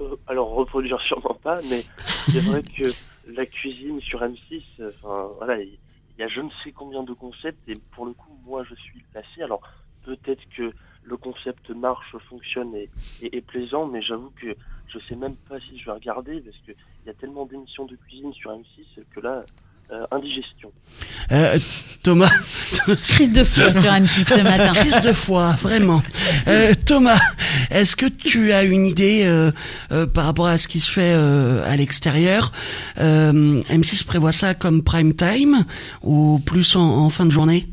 Euh, 0.00 0.16
alors 0.26 0.54
reproduire 0.54 0.98
sûrement 1.02 1.36
pas, 1.42 1.58
mais 1.68 1.84
c'est 2.32 2.40
vrai 2.40 2.62
que 2.62 2.92
la 3.30 3.44
cuisine 3.44 4.00
sur 4.00 4.20
M6, 4.22 4.62
euh, 4.80 4.90
enfin 5.02 5.28
voilà, 5.36 5.60
il 5.60 5.78
il 6.18 6.22
y 6.22 6.24
a 6.24 6.28
je 6.28 6.40
ne 6.40 6.50
sais 6.64 6.72
combien 6.72 7.04
de 7.04 7.12
concepts 7.12 7.68
et 7.68 7.76
pour 7.92 8.04
le 8.04 8.12
coup 8.12 8.36
moi 8.44 8.64
je 8.64 8.74
suis 8.74 9.00
placé. 9.12 9.42
Alors 9.42 9.62
peut-être 10.02 10.42
que 10.56 10.72
le 11.04 11.16
concept 11.16 11.70
marche, 11.70 12.16
fonctionne 12.28 12.74
et, 12.74 12.90
est 13.22 13.40
plaisant, 13.40 13.86
mais 13.86 14.02
j'avoue 14.02 14.30
que 14.30 14.56
je 14.88 14.98
sais 15.08 15.14
même 15.14 15.36
pas 15.36 15.60
si 15.60 15.78
je 15.78 15.84
vais 15.86 15.92
regarder 15.92 16.40
parce 16.40 16.58
que 16.58 16.72
il 16.72 17.06
y 17.06 17.10
a 17.10 17.14
tellement 17.14 17.46
d'émissions 17.46 17.86
de 17.86 17.96
cuisine 17.96 18.32
sur 18.32 18.50
M6 18.50 19.04
que 19.10 19.20
là 19.20 19.44
euh, 19.92 20.04
indigestion. 20.10 20.70
Euh, 21.32 21.58
Thomas, 22.02 22.30
Crise 22.86 23.32
de 23.32 23.44
foi 23.44 23.72
sur 23.72 23.90
M6 23.90 24.24
ce 24.28 24.42
matin. 24.42 24.72
crise 24.74 25.00
de 25.00 25.12
foi, 25.12 25.52
vraiment. 25.52 26.00
Euh, 26.46 26.72
Thomas, 26.86 27.18
est-ce 27.70 27.96
que 27.96 28.06
tu 28.06 28.52
as 28.52 28.64
une 28.64 28.86
idée 28.86 29.24
euh, 29.26 29.50
euh, 29.92 30.06
par 30.06 30.24
rapport 30.26 30.46
à 30.46 30.58
ce 30.58 30.68
qui 30.68 30.80
se 30.80 30.92
fait 30.92 31.14
euh, 31.14 31.62
à 31.70 31.76
l'extérieur 31.76 32.52
euh, 32.98 33.62
M6 33.70 34.06
prévoit 34.06 34.32
ça 34.32 34.54
comme 34.54 34.82
prime 34.84 35.14
time 35.14 35.64
ou 36.02 36.40
plus 36.44 36.76
en, 36.76 36.80
en 37.04 37.08
fin 37.08 37.26
de 37.26 37.30
journée? 37.30 37.66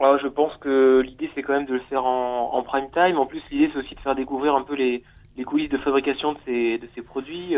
Alors, 0.00 0.18
je 0.22 0.28
pense 0.28 0.52
que 0.60 1.00
l'idée 1.00 1.30
c'est 1.34 1.42
quand 1.42 1.54
même 1.54 1.66
de 1.66 1.74
le 1.74 1.82
faire 1.88 2.04
en, 2.04 2.50
en 2.54 2.62
prime 2.62 2.88
time. 2.92 3.16
En 3.18 3.26
plus, 3.26 3.40
l'idée 3.50 3.70
c'est 3.72 3.78
aussi 3.80 3.94
de 3.94 4.00
faire 4.00 4.14
découvrir 4.14 4.54
un 4.54 4.62
peu 4.62 4.74
les, 4.74 5.02
les 5.36 5.44
coulisses 5.44 5.70
de 5.70 5.78
fabrication 5.78 6.32
de 6.32 6.38
ces, 6.44 6.78
de 6.78 6.88
ces 6.94 7.02
produits. 7.02 7.56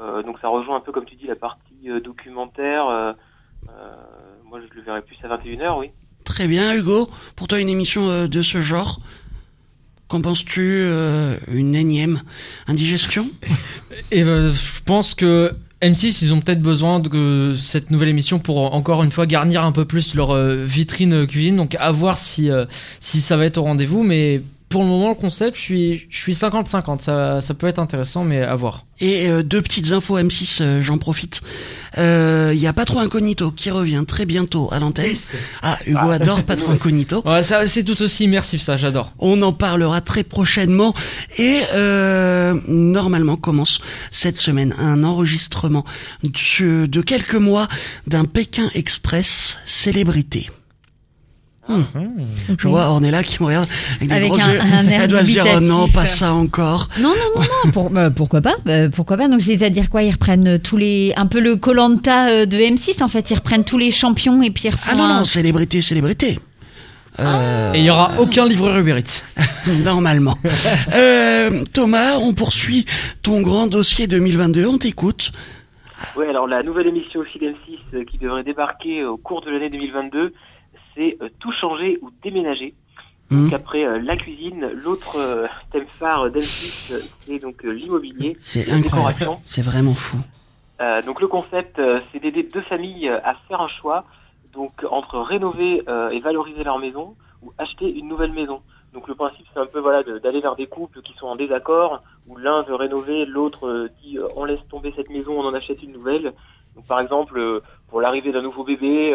Euh, 0.00 0.22
donc 0.22 0.38
ça 0.40 0.48
rejoint 0.48 0.76
un 0.76 0.80
peu, 0.80 0.92
comme 0.92 1.04
tu 1.04 1.16
dis, 1.16 1.26
la 1.26 1.36
partie 1.36 1.88
euh, 1.88 2.00
documentaire. 2.00 2.86
Euh, 2.88 3.12
euh, 3.70 3.94
moi, 4.44 4.60
je 4.60 4.74
le 4.74 4.82
verrais 4.82 5.02
plus 5.02 5.16
à 5.22 5.28
21h, 5.28 5.78
oui. 5.78 5.90
Très 6.24 6.46
bien, 6.46 6.74
Hugo. 6.74 7.08
Pour 7.36 7.48
toi, 7.48 7.60
une 7.60 7.68
émission 7.68 8.08
euh, 8.08 8.28
de 8.28 8.42
ce 8.42 8.60
genre 8.60 9.00
Qu'en 10.08 10.20
penses-tu 10.20 10.60
euh, 10.62 11.36
Une 11.48 11.74
énième 11.74 12.22
indigestion? 12.68 13.28
Et 14.12 14.22
euh, 14.22 14.52
je 14.52 14.82
pense 14.84 15.14
que 15.14 15.52
M6, 15.82 16.24
ils 16.24 16.32
ont 16.32 16.40
peut-être 16.40 16.62
besoin 16.62 17.00
de 17.00 17.54
cette 17.58 17.90
nouvelle 17.90 18.08
émission 18.08 18.38
pour 18.38 18.72
encore 18.72 19.02
une 19.02 19.10
fois 19.10 19.26
garnir 19.26 19.64
un 19.64 19.72
peu 19.72 19.84
plus 19.84 20.14
leur 20.14 20.30
euh, 20.30 20.64
vitrine 20.64 21.26
cuisine. 21.26 21.56
Donc 21.56 21.76
à 21.78 21.90
voir 21.90 22.16
si, 22.16 22.50
euh, 22.50 22.66
si 23.00 23.20
ça 23.20 23.36
va 23.36 23.46
être 23.46 23.58
au 23.58 23.62
rendez-vous. 23.62 24.04
Mais 24.04 24.42
pour 24.68 24.82
le 24.82 24.88
moment, 24.88 25.10
le 25.10 25.14
concept, 25.14 25.56
je 25.56 25.62
suis, 25.62 26.06
je 26.10 26.18
suis 26.18 26.32
50-50. 26.32 27.00
Ça, 27.00 27.40
ça 27.40 27.54
peut 27.54 27.68
être 27.68 27.78
intéressant, 27.78 28.24
mais 28.24 28.42
à 28.42 28.54
voir. 28.56 28.84
Et 29.00 29.28
euh, 29.28 29.42
deux 29.42 29.62
petites 29.62 29.92
infos 29.92 30.18
M6, 30.18 30.58
euh, 30.60 30.82
j'en 30.82 30.98
profite. 30.98 31.40
Euh, 31.98 32.50
Il 32.52 32.60
y 32.60 32.66
a 32.66 32.72
Pas 32.72 32.84
trop 32.84 32.98
Incognito 32.98 33.52
qui 33.52 33.70
revient 33.70 34.04
très 34.06 34.24
bientôt 34.26 34.68
à 34.72 34.80
l'antenne. 34.80 35.14
Ah, 35.62 35.78
Hugo 35.86 36.10
adore 36.10 36.42
Pas 36.42 36.56
trop 36.56 36.72
Incognito. 36.72 37.22
Ouais, 37.24 37.42
ça, 37.42 37.66
c'est 37.66 37.84
tout 37.84 38.00
aussi 38.02 38.24
immersif, 38.24 38.60
ça, 38.60 38.76
j'adore. 38.76 39.12
On 39.18 39.40
en 39.42 39.52
parlera 39.52 40.00
très 40.00 40.24
prochainement 40.24 40.94
et 41.38 41.62
euh, 41.74 42.54
normalement 42.66 43.36
commence 43.36 43.80
cette 44.10 44.38
semaine 44.38 44.74
un 44.78 45.04
enregistrement 45.04 45.84
de, 46.24 46.86
de 46.86 47.00
quelques 47.02 47.34
mois 47.34 47.68
d'un 48.06 48.24
Pékin 48.24 48.70
Express 48.74 49.58
célébrité. 49.64 50.48
Hmm. 51.68 51.82
Je 52.58 52.68
vois 52.68 52.86
Ornella 52.88 53.22
qui 53.24 53.42
me 53.42 53.48
regarde 53.48 53.68
avec 53.96 54.08
des 54.08 54.14
Avec 54.14 54.28
gros 54.30 54.40
un- 54.40 54.52
yeux. 54.52 54.60
un 54.60 54.86
air 54.86 55.00
Elle 55.02 55.08
doit 55.10 55.20
se 55.24 55.30
dire 55.30 55.44
oh 55.56 55.60
non 55.60 55.88
pas 55.88 56.06
ça 56.06 56.32
encore. 56.32 56.88
Non, 57.00 57.08
non, 57.08 57.14
non, 57.40 57.42
non. 57.64 57.70
Pour- 57.72 57.90
bah, 57.90 58.10
pourquoi 58.10 58.40
pas 58.40 58.54
Bah, 58.64 58.88
Pourquoi 58.88 59.16
pas 59.16 59.28
Donc, 59.28 59.40
c'est-à-dire 59.40 59.90
quoi 59.90 60.02
Ils 60.04 60.12
reprennent 60.12 60.58
tous 60.60 60.76
les. 60.76 61.12
Un 61.16 61.26
peu 61.26 61.40
le 61.40 61.56
Colanta 61.56 62.46
de 62.46 62.56
M6, 62.56 63.02
en 63.02 63.08
fait. 63.08 63.30
Ils 63.30 63.34
reprennent 63.36 63.64
tous 63.64 63.78
les 63.78 63.90
champions 63.90 64.42
et 64.42 64.50
puis 64.50 64.64
ils 64.66 64.70
refont 64.70 64.90
Ah 64.92 64.96
non 64.96 65.04
un- 65.04 65.18
non 65.18 65.24
célébrité 65.24 65.80
célébrité. 65.80 66.38
Euh, 67.18 67.72
Et 67.72 67.78
il 67.78 67.84
y 67.84 67.90
aura 67.90 68.12
aucun 68.20 68.46
livreur 68.46 68.78
Uber 68.78 68.98
Eats. 68.98 69.22
normalement. 69.84 70.34
euh, 70.92 71.64
Thomas, 71.72 72.18
on 72.18 72.34
poursuit 72.34 72.84
ton 73.22 73.40
grand 73.40 73.66
dossier 73.66 74.06
2022. 74.06 74.66
On 74.66 74.78
t'écoute. 74.78 75.32
Oui, 76.16 76.26
alors 76.28 76.46
la 76.46 76.62
nouvelle 76.62 76.88
émission 76.88 77.20
aussi 77.20 77.38
d'M6 77.38 77.78
euh, 77.94 78.04
qui 78.04 78.18
devrait 78.18 78.44
débarquer 78.44 79.02
au 79.04 79.16
cours 79.16 79.40
de 79.42 79.50
l'année 79.50 79.70
2022, 79.70 80.34
c'est 80.96 81.16
euh, 81.22 81.28
Tout 81.38 81.52
changer 81.52 81.98
ou 82.02 82.10
déménager. 82.22 82.74
Donc 83.30 83.52
après 83.52 83.84
euh, 83.84 83.98
la 84.00 84.16
cuisine, 84.16 84.70
l'autre 84.84 85.16
euh, 85.18 85.46
thème 85.72 85.86
phare 85.98 86.28
d'M6, 86.30 86.92
euh, 86.94 87.00
c'est 87.20 87.38
donc 87.40 87.62
l'immobilier, 87.64 88.36
C'est 88.40 88.70
incroyable. 88.70 89.38
C'est 89.44 89.62
vraiment 89.62 89.94
fou. 89.94 90.16
Donc 91.06 91.20
le 91.22 91.26
concept, 91.26 91.80
c'est 92.12 92.20
d'aider 92.20 92.42
deux 92.42 92.60
familles 92.62 93.08
à 93.08 93.34
faire 93.48 93.60
un 93.62 93.68
choix, 93.68 94.04
donc 94.52 94.72
entre 94.90 95.18
rénover 95.20 95.82
et 96.12 96.20
valoriser 96.20 96.64
leur 96.64 96.78
maison 96.78 97.14
ou 97.42 97.52
acheter 97.56 97.88
une 97.90 98.08
nouvelle 98.08 98.32
maison. 98.32 98.60
Donc 98.92 99.08
le 99.08 99.14
principe, 99.14 99.46
c'est 99.54 99.58
un 99.60 99.66
peu 99.66 99.80
voilà 99.80 100.02
de- 100.02 100.18
d'aller 100.18 100.40
vers 100.40 100.54
des 100.54 100.66
couples 100.66 101.00
qui 101.00 101.14
sont 101.14 101.26
en 101.28 101.36
désaccord, 101.36 102.02
où 102.28 102.36
l'un 102.36 102.60
veut 102.62 102.74
rénover, 102.74 103.24
l'autre 103.24 103.88
dit 104.02 104.18
on 104.36 104.44
laisse 104.44 104.60
tomber 104.70 104.92
cette 104.96 105.08
maison, 105.08 105.32
on 105.40 105.46
en 105.46 105.54
achète 105.54 105.82
une 105.82 105.92
nouvelle. 105.92 106.34
Donc 106.74 106.86
par 106.86 107.00
exemple, 107.00 107.62
pour 107.88 108.02
l'arrivée 108.02 108.32
d'un 108.32 108.42
nouveau 108.42 108.62
bébé, 108.64 109.14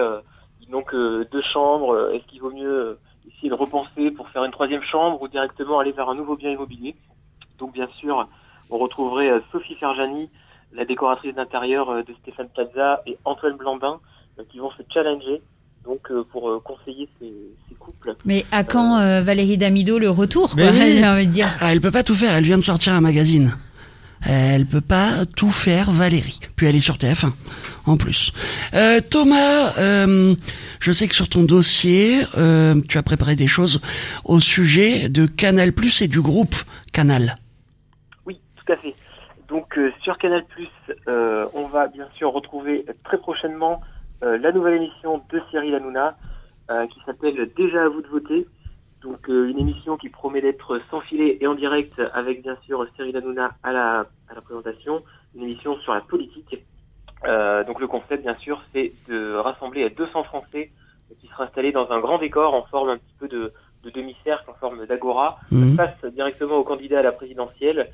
euh, 0.71 0.77
n'ont 0.77 0.83
que 0.83 1.27
deux 1.31 1.41
chambres, 1.53 1.93
euh, 1.93 2.13
est-ce 2.13 2.25
qu'il 2.27 2.41
vaut 2.41 2.51
mieux 2.51 2.69
euh, 2.69 2.99
essayer 3.27 3.49
de 3.49 3.55
repenser 3.55 4.11
pour 4.11 4.29
faire 4.29 4.43
une 4.43 4.51
troisième 4.51 4.83
chambre 4.83 5.21
ou 5.21 5.27
directement 5.27 5.79
aller 5.79 5.91
vers 5.91 6.09
un 6.09 6.15
nouveau 6.15 6.35
bien 6.35 6.51
immobilier? 6.51 6.95
Donc 7.59 7.73
bien 7.73 7.87
sûr, 7.99 8.27
on 8.69 8.77
retrouverait 8.77 9.29
euh, 9.29 9.39
Sophie 9.51 9.75
Ferjani, 9.75 10.29
la 10.73 10.85
décoratrice 10.85 11.35
d'intérieur 11.35 11.89
euh, 11.89 12.03
de 12.03 12.13
Stéphane 12.21 12.49
Plaza 12.49 13.01
et 13.05 13.17
Antoine 13.25 13.57
Blandin 13.57 13.99
euh, 14.39 14.43
qui 14.51 14.59
vont 14.59 14.71
se 14.71 14.83
challenger 14.93 15.41
donc 15.83 16.11
euh, 16.11 16.23
pour 16.31 16.49
euh, 16.49 16.59
conseiller 16.63 17.09
ces, 17.19 17.33
ces 17.67 17.75
couples. 17.75 18.15
Mais 18.23 18.45
à 18.51 18.63
quand 18.63 18.99
euh, 18.99 19.21
Valérie 19.21 19.57
Damido 19.57 19.97
le 19.99 20.09
retour 20.09 20.51
quoi, 20.51 20.69
oui. 20.71 20.97
J'ai 20.97 21.07
envie 21.07 21.27
de 21.27 21.31
dire? 21.31 21.49
Ah, 21.59 21.71
elle 21.71 21.81
peut 21.81 21.91
pas 21.91 22.03
tout 22.03 22.13
faire, 22.13 22.33
elle 22.35 22.43
vient 22.43 22.57
de 22.57 22.63
sortir 22.63 22.93
un 22.93 23.01
magazine. 23.01 23.51
Elle 24.27 24.65
peut 24.65 24.81
pas 24.81 25.25
tout 25.25 25.49
faire, 25.49 25.91
Valérie. 25.91 26.39
Puis 26.55 26.67
elle 26.67 26.75
est 26.75 26.79
sur 26.79 26.95
TF1, 26.95 27.31
en 27.85 27.97
plus. 27.97 28.31
Euh, 28.73 28.99
Thomas, 29.01 29.77
euh, 29.79 30.35
je 30.79 30.91
sais 30.91 31.07
que 31.07 31.15
sur 31.15 31.27
ton 31.27 31.43
dossier, 31.43 32.21
euh, 32.37 32.75
tu 32.87 32.97
as 32.97 33.03
préparé 33.03 33.35
des 33.35 33.47
choses 33.47 33.81
au 34.23 34.39
sujet 34.39 35.09
de 35.09 35.25
Canal 35.25 35.73
et 36.01 36.07
du 36.07 36.21
groupe 36.21 36.55
Canal. 36.93 37.37
Oui, 38.25 38.39
tout 38.55 38.71
à 38.71 38.77
fait. 38.77 38.93
Donc 39.47 39.77
sur 40.01 40.17
Canal+, 40.17 40.43
on 41.53 41.67
va 41.67 41.87
bien 41.87 42.07
sûr 42.15 42.31
retrouver 42.31 42.85
très 43.03 43.17
prochainement 43.17 43.81
la 44.21 44.51
nouvelle 44.51 44.75
émission 44.75 45.21
de 45.31 45.41
Cyril 45.49 45.75
Hanouna 45.75 46.15
qui 46.69 46.99
s'appelle 47.05 47.49
Déjà 47.57 47.83
à 47.83 47.89
vous 47.89 48.01
de 48.01 48.07
voter. 48.07 48.47
Donc 49.01 49.29
euh, 49.29 49.49
une 49.49 49.57
émission 49.59 49.97
qui 49.97 50.09
promet 50.09 50.41
d'être 50.41 50.79
sans 50.91 51.01
filet 51.01 51.37
et 51.41 51.47
en 51.47 51.55
direct 51.55 51.99
avec 52.13 52.43
bien 52.43 52.55
sûr 52.65 52.85
Cyril 52.95 53.17
Hanouna 53.17 53.51
à 53.63 53.71
la, 53.71 54.05
à 54.29 54.35
la 54.35 54.41
présentation. 54.41 55.03
Une 55.35 55.43
émission 55.43 55.77
sur 55.79 55.93
la 55.93 56.01
politique. 56.01 56.55
Euh, 57.25 57.63
donc 57.63 57.79
le 57.79 57.87
concept 57.87 58.23
bien 58.23 58.35
sûr 58.37 58.61
c'est 58.73 58.93
de 59.07 59.35
rassembler 59.35 59.89
200 59.91 60.23
Français 60.25 60.71
qui 61.19 61.27
seraient 61.27 61.43
installés 61.45 61.71
dans 61.71 61.91
un 61.91 61.99
grand 61.99 62.17
décor 62.17 62.53
en 62.53 62.63
forme 62.63 62.89
un 62.89 62.97
petit 62.97 63.13
peu 63.19 63.27
de, 63.27 63.53
de 63.83 63.89
demi-cercle, 63.89 64.49
en 64.49 64.53
forme 64.55 64.85
d'agora 64.85 65.39
Mhm. 65.51 65.75
face 65.75 66.05
directement 66.13 66.55
au 66.57 66.63
candidat 66.63 66.99
à 66.99 67.03
la 67.03 67.11
présidentielle 67.11 67.89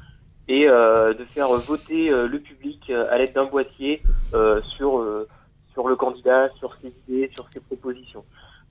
et 0.47 0.69
euh, 0.69 1.13
de 1.13 1.25
faire 1.25 1.49
voter 1.61 2.09
euh, 2.11 2.27
le 2.27 2.39
public 2.39 2.89
euh, 2.89 3.07
à 3.11 3.17
l'aide 3.17 3.33
d'un 3.33 3.45
boîtier 3.45 4.01
euh, 4.33 4.61
sur 4.77 4.99
euh, 4.99 5.27
sur 5.73 5.87
le 5.87 5.95
candidat, 5.95 6.49
sur 6.57 6.73
ses 6.81 6.91
idées, 7.07 7.29
sur 7.35 7.47
ses 7.53 7.59
propositions. 7.59 8.23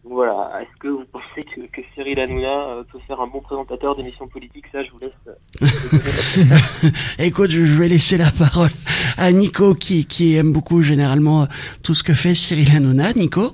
Voilà, 0.04 0.62
est-ce 0.62 0.78
que 0.78 0.86
vous 0.88 1.04
pensez 1.06 1.42
que, 1.42 1.62
que 1.66 1.80
Cyril 1.94 2.20
Hanouna 2.20 2.68
euh, 2.68 2.84
peut 2.84 3.00
faire 3.08 3.20
un 3.20 3.26
bon 3.26 3.40
présentateur 3.40 3.96
d'émissions 3.96 4.28
politiques? 4.28 4.66
Ça, 4.70 4.84
je 4.84 4.90
vous 4.92 5.00
laisse. 5.00 5.12
euh, 5.26 6.90
Écoute, 7.18 7.50
je 7.50 7.76
vais 7.78 7.88
laisser 7.88 8.16
la 8.16 8.30
parole 8.30 8.70
à 9.16 9.32
Nico 9.32 9.74
qui, 9.74 10.06
qui 10.06 10.36
aime 10.36 10.52
beaucoup 10.52 10.80
généralement 10.82 11.42
euh, 11.42 11.46
tout 11.82 11.94
ce 11.94 12.04
que 12.04 12.14
fait 12.14 12.34
Cyril 12.34 12.70
Hanouna. 12.76 13.12
Nico? 13.14 13.52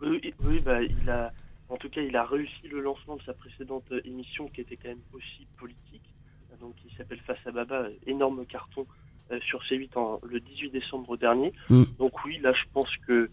Oui, 0.00 0.32
oui, 0.44 0.60
bah, 0.64 0.80
il 0.80 1.10
a, 1.10 1.32
en 1.68 1.76
tout 1.76 1.88
cas, 1.88 2.00
il 2.00 2.14
a 2.16 2.24
réussi 2.24 2.68
le 2.70 2.80
lancement 2.80 3.16
de 3.16 3.22
sa 3.22 3.32
précédente 3.34 3.82
émission 4.04 4.46
qui 4.46 4.60
était 4.60 4.76
quand 4.76 4.88
même 4.90 5.02
aussi 5.12 5.44
politique, 5.58 6.04
donc 6.60 6.74
qui 6.76 6.94
s'appelle 6.96 7.18
Face 7.26 7.44
à 7.46 7.50
Baba, 7.50 7.88
énorme 8.06 8.46
carton 8.46 8.86
euh, 9.32 9.40
sur 9.40 9.60
C8 9.64 9.88
en, 9.96 10.20
le 10.22 10.38
18 10.38 10.70
décembre 10.70 11.16
dernier. 11.16 11.52
Mm. 11.68 11.82
Donc 11.98 12.12
oui, 12.24 12.38
là, 12.40 12.52
je 12.52 12.62
pense 12.72 12.88
que 13.08 13.28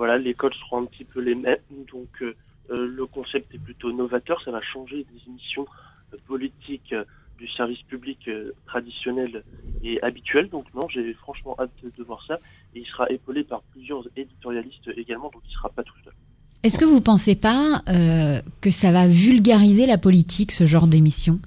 voilà, 0.00 0.16
les 0.16 0.32
codes 0.32 0.54
seront 0.54 0.84
un 0.84 0.86
petit 0.86 1.04
peu 1.04 1.20
les 1.20 1.34
mêmes, 1.34 1.58
donc 1.92 2.08
euh, 2.22 2.34
euh, 2.70 2.86
le 2.86 3.04
concept 3.04 3.54
est 3.54 3.58
plutôt 3.58 3.92
novateur, 3.92 4.40
ça 4.42 4.50
va 4.50 4.62
changer 4.62 5.04
des 5.12 5.20
émissions 5.30 5.66
euh, 6.14 6.16
politiques 6.26 6.94
euh, 6.94 7.04
du 7.38 7.46
service 7.50 7.82
public 7.82 8.18
euh, 8.26 8.52
traditionnel 8.64 9.44
et 9.84 10.02
habituel. 10.02 10.48
Donc 10.48 10.64
non, 10.74 10.88
j'ai 10.88 11.12
franchement 11.12 11.54
hâte 11.58 11.68
de, 11.82 12.02
voir 12.02 12.24
ça. 12.26 12.38
Et 12.74 12.80
il 12.80 12.86
sera 12.86 13.10
épaulé 13.10 13.44
par 13.44 13.60
plusieurs 13.72 14.08
éditorialistes 14.16 14.88
également, 14.96 15.30
donc 15.34 15.42
il 15.46 15.52
sera 15.52 15.68
pas 15.68 15.82
tout 15.82 15.92
seul. 16.02 16.14
Est-ce 16.62 16.78
que 16.78 16.86
vous 16.86 17.02
pensez 17.02 17.34
pas 17.34 17.82
euh, 17.90 18.40
que 18.62 18.70
ça 18.70 18.92
va 18.92 19.06
vulgariser 19.06 19.84
la 19.84 19.98
politique, 19.98 20.52
ce 20.52 20.66
genre 20.66 20.86
d'émission? 20.86 21.40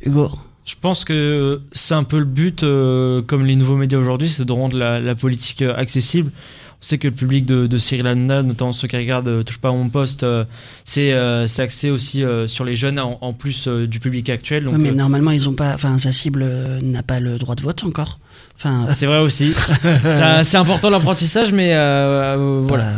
Hugo 0.00 0.30
Je 0.68 0.74
pense 0.78 1.06
que 1.06 1.62
c'est 1.72 1.94
un 1.94 2.04
peu 2.04 2.18
le 2.18 2.26
but, 2.26 2.62
euh, 2.62 3.22
comme 3.22 3.46
les 3.46 3.56
nouveaux 3.56 3.76
médias 3.76 3.98
aujourd'hui, 3.98 4.28
c'est 4.28 4.44
de 4.44 4.52
rendre 4.52 4.76
la, 4.76 5.00
la 5.00 5.14
politique 5.14 5.62
euh, 5.62 5.74
accessible. 5.74 6.30
On 6.30 6.84
sait 6.84 6.98
que 6.98 7.08
le 7.08 7.14
public 7.14 7.46
de, 7.46 7.66
de 7.66 7.78
Cyril 7.78 8.06
Hanouna, 8.06 8.42
notamment 8.42 8.74
ceux 8.74 8.86
qui 8.86 8.96
regardent 8.98 9.28
euh, 9.28 9.42
Touche 9.42 9.56
pas 9.56 9.70
à 9.70 9.72
mon 9.72 9.88
poste, 9.88 10.24
euh, 10.24 10.44
c'est 10.84 11.14
euh, 11.14 11.46
c'est 11.46 11.62
axé 11.62 11.88
aussi 11.90 12.22
euh, 12.22 12.46
sur 12.48 12.66
les 12.66 12.76
jeunes 12.76 13.00
en, 13.00 13.16
en 13.22 13.32
plus 13.32 13.66
euh, 13.66 13.86
du 13.86 13.98
public 13.98 14.28
actuel. 14.28 14.64
Donc, 14.64 14.74
Ouais, 14.74 14.78
mais 14.78 14.90
euh, 14.90 14.94
normalement, 14.94 15.30
ils 15.30 15.48
ont 15.48 15.54
pas, 15.54 15.72
enfin, 15.72 15.96
sa 15.96 16.12
cible 16.12 16.42
euh, 16.42 16.78
n'a 16.82 17.02
pas 17.02 17.18
le 17.18 17.38
droit 17.38 17.54
de 17.54 17.62
vote 17.62 17.82
encore. 17.84 18.18
Enfin, 18.58 18.88
c'est 18.92 19.06
vrai 19.06 19.20
aussi. 19.20 19.54
C'est 20.42 20.56
important 20.58 20.90
l'apprentissage, 20.90 21.50
mais 21.50 21.72
euh, 21.72 22.36
euh, 22.36 22.62
voilà. 22.68 22.92
voilà. 22.92 22.96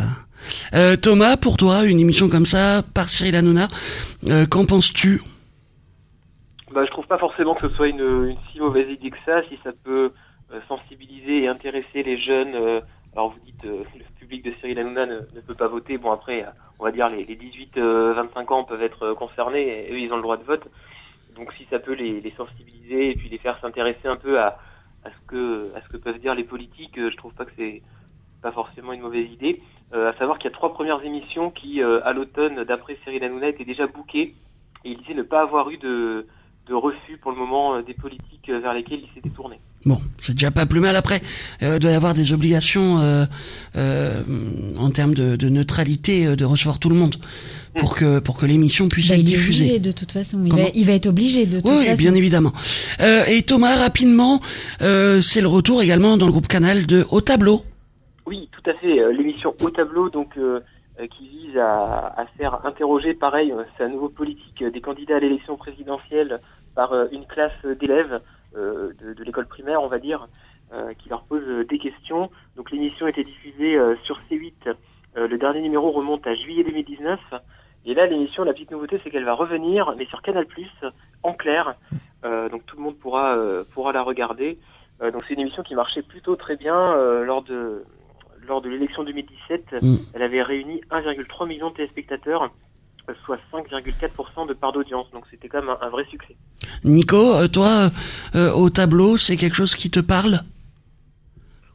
Euh, 0.75 0.97
Thomas, 0.97 1.37
pour 1.37 1.57
toi, 1.57 1.85
une 1.85 2.01
émission 2.01 2.29
comme 2.29 2.47
ça, 2.47 2.83
par 2.95 3.09
Cyril 3.09 3.37
Hanouna, 3.37 3.69
euh, 4.29 4.45
qu'en 4.47 4.65
penses-tu? 4.65 5.23
Bah, 6.73 6.85
je 6.85 6.91
trouve 6.91 7.07
pas 7.07 7.19
forcément 7.19 7.55
que 7.55 7.69
ce 7.69 7.75
soit 7.75 7.89
une, 7.89 8.29
une 8.29 8.37
si 8.53 8.61
mauvaise 8.61 8.89
idée 8.89 9.11
que 9.11 9.19
ça, 9.27 9.43
si 9.49 9.57
ça 9.65 9.73
peut 9.85 10.13
euh, 10.53 10.61
sensibiliser 10.69 11.43
et 11.43 11.49
intéresser 11.49 12.03
les 12.03 12.19
jeunes. 12.19 12.55
euh, 12.55 12.81
alors 13.13 13.31
vous 13.31 13.41
dites 13.41 13.65
euh, 13.65 13.83
le 13.97 14.05
public 14.21 14.45
de 14.45 14.53
Cyril 14.61 14.79
Hanouna 14.79 15.07
ne, 15.07 15.17
ne 15.35 15.41
peut 15.41 15.57
pas 15.57 15.67
voter. 15.67 15.99
Bon 15.99 16.13
après, 16.13 16.47
on 16.79 16.85
va 16.85 16.93
dire 16.93 17.09
les, 17.09 17.25
les 17.25 17.37
18-25 17.37 18.53
ans 18.53 18.65
peuvent 18.65 18.83
être 18.83 19.15
concernés 19.15 19.89
et 19.89 19.93
eux 19.93 19.99
ils 19.99 20.13
ont 20.13 20.17
le 20.17 20.23
droit 20.23 20.37
de 20.37 20.45
vote. 20.45 20.63
Donc 21.35 21.53
si 21.55 21.67
ça 21.71 21.81
peut 21.81 21.95
les, 21.95 22.21
les 22.21 22.31
sensibiliser 22.33 23.11
et 23.11 23.15
puis 23.17 23.29
les 23.29 23.39
faire 23.39 23.59
s'intéresser 23.61 24.07
un 24.07 24.15
peu 24.17 24.39
à, 24.39 24.59
à 25.05 25.11
ce 25.11 25.27
que 25.27 25.73
à 25.75 25.81
ce 25.83 25.89
que 25.89 25.97
peuvent 25.97 26.21
dire 26.21 26.37
les 26.37 26.45
politiques, 26.45 26.95
je 26.97 27.17
trouve 27.17 27.35
pas 27.35 27.47
que 27.47 27.53
c'est 27.57 27.83
pas 28.43 28.53
forcément 28.53 28.93
une 28.93 29.01
mauvaise 29.03 29.31
idée. 29.31 29.61
Euh, 29.93 30.11
à 30.11 30.15
savoir 30.15 30.39
qu'il 30.39 30.49
y 30.49 30.53
a 30.53 30.57
trois 30.57 30.73
premières 30.73 31.03
émissions 31.05 31.51
qui, 31.51 31.83
euh, 31.83 32.01
à 32.05 32.13
l'automne, 32.13 32.63
d'après 32.65 32.97
Cyril 33.03 33.25
Hanouna, 33.25 33.49
étaient 33.49 33.65
déjà 33.65 33.87
bookées 33.87 34.35
et 34.85 34.91
il 34.91 34.99
disait 34.99 35.15
ne 35.15 35.23
pas 35.23 35.43
avoir 35.43 35.69
eu 35.71 35.79
de, 35.79 36.27
de 36.71 36.75
refus 36.75 37.19
pour 37.21 37.33
le 37.33 37.37
moment 37.37 37.75
euh, 37.75 37.83
des 37.83 37.95
politiques 37.95 38.49
euh, 38.49 38.61
vers 38.61 38.73
lesquelles 38.73 39.01
il 39.03 39.09
s'était 39.15 39.29
tourné. 39.35 39.57
Bon, 39.85 39.99
c'est 40.19 40.33
déjà 40.35 40.51
pas 40.53 40.67
plus 40.67 40.79
mal. 40.81 40.95
Après, 40.95 41.21
euh, 41.63 41.75
il 41.77 41.81
doit 41.81 41.91
y 41.91 41.95
avoir 41.95 42.15
des 42.15 42.33
obligations 42.33 42.99
euh, 43.01 43.25
euh, 43.77 44.23
en 44.79 44.91
termes 44.91 45.15
de, 45.15 45.35
de 45.37 45.49
neutralité, 45.49 46.37
de 46.37 46.45
recevoir 46.45 46.79
tout 46.79 46.89
le 46.89 46.95
monde 46.95 47.17
pour 47.79 47.97
que 47.97 48.19
pour 48.21 48.37
que 48.39 48.47
l'émission 48.47 48.89
puisse 48.89 49.09
Bah, 49.09 49.15
être 49.17 49.21
il 49.23 49.29
est 49.29 49.37
diffusée. 49.37 49.65
obligé 49.65 49.79
de 49.81 49.91
toute 49.93 50.13
façon. 50.13 50.39
Il 50.45 50.53
va, 50.55 50.69
il 50.75 50.87
va 50.87 50.93
être 50.93 51.07
obligé 51.07 51.47
de 51.47 51.61
toute 51.61 51.69
Oui, 51.71 51.85
façon. 51.87 51.97
bien 51.99 52.15
évidemment. 52.15 52.53
Euh, 53.01 53.25
et 53.27 53.43
Thomas, 53.43 53.77
rapidement, 53.77 54.41
euh, 54.81 55.21
c'est 55.23 55.41
le 55.41 55.49
retour 55.49 55.83
également 55.83 56.17
dans 56.17 56.27
le 56.27 56.33
groupe 56.33 56.49
Canal 56.49 56.87
de 56.87 57.05
Au 57.11 57.21
Tableau. 57.21 57.63
Oui, 58.27 58.49
tout 58.53 58.71
à 58.71 58.75
fait. 58.75 59.13
L'émission 59.13 59.55
Au 59.61 59.71
Tableau, 59.71 60.09
donc, 60.11 60.35
qui 61.17 61.29
vise 61.29 61.57
à, 61.57 62.13
à 62.17 62.27
faire 62.37 62.61
interroger, 62.65 63.15
pareil, 63.15 63.53
c'est 63.77 63.85
un 63.85 63.89
nouveau 63.89 64.09
politique, 64.11 64.63
des 64.63 64.81
candidats 64.81 65.17
à 65.17 65.21
l'élection 65.21 65.57
présidentielle 65.57 66.39
par 66.75 66.93
euh, 66.93 67.07
une 67.13 67.27
classe 67.27 67.65
d'élèves 67.65 68.21
euh, 68.57 68.93
de, 69.01 69.13
de 69.13 69.23
l'école 69.23 69.47
primaire, 69.47 69.81
on 69.81 69.87
va 69.87 70.01
dire, 70.01 70.27
euh, 70.73 70.93
qui 70.95 71.09
leur 71.09 71.23
pose 71.23 71.45
des 71.69 71.79
questions. 71.79 72.31
Donc 72.57 72.73
l'émission 72.73 73.07
était 73.07 73.23
diffusée 73.23 73.79
sur 74.03 74.19
C8. 74.29 74.75
Euh, 75.17 75.29
le 75.29 75.39
dernier 75.39 75.61
numéro 75.61 75.93
remonte 75.93 76.27
à 76.27 76.35
juillet 76.35 76.65
2019. 76.65 77.21
Et 77.87 77.95
là, 77.95 78.07
l'émission, 78.07 78.43
la 78.43 78.53
petite 78.53 78.73
nouveauté, 78.73 79.01
c'est 79.03 79.11
qu'elle 79.11 79.25
va 79.25 79.35
revenir, 79.35 79.95
mais 79.97 80.05
sur 80.07 80.21
Canal+, 80.23 80.47
en 81.23 81.33
clair. 81.33 81.77
Donc 82.25 82.67
tout 82.67 82.77
le 82.77 82.83
monde 82.83 82.99
pourra 82.99 83.39
pourra 83.73 83.93
la 83.93 84.03
regarder. 84.03 84.59
Donc 85.01 85.23
c'est 85.27 85.35
une 85.35 85.41
émission 85.41 85.63
qui 85.63 85.75
marchait 85.75 86.03
plutôt 86.03 86.37
très 86.37 86.57
bien 86.57 86.95
lors 87.25 87.43
de 87.43 87.85
lors 88.47 88.61
de 88.61 88.69
l'élection 88.69 89.03
2017. 89.05 89.81
Mm. 89.81 89.97
Elle 90.15 90.23
avait 90.23 90.43
réuni 90.43 90.83
1,3 90.91 91.49
million 91.49 91.71
de 91.71 91.77
téléspectateurs, 91.77 92.53
soit 93.25 93.39
5,4% 93.53 94.49
de 94.49 94.55
part 94.55 94.73
d'audience. 94.73 95.11
Donc 95.13 95.25
c'était 95.31 95.49
quand 95.49 95.61
même 95.61 95.71
un, 95.71 95.87
un 95.87 95.91
vrai 95.91 96.05
succès. 96.11 96.37
Nico, 96.85 97.35
euh, 97.35 97.49
toi, 97.49 97.91
euh, 98.35 98.53
Au 98.53 98.71
Tableau, 98.71 99.17
c'est 99.17 99.37
quelque 99.37 99.57
chose 99.57 99.75
qui 99.75 99.91
te 99.91 100.01
parle? 100.01 100.41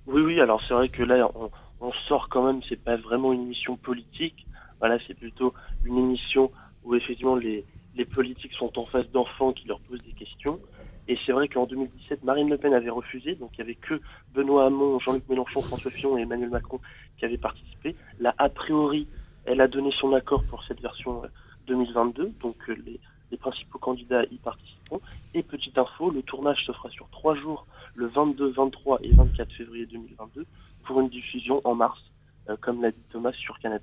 Oui, 0.07 0.21
oui, 0.21 0.39
alors 0.39 0.61
c'est 0.67 0.73
vrai 0.73 0.89
que 0.89 1.03
là, 1.03 1.29
on, 1.35 1.49
on 1.81 1.91
sort 2.07 2.29
quand 2.29 2.45
même, 2.45 2.61
c'est 2.69 2.81
pas 2.81 2.97
vraiment 2.97 3.33
une 3.33 3.43
émission 3.43 3.75
politique. 3.75 4.45
Voilà, 4.79 4.97
c'est 5.07 5.17
plutôt 5.17 5.53
une 5.85 5.97
émission 5.97 6.51
où 6.83 6.95
effectivement 6.95 7.35
les, 7.35 7.65
les 7.95 8.05
politiques 8.05 8.53
sont 8.53 8.77
en 8.77 8.85
face 8.85 9.09
d'enfants 9.11 9.53
qui 9.53 9.67
leur 9.67 9.79
posent 9.79 10.03
des 10.03 10.11
questions. 10.11 10.59
Et 11.07 11.17
c'est 11.25 11.31
vrai 11.31 11.47
qu'en 11.47 11.65
2017, 11.65 12.23
Marine 12.23 12.49
Le 12.49 12.57
Pen 12.57 12.73
avait 12.73 12.89
refusé, 12.89 13.35
donc 13.35 13.51
il 13.53 13.59
y 13.59 13.61
avait 13.61 13.75
que 13.75 14.01
Benoît 14.33 14.65
Hamon, 14.65 14.99
Jean-Luc 14.99 15.27
Mélenchon, 15.29 15.61
François 15.61 15.91
Fillon 15.91 16.17
et 16.17 16.21
Emmanuel 16.21 16.49
Macron 16.49 16.79
qui 17.17 17.25
avaient 17.25 17.37
participé. 17.37 17.95
Là, 18.19 18.33
a 18.37 18.49
priori, 18.49 19.07
elle 19.45 19.61
a 19.61 19.67
donné 19.67 19.91
son 19.99 20.13
accord 20.13 20.43
pour 20.49 20.63
cette 20.63 20.81
version 20.81 21.23
euh, 21.23 21.27
2022. 21.67 22.33
Donc 22.41 22.55
euh, 22.69 22.75
les, 22.85 22.99
les 23.31 23.37
principaux 23.37 23.79
candidats 23.79 24.23
y 24.31 24.37
participeront. 24.37 25.01
Et 25.33 25.43
petite 25.43 25.77
info, 25.77 26.09
le 26.09 26.21
tournage 26.21 26.63
se 26.65 26.71
fera 26.71 26.89
sur 26.89 27.07
trois 27.09 27.35
jours, 27.35 27.65
le 27.95 28.07
22, 28.07 28.51
23 28.51 28.99
et 29.03 29.13
24 29.13 29.51
février 29.53 29.85
2022, 29.85 30.45
pour 30.85 30.99
une 30.99 31.09
diffusion 31.09 31.61
en 31.63 31.75
mars, 31.75 31.99
euh, 32.49 32.55
comme 32.61 32.81
l'a 32.81 32.91
dit 32.91 32.97
Thomas 33.11 33.31
sur 33.33 33.57
Canal+. 33.59 33.79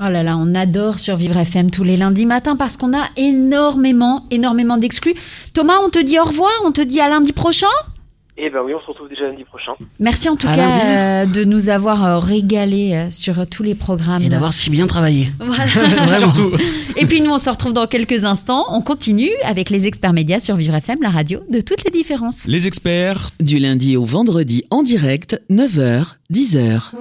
Oh 0.00 0.08
là 0.08 0.22
là, 0.22 0.36
on 0.38 0.54
adore 0.54 0.98
Survivre 0.98 1.36
FM 1.36 1.70
tous 1.70 1.84
les 1.84 1.96
lundis 1.96 2.26
matins 2.26 2.56
parce 2.56 2.76
qu'on 2.76 2.96
a 2.96 3.08
énormément, 3.16 4.26
énormément 4.30 4.78
d'exclus. 4.78 5.14
Thomas, 5.54 5.78
on 5.84 5.90
te 5.90 6.02
dit 6.02 6.18
au 6.18 6.24
revoir, 6.24 6.52
on 6.64 6.72
te 6.72 6.80
dit 6.80 7.00
à 7.00 7.08
lundi 7.08 7.32
prochain? 7.32 7.66
Et 8.40 8.50
ben 8.50 8.60
oui, 8.64 8.72
on 8.72 8.80
se 8.80 8.86
retrouve 8.86 9.08
déjà 9.08 9.24
lundi 9.24 9.42
prochain. 9.42 9.72
Merci 9.98 10.28
en 10.28 10.36
tout 10.36 10.46
À 10.46 10.54
cas 10.54 11.22
euh, 11.22 11.26
de 11.26 11.42
nous 11.42 11.68
avoir 11.68 12.04
euh, 12.04 12.18
régalé 12.20 12.92
euh, 12.94 13.10
sur 13.10 13.40
euh, 13.40 13.44
tous 13.50 13.64
les 13.64 13.74
programmes. 13.74 14.22
Et 14.22 14.28
d'avoir 14.28 14.52
si 14.52 14.70
bien 14.70 14.86
travaillé. 14.86 15.28
Voilà. 15.40 15.66
Surtout. 16.18 16.52
Et 16.96 17.06
puis 17.06 17.20
nous, 17.20 17.32
on 17.32 17.38
se 17.38 17.50
retrouve 17.50 17.72
dans 17.72 17.88
quelques 17.88 18.24
instants. 18.24 18.66
On 18.70 18.80
continue 18.80 19.32
avec 19.44 19.70
les 19.70 19.86
experts 19.86 20.12
médias 20.12 20.38
sur 20.38 20.54
Vivre 20.54 20.76
FM, 20.76 20.98
la 21.02 21.10
radio 21.10 21.40
de 21.50 21.60
toutes 21.60 21.82
les 21.84 21.90
différences. 21.90 22.44
Les 22.46 22.68
experts, 22.68 23.30
Du 23.40 23.58
lundi 23.58 23.96
au 23.96 24.04
vendredi 24.04 24.64
en 24.70 24.84
direct, 24.84 25.42
9h, 25.50 26.14
10h. 26.32 26.92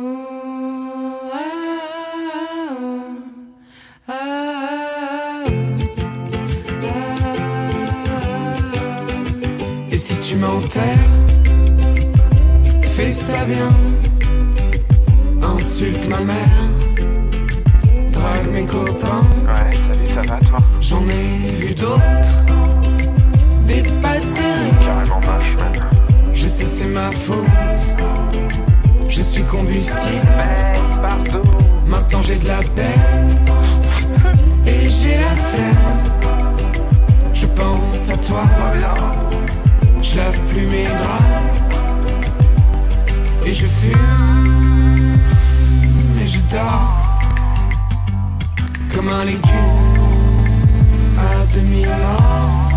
Et 9.97 9.99
si 9.99 10.19
tu 10.19 10.35
m'enterres, 10.35 10.83
fais 12.83 13.09
ça 13.09 13.43
bien. 13.45 13.69
Insulte 15.41 16.07
ma 16.07 16.19
mère, 16.19 16.69
drague 18.11 18.51
mes 18.53 18.65
copains. 18.65 19.23
Ouais, 19.47 19.75
salut, 19.75 20.05
ça 20.05 20.21
va 20.21 20.37
toi 20.37 20.59
J'en 20.81 21.01
ai 21.01 21.51
vu 21.51 21.73
d'autres, 21.73 22.45
des 23.67 23.81
pas. 23.99 24.17
Carrément 24.85 25.15
moche, 25.15 25.55
man. 25.57 25.89
Je 26.31 26.47
sais, 26.47 26.65
c'est 26.65 26.85
ma 26.85 27.11
faute. 27.11 27.47
Je 29.09 29.23
suis 29.23 29.43
combustible. 29.45 30.21
Maintenant 31.87 32.21
j'ai 32.21 32.35
de 32.35 32.47
la 32.47 32.59
peine 32.75 33.29
et 34.67 34.91
j'ai 34.91 35.17
la 35.17 35.35
flemme. 35.49 36.03
Je 37.33 37.47
pense 37.47 38.11
à 38.11 38.17
toi, 38.17 38.43
je 40.01 40.17
lave 40.17 40.39
plus 40.49 40.67
mes 40.67 40.85
draps 40.85 41.59
et 43.45 43.53
je 43.53 43.65
fume 43.65 45.19
et 46.21 46.27
je 46.27 46.39
dors 46.51 47.07
comme 48.93 49.09
un 49.09 49.25
légume 49.25 49.41
à 51.17 51.55
demi 51.55 51.85
mort. 51.85 52.67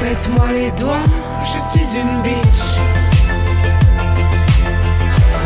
Pète-moi 0.00 0.52
les 0.52 0.70
doigts, 0.72 1.06
je 1.44 1.78
suis 1.78 1.98
une 1.98 2.22
bitch. 2.22 2.64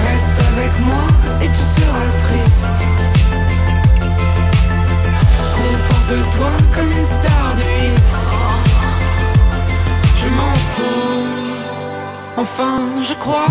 Reste 0.07 0.39
avec 0.53 0.73
moi 0.87 1.07
et 1.43 1.47
tu 1.47 1.65
seras 1.77 2.11
triste. 2.27 2.77
Comporte-toi 5.57 6.51
comme 6.75 6.91
une 6.91 7.05
star 7.05 7.55
de 7.57 7.67
X. 7.95 8.66
Enfin, 12.39 13.03
je 13.03 13.15
crois. 13.15 13.47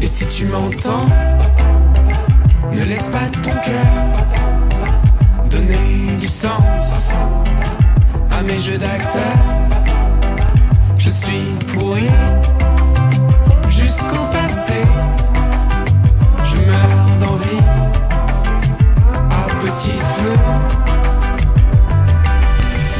Et 0.00 0.06
si 0.06 0.26
tu 0.28 0.46
m'entends, 0.46 1.06
ne 2.72 2.84
laisse 2.84 3.08
pas 3.08 3.26
ton 3.42 3.50
cœur 3.50 3.90
donner 5.50 6.16
du 6.18 6.28
sens 6.28 7.10
à 8.30 8.42
mes 8.42 8.58
jeux 8.58 8.78
d'acteur. 8.78 9.22
Je 10.98 11.10
suis 11.10 11.54
pourri 11.72 12.08
petit 19.74 19.90
feu. 19.90 20.34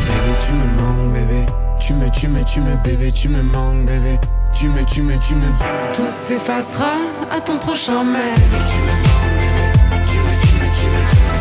Bébé, 0.06 0.32
tu 0.44 0.52
me 0.52 0.66
manques, 0.80 1.12
bébé. 1.12 1.46
Tu 1.80 1.94
me, 1.94 2.10
tu 2.10 2.28
me, 2.28 2.44
tu 2.44 2.60
me, 2.60 2.76
bébé, 2.82 3.12
tu 3.12 3.28
me 3.28 3.42
manques, 3.42 3.86
bébé. 3.86 4.18
Tu 4.52 4.68
me, 4.68 4.84
tu 4.84 5.02
me, 5.02 5.16
tu 5.18 5.34
me. 5.34 5.48
Tout 5.92 6.10
s'effacera 6.10 6.96
à 7.30 7.40
ton 7.40 7.58
prochain 7.58 8.02
mec. 8.02 8.34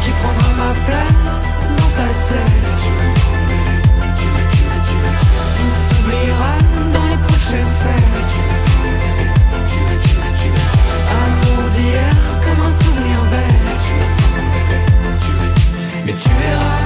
Qui 0.01 0.11
prendra 0.21 0.49
ma 0.57 0.73
place 0.85 1.59
dans 1.77 1.91
ta 1.97 2.09
tête. 2.29 2.81
Tout 5.55 5.95
s'oubliera 5.95 6.53
dans 6.93 7.07
les 7.07 7.17
prochaines 7.27 7.73
fêtes. 7.81 8.12
Mais 16.13 16.19
tu 16.19 16.29
verras, 16.29 16.82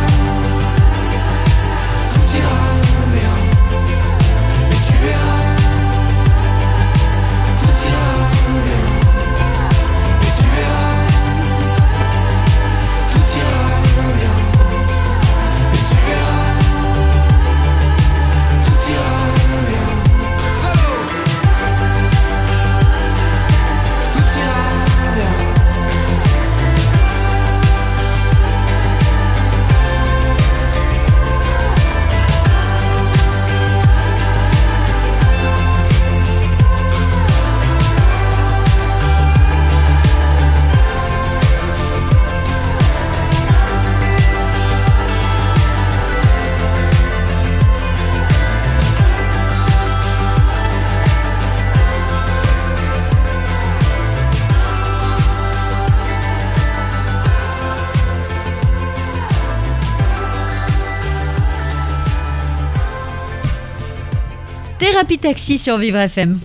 Thérapie 64.97 65.19
Taxi 65.19 65.59
sur 65.59 65.77
Vivre 65.77 65.99
FM. 65.99 66.39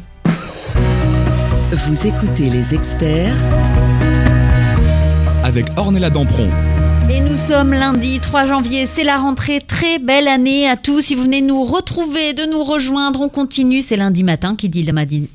Vous 1.73 2.07
écoutez 2.07 2.51
les 2.51 2.75
experts 2.75 3.35
avec 5.43 5.65
Ornella 5.79 6.11
Dampron. 6.11 6.51
Et 7.09 7.23
nous 7.23 7.35
sommes 7.35 7.73
lundi 7.73 8.21
3 8.21 8.45
janvier, 8.45 8.85
c'est 8.85 9.05
la 9.05 9.17
rentrée, 9.17 9.63
très 9.67 9.99
belle 9.99 10.29
année 10.29 10.69
à 10.69 10.77
tous. 10.77 11.01
Si 11.01 11.15
vous 11.15 11.23
venez 11.23 11.41
nous 11.41 11.65
retrouver, 11.65 12.35
de 12.35 12.45
nous 12.45 12.63
rejoindre, 12.63 13.23
on 13.23 13.31
continue, 13.31 13.81
c'est 13.81 13.97
lundi 13.97 14.23
matin 14.23 14.55
qui 14.55 14.69
dit 14.69 14.85
matin. 14.93 15.25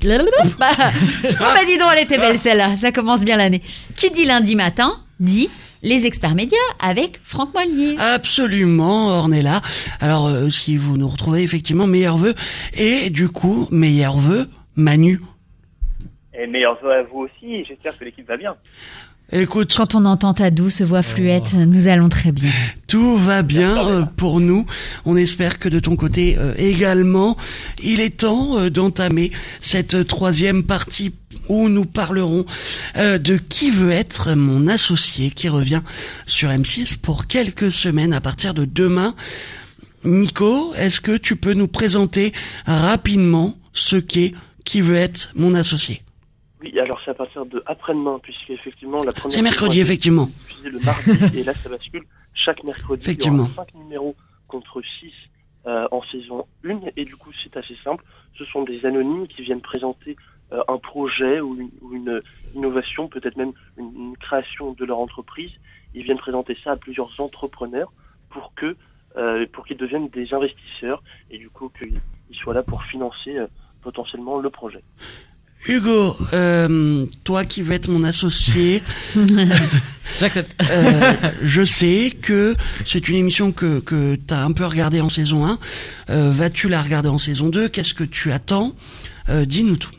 Bah, 0.60 0.68
bah 0.78 1.64
dis 1.66 1.76
donc, 1.76 1.88
elle 1.96 2.04
était 2.04 2.18
belle 2.18 2.38
celle-là, 2.38 2.76
ça 2.76 2.92
commence 2.92 3.24
bien 3.24 3.36
l'année. 3.36 3.62
Qui 3.96 4.12
dit 4.12 4.26
lundi 4.26 4.54
matin, 4.54 4.96
dit 5.20 5.48
les 5.82 6.06
experts 6.06 6.34
médias 6.34 6.56
avec 6.78 7.20
Franck 7.24 7.52
Moilier. 7.54 7.96
Absolument, 7.98 9.08
Ornella. 9.08 9.60
Alors, 10.00 10.26
euh, 10.28 10.50
si 10.50 10.76
vous 10.76 10.96
nous 10.96 11.08
retrouvez, 11.08 11.42
effectivement, 11.42 11.86
meilleurs 11.86 12.18
vœux. 12.18 12.34
Et 12.74 13.10
du 13.10 13.28
coup, 13.28 13.68
meilleurs 13.70 14.18
vœux, 14.18 14.48
Manu. 14.76 15.20
Et 16.34 16.46
meilleurs 16.46 16.78
vœux 16.82 16.92
à 16.92 17.02
vous 17.02 17.20
aussi, 17.20 17.64
j'espère 17.64 17.98
que 17.98 18.04
l'équipe 18.04 18.26
va 18.28 18.36
bien. 18.36 18.54
Écoute, 19.30 19.74
Quand 19.76 19.94
on 19.94 20.06
entend 20.06 20.32
ta 20.32 20.50
douce 20.50 20.80
voix 20.80 21.02
fluette, 21.02 21.52
nous 21.52 21.86
allons 21.86 22.08
très 22.08 22.32
bien. 22.32 22.50
tout 22.88 23.16
va 23.18 23.42
bien 23.42 23.86
euh, 23.86 24.02
pour 24.16 24.40
nous. 24.40 24.64
On 25.04 25.18
espère 25.18 25.58
que 25.58 25.68
de 25.68 25.80
ton 25.80 25.96
côté 25.96 26.36
euh, 26.38 26.54
également. 26.56 27.36
Il 27.82 28.00
est 28.00 28.20
temps 28.20 28.58
euh, 28.58 28.70
d'entamer 28.70 29.30
cette 29.60 29.92
euh, 29.92 30.04
troisième 30.04 30.62
partie 30.62 31.12
où 31.48 31.68
nous 31.68 31.84
parlerons 31.84 32.44
euh, 32.96 33.18
de 33.18 33.36
qui 33.36 33.70
veut 33.70 33.90
être 33.90 34.34
mon 34.34 34.68
associé 34.68 35.30
qui 35.30 35.48
revient 35.48 35.82
sur 36.26 36.50
M6 36.50 37.00
pour 37.00 37.26
quelques 37.26 37.72
semaines 37.72 38.12
à 38.12 38.20
partir 38.20 38.54
de 38.54 38.64
demain. 38.64 39.14
Nico, 40.04 40.74
est-ce 40.74 41.00
que 41.00 41.16
tu 41.16 41.36
peux 41.36 41.54
nous 41.54 41.68
présenter 41.68 42.32
rapidement 42.66 43.54
ce 43.72 43.96
qu'est 43.96 44.32
Qui 44.64 44.80
veut 44.80 44.96
être 44.96 45.32
mon 45.34 45.54
associé? 45.54 46.02
Oui, 46.60 46.78
alors 46.78 47.00
c'est 47.04 47.12
à 47.12 47.14
partir 47.14 47.46
de 47.46 47.62
après-demain, 47.66 48.18
puisque 48.22 48.50
effectivement 48.50 49.02
la 49.02 49.12
première. 49.12 49.32
C'est 49.32 49.42
mercredi, 49.42 49.80
effectivement. 49.80 50.28
le 50.64 50.78
mardi, 50.80 51.10
et 51.38 51.44
là 51.44 51.52
ça 51.62 51.68
bascule 51.68 52.02
chaque 52.34 52.62
mercredi. 52.64 53.02
Effectivement. 53.02 53.44
Il 53.44 53.54
y 53.54 53.58
aura 53.58 53.66
5 53.72 53.74
numéros 53.74 54.16
contre 54.46 54.82
6 55.00 55.12
en 55.90 56.02
saison 56.10 56.46
1, 56.64 56.80
et 56.96 57.04
du 57.04 57.14
coup 57.16 57.30
c'est 57.44 57.56
assez 57.56 57.76
simple. 57.84 58.02
Ce 58.38 58.44
sont 58.46 58.62
des 58.62 58.84
anonymes 58.86 59.26
qui 59.28 59.42
viennent 59.42 59.60
présenter 59.60 60.16
euh, 60.52 60.60
un 60.68 60.78
projet 60.78 61.40
ou 61.40 61.54
une, 61.60 61.70
ou 61.82 61.94
une 61.94 62.20
innovation, 62.54 63.08
peut-être 63.08 63.36
même 63.36 63.52
une, 63.76 63.92
une 63.96 64.16
création 64.16 64.72
de 64.72 64.84
leur 64.84 64.98
entreprise. 64.98 65.50
Ils 65.94 66.02
viennent 66.04 66.18
présenter 66.18 66.56
ça 66.64 66.72
à 66.72 66.76
plusieurs 66.76 67.10
entrepreneurs 67.20 67.92
pour 68.30 68.52
que 68.54 68.76
euh, 69.16 69.46
pour 69.52 69.66
qu'ils 69.66 69.76
deviennent 69.78 70.08
des 70.10 70.32
investisseurs 70.34 71.02
et 71.30 71.38
du 71.38 71.48
coup 71.48 71.70
qu'ils 71.78 72.00
ils 72.30 72.36
soient 72.36 72.52
là 72.54 72.62
pour 72.62 72.84
financer 72.84 73.36
euh, 73.36 73.46
potentiellement 73.82 74.38
le 74.38 74.50
projet. 74.50 74.82
Hugo, 75.66 76.14
euh, 76.34 77.04
toi 77.24 77.44
qui 77.44 77.62
veux 77.62 77.72
être 77.74 77.88
mon 77.88 78.04
associé, 78.04 78.82
J'accepte. 80.20 80.54
euh, 80.70 81.12
je 81.42 81.64
sais 81.64 82.16
que 82.22 82.54
c'est 82.84 83.08
une 83.08 83.16
émission 83.16 83.50
que, 83.52 83.80
que 83.80 84.14
tu 84.16 84.34
as 84.34 84.44
un 84.44 84.52
peu 84.52 84.64
regardée 84.66 85.00
en 85.00 85.08
saison 85.08 85.46
1. 85.46 85.58
Euh, 86.10 86.30
Vas-tu 86.30 86.68
la 86.68 86.80
regarder 86.82 87.08
en 87.08 87.18
saison 87.18 87.48
2 87.48 87.68
Qu'est-ce 87.68 87.94
que 87.94 88.04
tu 88.04 88.30
attends? 88.32 88.72
Euh, 89.28 89.44
Dis-nous 89.44 89.76
tout. 89.76 89.90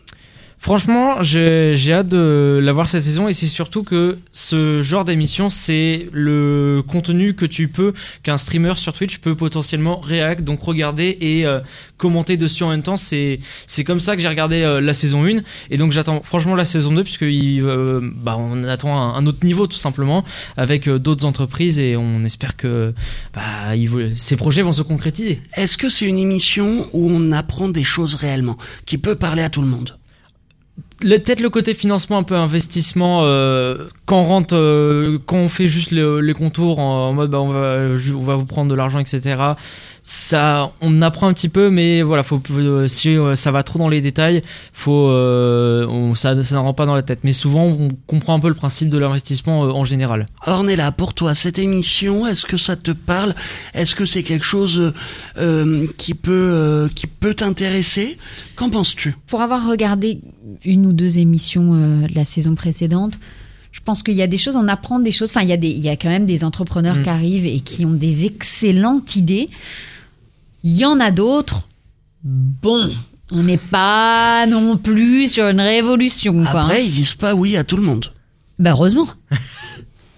Franchement, 0.61 1.21
j'ai 1.21 1.93
hâte 1.93 2.09
de 2.09 2.59
la 2.61 2.73
voir 2.73 2.89
cette 2.89 3.03
saison 3.03 3.29
et 3.29 3.33
c'est 3.33 3.47
surtout 3.47 3.83
que 3.83 4.19
ce 4.33 4.81
genre 4.81 5.05
d'émission, 5.05 5.49
c'est 5.49 6.07
le 6.11 6.83
contenu 6.85 7.33
que 7.33 7.45
tu 7.45 7.69
peux, 7.69 7.93
qu'un 8.23 8.35
streamer 8.35 8.73
sur 8.75 8.91
Twitch 8.91 9.19
peut 9.19 9.35
potentiellement 9.35 10.01
réact, 10.01 10.43
donc 10.43 10.61
regarder 10.61 11.17
et 11.21 11.45
euh, 11.45 11.61
commenter 11.95 12.35
dessus 12.35 12.63
en 12.63 12.71
même 12.71 12.83
temps. 12.83 12.97
C'est 12.97 13.39
c'est 13.67 13.85
comme 13.85 14.01
ça 14.01 14.17
que 14.17 14.21
j'ai 14.21 14.27
regardé 14.27 14.61
euh, 14.61 14.81
la 14.81 14.91
saison 14.91 15.23
1 15.23 15.43
et 15.71 15.77
donc 15.77 15.93
j'attends 15.93 16.21
franchement 16.23 16.55
la 16.55 16.65
saison 16.65 16.93
2 16.93 17.03
puisque 17.03 17.21
il, 17.21 17.61
euh, 17.61 18.01
bah, 18.03 18.35
on 18.37 18.65
attend 18.65 19.15
un, 19.15 19.25
autre 19.27 19.45
niveau 19.45 19.65
tout 19.65 19.77
simplement 19.77 20.25
avec 20.57 20.89
d'autres 20.89 21.23
entreprises 21.23 21.79
et 21.79 21.95
on 21.95 22.25
espère 22.25 22.57
que 22.57 22.93
bah, 23.33 23.41
ces 24.17 24.35
projets 24.35 24.61
vont 24.61 24.73
se 24.73 24.81
concrétiser. 24.81 25.41
Est-ce 25.53 25.77
que 25.77 25.87
c'est 25.87 26.05
une 26.05 26.19
émission 26.19 26.85
où 26.91 27.09
on 27.09 27.31
apprend 27.31 27.69
des 27.69 27.85
choses 27.85 28.15
réellement, 28.15 28.57
qui 28.85 28.97
peut 28.97 29.15
parler 29.15 29.41
à 29.41 29.49
tout 29.49 29.61
le 29.61 29.67
monde? 29.67 29.98
Peut-être 31.01 31.39
le 31.39 31.49
côté 31.49 31.73
financement 31.73 32.17
un 32.17 32.23
peu 32.23 32.35
investissement 32.35 33.21
euh, 33.23 33.87
quand 34.05 34.19
on 34.21 34.23
rentre 34.23 34.55
euh, 34.55 35.17
quand 35.25 35.37
on 35.37 35.49
fait 35.49 35.67
juste 35.67 35.91
le- 35.91 36.19
les 36.19 36.33
contours 36.33 36.79
en, 36.79 37.13
mode 37.13 37.29
bah 37.31 37.39
on 37.39 37.49
va 37.49 37.77
on 38.15 38.23
va 38.23 38.35
vous 38.35 38.45
prendre 38.45 38.69
de 38.69 38.75
l'argent 38.75 38.99
etc 38.99 39.35
ça 40.03 40.71
on 40.81 41.01
apprend 41.01 41.27
un 41.27 41.33
petit 41.33 41.49
peu 41.49 41.69
mais 41.69 42.01
voilà 42.01 42.23
faut 42.23 42.41
euh, 42.51 42.87
si 42.87 43.09
euh, 43.09 43.35
ça 43.35 43.51
va 43.51 43.63
trop 43.63 43.79
dans 43.79 43.89
les 43.89 44.01
détails 44.01 44.41
faut 44.73 45.09
euh, 45.09 45.85
on, 45.87 46.15
ça 46.15 46.41
ça 46.43 46.55
ne 46.55 46.59
rentre 46.61 46.75
pas 46.75 46.85
dans 46.85 46.95
la 46.95 47.03
tête. 47.03 47.19
Mais 47.23 47.33
souvent 47.33 47.65
on 47.65 47.89
comprend 48.07 48.35
un 48.35 48.39
peu 48.39 48.47
le 48.47 48.53
principe 48.53 48.89
de 48.89 48.97
l'investissement 48.97 49.65
euh, 49.65 49.71
en 49.71 49.85
général. 49.85 50.27
Ornella, 50.45 50.91
pour 50.91 51.13
toi, 51.13 51.35
cette 51.35 51.59
émission, 51.59 52.27
est-ce 52.27 52.45
que 52.45 52.57
ça 52.57 52.75
te 52.75 52.91
parle? 52.91 53.35
Est-ce 53.73 53.95
que 53.95 54.05
c'est 54.05 54.23
quelque 54.23 54.45
chose 54.45 54.93
euh, 55.37 55.87
qui 55.97 56.13
peut 56.13 56.31
euh, 56.31 56.89
qui 56.93 57.07
peut 57.07 57.33
t'intéresser? 57.33 58.17
Qu'en 58.55 58.69
penses-tu? 58.69 59.15
Pour 59.27 59.41
avoir 59.41 59.67
regardé 59.67 60.21
une 60.65 60.85
ou 60.85 60.93
deux 60.93 61.19
émissions 61.19 61.73
euh, 61.73 62.07
de 62.07 62.15
la 62.15 62.25
saison 62.25 62.55
précédente, 62.55 63.19
je 63.71 63.81
pense 63.81 64.03
qu'il 64.03 64.15
y 64.15 64.21
a 64.21 64.27
des 64.27 64.37
choses, 64.37 64.55
on 64.55 64.67
apprend 64.67 64.99
des 64.99 65.11
choses. 65.11 65.29
Enfin, 65.29 65.41
il 65.41 65.49
y 65.49 65.53
a, 65.53 65.57
des, 65.57 65.69
il 65.69 65.79
y 65.79 65.89
a 65.89 65.95
quand 65.95 66.09
même 66.09 66.25
des 66.25 66.43
entrepreneurs 66.43 66.95
Mm. 66.97 67.03
qui 67.03 67.09
arrivent 67.09 67.45
et 67.45 67.59
qui 67.59 67.85
ont 67.85 67.93
des 67.93 68.25
excellentes 68.25 69.15
idées. 69.15 69.49
Il 70.63 70.75
y 70.77 70.85
en 70.85 70.99
a 70.99 71.11
d'autres. 71.11 71.67
Bon, 72.23 72.89
on 73.31 73.43
n'est 73.43 73.57
pas 73.57 74.45
non 74.47 74.75
plus 74.77 75.31
sur 75.31 75.45
une 75.47 75.61
révolution. 75.61 76.33
Quoi, 76.45 76.61
hein. 76.61 76.63
Après, 76.65 76.85
ils 76.85 76.91
disent 76.91 77.13
pas 77.15 77.35
oui 77.35 77.55
à 77.57 77.63
tout 77.63 77.77
le 77.77 77.83
monde. 77.83 78.11
Bah 78.57 78.71
heureusement. 78.71 79.07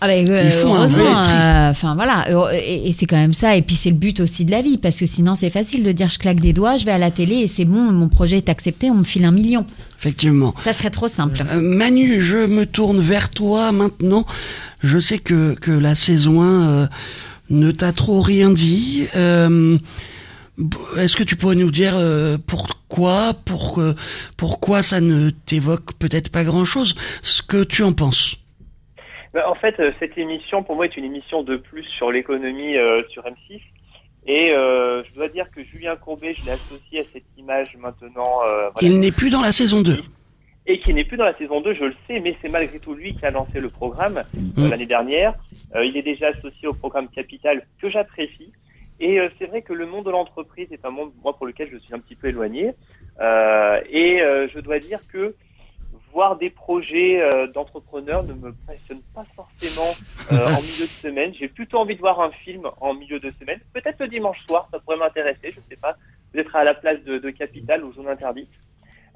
Ah 0.04 0.08
bah, 0.08 0.14
euh, 0.14 0.50
heureusement, 0.64 0.88
vrai 0.88 1.24
tri. 1.24 1.32
euh, 1.36 1.70
Enfin 1.70 1.94
voilà, 1.94 2.26
et, 2.56 2.90
et 2.90 2.92
c'est 2.92 3.06
quand 3.06 3.18
même 3.18 3.34
ça. 3.34 3.56
Et 3.56 3.62
puis 3.62 3.76
c'est 3.76 3.92
le 3.92 3.96
but 3.96 4.20
aussi 4.20 4.46
de 4.46 4.52
la 4.52 4.62
vie, 4.64 4.78
parce 4.80 4.98
que 4.98 5.06
sinon 5.06 5.36
c'est 5.36 5.52
facile 5.52 5.84
de 5.84 5.92
dire 5.92 6.10
je 6.10 6.18
claque 6.18 6.40
des 6.40 6.54
doigts, 6.54 6.78
je 6.78 6.86
vais 6.86 6.92
à 6.92 6.98
la 6.98 7.12
télé 7.12 7.36
et 7.36 7.48
c'est 7.48 7.66
bon, 7.66 7.92
mon 7.92 8.10
projet 8.10 8.38
est 8.38 8.50
accepté, 8.50 8.90
on 8.90 8.96
me 8.96 9.04
file 9.04 9.26
un 9.26 9.32
million. 9.32 9.66
Effectivement. 10.00 10.56
Ça 10.60 10.74
serait 10.74 10.90
trop 10.90 11.08
simple. 11.08 11.44
Euh, 11.48 11.62
Manu, 11.62 12.20
je 12.22 12.38
me 12.48 12.66
tourne 12.66 13.00
vers 13.00 13.30
toi 13.30 13.72
maintenant. 13.72 14.26
Je 14.82 14.98
sais 14.98 15.20
que, 15.20 15.54
que 15.54 15.70
la 15.70 15.94
saison 15.94 16.42
1 16.42 16.46
euh, 16.70 16.88
ne 17.52 17.70
t'a 17.70 17.94
trop 17.94 18.22
rien 18.22 18.50
dit. 18.50 19.04
Est-ce 20.98 21.16
que 21.16 21.24
tu 21.24 21.36
pourrais 21.36 21.56
nous 21.56 21.72
dire 21.72 21.96
pourquoi, 22.48 23.34
pour, 23.46 23.82
pourquoi 24.38 24.84
ça 24.84 25.00
ne 25.02 25.30
t'évoque 25.30 25.94
peut-être 26.00 26.30
pas 26.30 26.44
grand-chose? 26.44 26.96
Ce 27.22 27.42
que 27.42 27.64
tu 27.64 27.84
en 27.84 27.94
penses 27.94 28.36
Bah, 29.34 29.50
en 29.50 29.56
fait, 29.56 29.80
euh, 29.80 29.92
cette 30.00 30.18
émission, 30.18 30.64
pour 30.64 30.76
moi, 30.76 30.86
est 30.86 30.98
une 30.98 31.06
émission 31.06 31.44
de 31.44 31.56
plus 31.58 31.84
sur 31.98 32.12
l'économie 32.12 32.76
euh, 32.78 33.02
sur 33.10 33.24
M6. 33.24 33.62
Et 34.28 34.52
euh, 34.52 35.04
je 35.04 35.14
dois 35.16 35.30
dire 35.30 35.50
que 35.56 35.64
Julien 35.64 35.96
Courbet, 35.96 36.34
je 36.38 36.46
l'ai 36.46 36.52
associé 36.52 37.00
à 37.00 37.04
cette 37.14 37.24
image 37.38 37.76
maintenant. 37.78 38.40
euh, 38.46 38.70
voilà. 38.70 38.88
Il 38.88 39.00
n'est 39.00 39.12
plus 39.12 39.30
dans 39.30 39.42
la 39.42 39.52
saison 39.52 39.82
2. 39.82 40.04
et 40.68 40.80
qui 40.80 40.94
n'est 40.94 41.04
plus 41.06 41.18
dans 41.18 41.26
la 41.26 41.36
saison 41.38 41.60
2, 41.62 41.74
je 41.74 41.86
le 41.86 41.96
sais, 42.08 42.20
mais 42.20 42.36
c'est 42.42 42.50
malgré 42.50 42.78
tout 42.80 42.94
lui 42.94 43.16
qui 43.16 43.26
a 43.26 43.32
lancé 43.32 43.60
le 43.60 43.70
programme 43.70 44.18
euh, 44.18 44.68
Mm. 44.68 44.70
l'année 44.70 44.86
dernière. 44.86 45.34
Euh, 45.76 45.84
il 45.86 45.98
est 45.98 46.04
déjà 46.04 46.28
associé 46.28 46.68
au 46.68 46.74
programme 46.74 47.08
Capital 47.08 47.66
que 47.82 47.90
j'apprécie. 47.90 48.52
Et 49.00 49.20
euh, 49.20 49.30
c'est 49.40 49.46
vrai 49.48 49.64
que 49.64 49.74
le 49.74 49.88
monde 49.88 50.06
de 50.06 50.12
l'entreprise 50.12 50.68
est 50.72 50.86
un 50.86 50.92
monde, 50.92 51.12
moi, 51.24 51.36
pour 51.36 51.48
lequel 51.48 51.70
je 51.72 51.78
suis 51.78 51.94
un 51.96 52.00
petit 52.00 52.16
peu 52.16 52.28
éloigné. 52.28 52.72
Euh, 53.20 53.82
et 53.90 54.22
euh, 54.22 54.48
je 54.54 54.60
dois 54.60 54.78
dire 54.78 55.00
que 55.12 55.34
voir 56.12 56.38
des 56.38 56.50
projets 56.50 57.22
euh, 57.22 57.48
d'entrepreneurs 57.48 58.24
ne 58.24 58.34
me 58.34 58.54
passionne 58.68 59.02
pas 59.14 59.26
forcément 59.36 59.92
euh, 60.32 60.48
en 60.58 60.62
milieu 60.62 60.86
de 60.86 60.92
semaine. 61.02 61.34
J'ai 61.34 61.48
plutôt 61.48 61.78
envie 61.78 61.96
de 61.96 62.02
voir 62.02 62.20
un 62.22 62.32
film 62.32 62.68
en 62.80 62.94
milieu 62.94 63.20
de 63.20 63.32
semaine. 63.40 63.60
Peut-être 63.74 64.00
le 64.00 64.08
dimanche 64.08 64.40
soir, 64.46 64.68
ça 64.72 64.80
pourrait 64.80 64.98
m'intéresser, 64.98 65.52
je 65.52 65.62
sais 65.70 65.76
pas. 65.76 65.96
Peut-être 66.32 66.56
à 66.56 66.64
la 66.64 66.74
place 66.74 67.02
de, 67.04 67.18
de 67.18 67.30
Capital 67.30 67.84
ou 67.84 67.94
Zone 67.94 68.08
Interdite. 68.08 68.50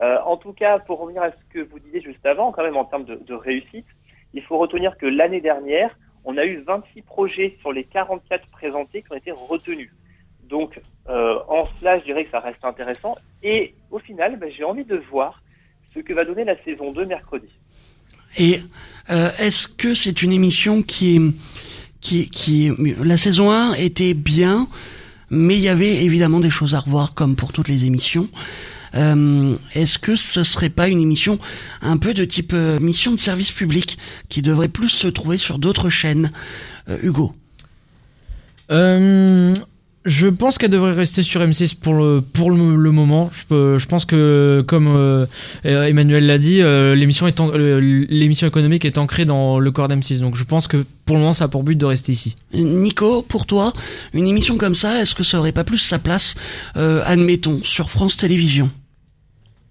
Euh, 0.02 0.18
en 0.26 0.38
tout 0.38 0.54
cas, 0.54 0.80
pour 0.80 1.00
revenir 1.00 1.22
à 1.22 1.32
ce 1.32 1.54
que 1.54 1.60
vous 1.60 1.80
disiez 1.80 2.02
juste 2.02 2.26
avant, 2.26 2.52
quand 2.52 2.64
même 2.64 2.78
en 2.78 2.86
termes 2.86 3.06
de, 3.06 3.16
de 3.16 3.34
réussite, 3.34 3.88
il 4.34 4.42
faut 4.42 4.58
retenir 4.58 4.98
que 4.98 5.06
l'année 5.06 5.42
dernière, 5.42 5.98
on 6.26 6.38
a 6.38 6.46
eu 6.46 6.58
26 6.62 7.04
projets 7.04 7.56
sur 7.62 7.72
les 7.72 7.86
44 7.86 8.48
présentés 8.48 9.04
qui 9.04 9.12
ont 9.12 9.16
été 9.16 9.32
retenus. 9.32 9.92
Donc, 10.44 10.82
en 11.08 11.68
cela, 11.80 12.00
je 12.00 12.04
dirais 12.04 12.26
que 12.26 12.32
ça 12.32 12.40
reste 12.40 12.64
intéressant. 12.66 13.16
Et 13.44 13.76
au 13.92 14.00
final, 14.00 14.38
ben, 14.38 14.52
j'ai 14.52 14.64
envie 14.64 14.86
de 14.86 14.98
voir 14.98 15.42
ce 15.96 16.02
que 16.02 16.14
va 16.14 16.26
donner 16.26 16.44
la 16.44 16.62
saison 16.64 16.92
2 16.92 17.06
mercredi. 17.06 17.48
Et 18.38 18.62
euh, 19.10 19.32
est-ce 19.40 19.68
que 19.68 19.94
c'est 19.94 20.22
une 20.22 20.32
émission 20.32 20.82
qui, 20.84 21.34
qui, 22.02 22.30
qui, 22.30 22.72
la 23.02 23.18
saison 23.18 23.52
1 23.52 23.74
était 23.76 24.14
bien, 24.14 24.68
mais 25.30 25.56
il 25.56 25.62
y 25.62 25.70
avait 25.70 26.04
évidemment 26.04 26.40
des 26.42 26.50
choses 26.50 26.76
à 26.76 26.80
revoir 26.80 27.14
comme 27.14 27.36
pour 27.36 27.54
toutes 27.54 27.70
les 27.70 27.86
émissions. 27.86 28.28
Euh, 28.96 29.58
est-ce 29.74 30.00
que 30.00 30.16
ce 30.16 30.44
serait 30.44 30.70
pas 30.70 30.88
une 30.88 31.02
émission 31.02 31.38
un 31.82 31.98
peu 31.98 32.14
de 32.14 32.24
type 32.24 32.54
euh, 32.54 32.80
mission 32.80 33.12
de 33.12 33.20
service 33.20 33.52
public 33.52 33.98
qui 34.30 34.42
devrait 34.42 34.70
plus 34.70 34.90
se 34.90 35.08
trouver 35.08 35.38
sur 35.38 35.60
d'autres 35.60 35.90
chaînes, 35.90 36.32
Euh, 36.88 37.00
Hugo 37.02 37.34
Euh, 38.72 39.54
je 40.06 40.28
pense 40.28 40.58
qu'elle 40.58 40.70
devrait 40.70 40.92
rester 40.92 41.24
sur 41.24 41.42
M6 41.42 41.76
pour 41.76 41.96
le, 41.96 42.22
pour 42.22 42.52
le, 42.52 42.76
le 42.76 42.92
moment. 42.92 43.32
Je, 43.34 43.44
peux, 43.46 43.78
je 43.80 43.88
pense 43.88 44.06
que, 44.06 44.64
comme 44.68 44.88
euh, 44.88 45.26
Emmanuel 45.64 46.28
l'a 46.28 46.38
dit, 46.38 46.62
euh, 46.62 46.94
l'émission 46.94 47.28
est 47.28 47.40
l'émission 48.10 48.48
économique 48.48 48.86
est 48.86 48.98
ancrée 49.00 49.26
dans 49.26 49.60
le 49.60 49.72
corps 49.72 49.88
d'M6. 49.88 50.20
Donc 50.20 50.36
je 50.36 50.44
pense 50.44 50.68
que 50.68 50.86
pour 51.06 51.16
le 51.16 51.22
moment, 51.22 51.34
ça 51.34 51.46
a 51.46 51.48
pour 51.48 51.64
but 51.64 51.76
de 51.76 51.86
rester 51.86 52.12
ici. 52.12 52.36
Nico, 52.54 53.24
pour 53.24 53.46
toi, 53.48 53.74
une 54.14 54.28
émission 54.28 54.58
comme 54.58 54.76
ça, 54.76 55.02
est-ce 55.02 55.16
que 55.16 55.24
ça 55.24 55.40
aurait 55.40 55.52
pas 55.52 55.64
plus 55.64 55.80
sa 55.80 55.98
place, 55.98 56.36
euh, 56.78 57.02
admettons, 57.06 57.60
sur 57.64 57.90
France 57.90 58.16
Télévisions? 58.18 58.70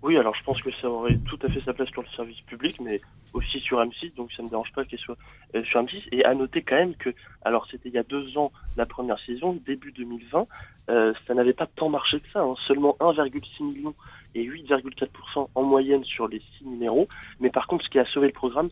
Oui, 0.04 0.18
alors 0.18 0.34
je 0.34 0.44
pense 0.44 0.60
que 0.60 0.70
ça 0.82 0.90
aurait 0.90 1.16
tout 1.26 1.38
à 1.42 1.48
fait 1.48 1.62
sa 1.62 1.72
place 1.72 1.88
sur 1.88 2.02
le 2.02 2.08
service 2.08 2.38
public, 2.42 2.78
mais 2.78 3.00
aussi 3.32 3.58
sur 3.60 3.82
M6, 3.82 4.14
donc 4.14 4.30
ça 4.32 4.42
ne 4.42 4.48
me 4.48 4.50
dérange 4.50 4.70
pas 4.74 4.84
qu'elle 4.84 4.98
soit 4.98 5.16
euh, 5.54 5.64
sur 5.64 5.82
M6. 5.82 6.08
Et 6.12 6.22
à 6.26 6.34
noter 6.34 6.60
quand 6.60 6.76
même 6.76 6.94
que, 6.94 7.08
alors 7.42 7.66
c'était 7.70 7.88
il 7.88 7.94
y 7.94 7.98
a 7.98 8.02
deux 8.02 8.36
ans 8.36 8.52
la 8.76 8.84
première 8.84 9.18
saison, 9.20 9.58
début 9.64 9.92
2020, 9.92 10.46
euh, 10.90 11.14
ça 11.26 11.32
n'avait 11.32 11.54
pas 11.54 11.66
tant 11.66 11.88
marché 11.88 12.20
que 12.20 12.28
ça, 12.34 12.42
hein, 12.42 12.54
seulement 12.68 12.98
1,6 13.00 13.64
million 13.64 13.94
et 14.34 14.44
8,4% 14.46 15.48
en 15.54 15.62
moyenne 15.62 16.04
sur 16.04 16.28
les 16.28 16.42
six 16.58 16.66
numéros. 16.66 17.08
Mais 17.40 17.48
par 17.48 17.66
contre, 17.66 17.82
ce 17.86 17.88
qui 17.88 17.98
a 17.98 18.04
sauvé 18.04 18.26
le 18.26 18.34
programme, 18.34 18.68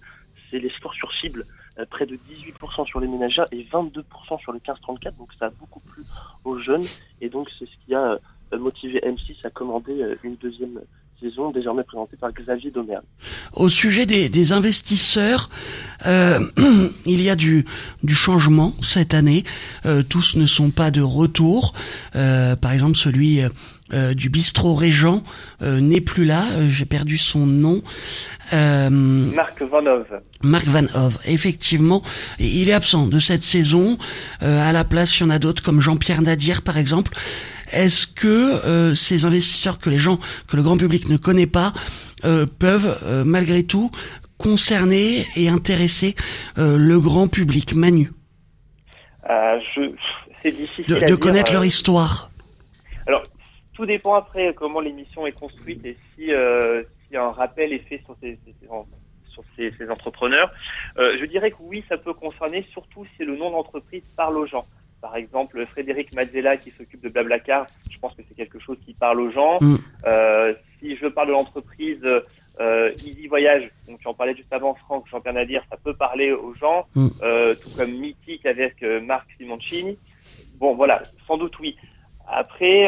c'est 0.51 0.59
les 0.59 0.68
scores 0.68 0.93
sur 0.93 1.11
cible, 1.14 1.47
euh, 1.78 1.87
près 1.87 2.05
de 2.05 2.16
18% 2.16 2.85
sur 2.85 3.01
les 3.01 3.09
ménagères 3.09 3.47
et 3.53 3.64
22% 3.72 4.39
sur 4.39 4.53
le 4.53 4.59
15-34, 4.59 5.16
donc 5.16 5.33
ça 5.39 5.47
a 5.47 5.51
beaucoup 5.51 5.80
plu 5.80 6.03
aux 6.45 6.59
jeunes, 6.59 6.85
et 7.22 7.30
donc 7.30 7.49
c'est 7.59 7.64
ce 7.64 7.87
qui 7.87 7.95
a 7.95 8.18
motivé 8.55 9.01
M6 9.01 9.47
à 9.47 9.51
commander 9.51 10.14
une 10.24 10.37
deuxième 10.37 10.78
saison 11.23 11.51
désormais 11.51 11.85
présentée 11.85 12.16
par 12.20 12.33
Xavier 12.33 12.70
Domergue. 12.70 13.05
Au 13.53 13.68
sujet 13.68 14.07
des, 14.07 14.29
des 14.29 14.53
investisseurs, 14.53 15.49
euh, 16.07 16.41
il 17.07 17.23
y 17.23 17.31
a 17.31 17.37
du, 17.37 17.64
du 18.03 18.14
changement 18.14 18.75
cette 18.83 19.14
année. 19.14 19.45
Euh, 19.87 20.03
tous 20.03 20.37
ne 20.37 20.47
sont 20.47 20.70
pas 20.70 20.91
de 20.91 21.01
retour. 21.01 21.75
Euh, 22.16 22.57
par 22.57 22.73
exemple, 22.73 22.97
celui 22.97 23.41
euh, 23.93 24.14
du 24.14 24.29
bistrot 24.29 24.75
Régent 24.75 25.23
euh, 25.62 25.81
n'est 25.81 26.01
plus 26.01 26.25
là. 26.25 26.68
J'ai 26.68 26.85
perdu 26.85 27.18
son 27.18 27.47
nom. 27.47 27.83
Euh, 28.53 28.91
Marc 28.91 29.62
Vanov. 29.62 30.07
Marc 30.43 30.66
Van 30.66 30.87
Hove, 30.95 31.18
effectivement, 31.25 32.03
il 32.39 32.68
est 32.68 32.73
absent 32.73 33.07
de 33.07 33.18
cette 33.18 33.43
saison. 33.43 33.99
Euh, 34.43 34.68
à 34.68 34.73
la 34.73 34.85
place, 34.85 35.18
il 35.18 35.23
y 35.23 35.27
en 35.27 35.31
a 35.31 35.39
d'autres 35.39 35.62
comme 35.62 35.81
Jean-Pierre 35.81 36.23
Nadir, 36.23 36.62
par 36.62 36.77
exemple. 36.79 37.12
Est-ce 37.73 38.07
que 38.07 38.27
euh, 38.66 38.95
ces 38.95 39.25
investisseurs 39.25 39.79
que 39.79 39.91
les 39.91 39.99
gens, 39.99 40.18
que 40.49 40.57
le 40.57 40.62
grand 40.62 40.77
public 40.77 41.09
ne 41.09 41.16
connaît 41.16 41.47
pas, 41.47 41.73
euh, 42.25 42.47
peuvent 42.47 42.99
euh, 43.05 43.25
malgré 43.25 43.62
tout 43.64 43.91
concerner 44.39 45.25
et 45.37 45.49
intéresser 45.49 46.16
le 46.57 46.99
grand 46.99 47.29
public, 47.29 47.75
Manu, 47.75 48.11
je... 49.29 49.93
C'est 50.43 50.51
difficile 50.51 50.87
de, 50.87 50.97
à 50.97 51.01
de 51.01 51.07
dire, 51.07 51.18
connaître 51.20 51.53
leur 51.53 51.64
histoire 51.64 52.31
Alors, 53.07 53.23
tout 53.75 53.87
dépend 53.87 54.14
après 54.14 54.53
comment 54.55 54.81
l'émission 54.81 55.25
est 55.29 55.33
construite 55.33 55.85
et 55.85 55.97
si, 56.16 56.31
si 57.09 57.16
un 57.16 57.31
rappel 57.31 57.73
est 57.73 57.85
fait 57.89 58.03
sur 58.05 58.16
ces, 58.20 58.37
ces- 58.45 58.55
ces- 58.61 58.66
sur 59.33 59.45
ces, 59.57 59.73
ces 59.79 59.89
entrepreneurs. 59.89 60.51
Euh, 60.99 61.16
je 61.20 61.25
dirais 61.27 61.53
que 61.53 61.57
oui, 61.61 61.85
ça 61.89 61.97
peut 61.97 62.12
concerner, 62.12 62.66
surtout 62.73 63.07
si 63.16 63.25
le 63.25 63.37
nom 63.37 63.51
d'entreprise 63.53 64.03
parle 64.16 64.37
aux 64.39 64.47
gens. 64.47 64.66
Par 65.03 65.17
exemple, 65.17 65.67
Frédéric 65.67 66.15
Mazzella 66.15 66.57
qui 66.57 66.71
s'occupe 66.71 67.03
de 67.03 67.09
Blablacar, 67.09 67.67
je 67.91 67.99
pense 67.99 68.15
que 68.15 68.23
c'est 68.29 68.37
quelque 68.37 68.61
chose 68.61 68.79
qui 68.87 68.95
parle 68.95 69.21
aux 69.21 69.33
gens. 69.33 69.59
Mm. 69.61 69.77
Euh, 70.07 70.55
si 70.79 70.97
je 70.97 71.09
parle 71.09 71.27
de 71.27 71.33
l'entreprise 71.33 72.01
euh, 72.61 72.91
Easy 72.99 73.27
Voyage, 73.27 73.69
donc 73.89 73.99
tu 73.99 74.07
en 74.07 74.15
parlais 74.15 74.37
juste 74.37 74.53
avant 74.53 74.75
Franck, 74.75 75.09
Jean-Pierre 75.11 75.35
Nadir, 75.35 75.65
ça 75.69 75.77
peut 75.77 75.95
parler 75.95 76.31
aux 76.31 76.55
gens, 76.55 76.87
Mm. 76.95 77.09
euh, 77.23 77.55
tout 77.57 77.71
comme 77.77 77.91
Mythique 77.91 78.47
avec 78.47 78.81
Marc 78.83 79.27
Simoncini. 79.37 79.99
Bon, 80.61 80.75
voilà, 80.75 81.03
sans 81.27 81.37
doute 81.37 81.59
oui. 81.59 81.77
Après, 82.29 82.87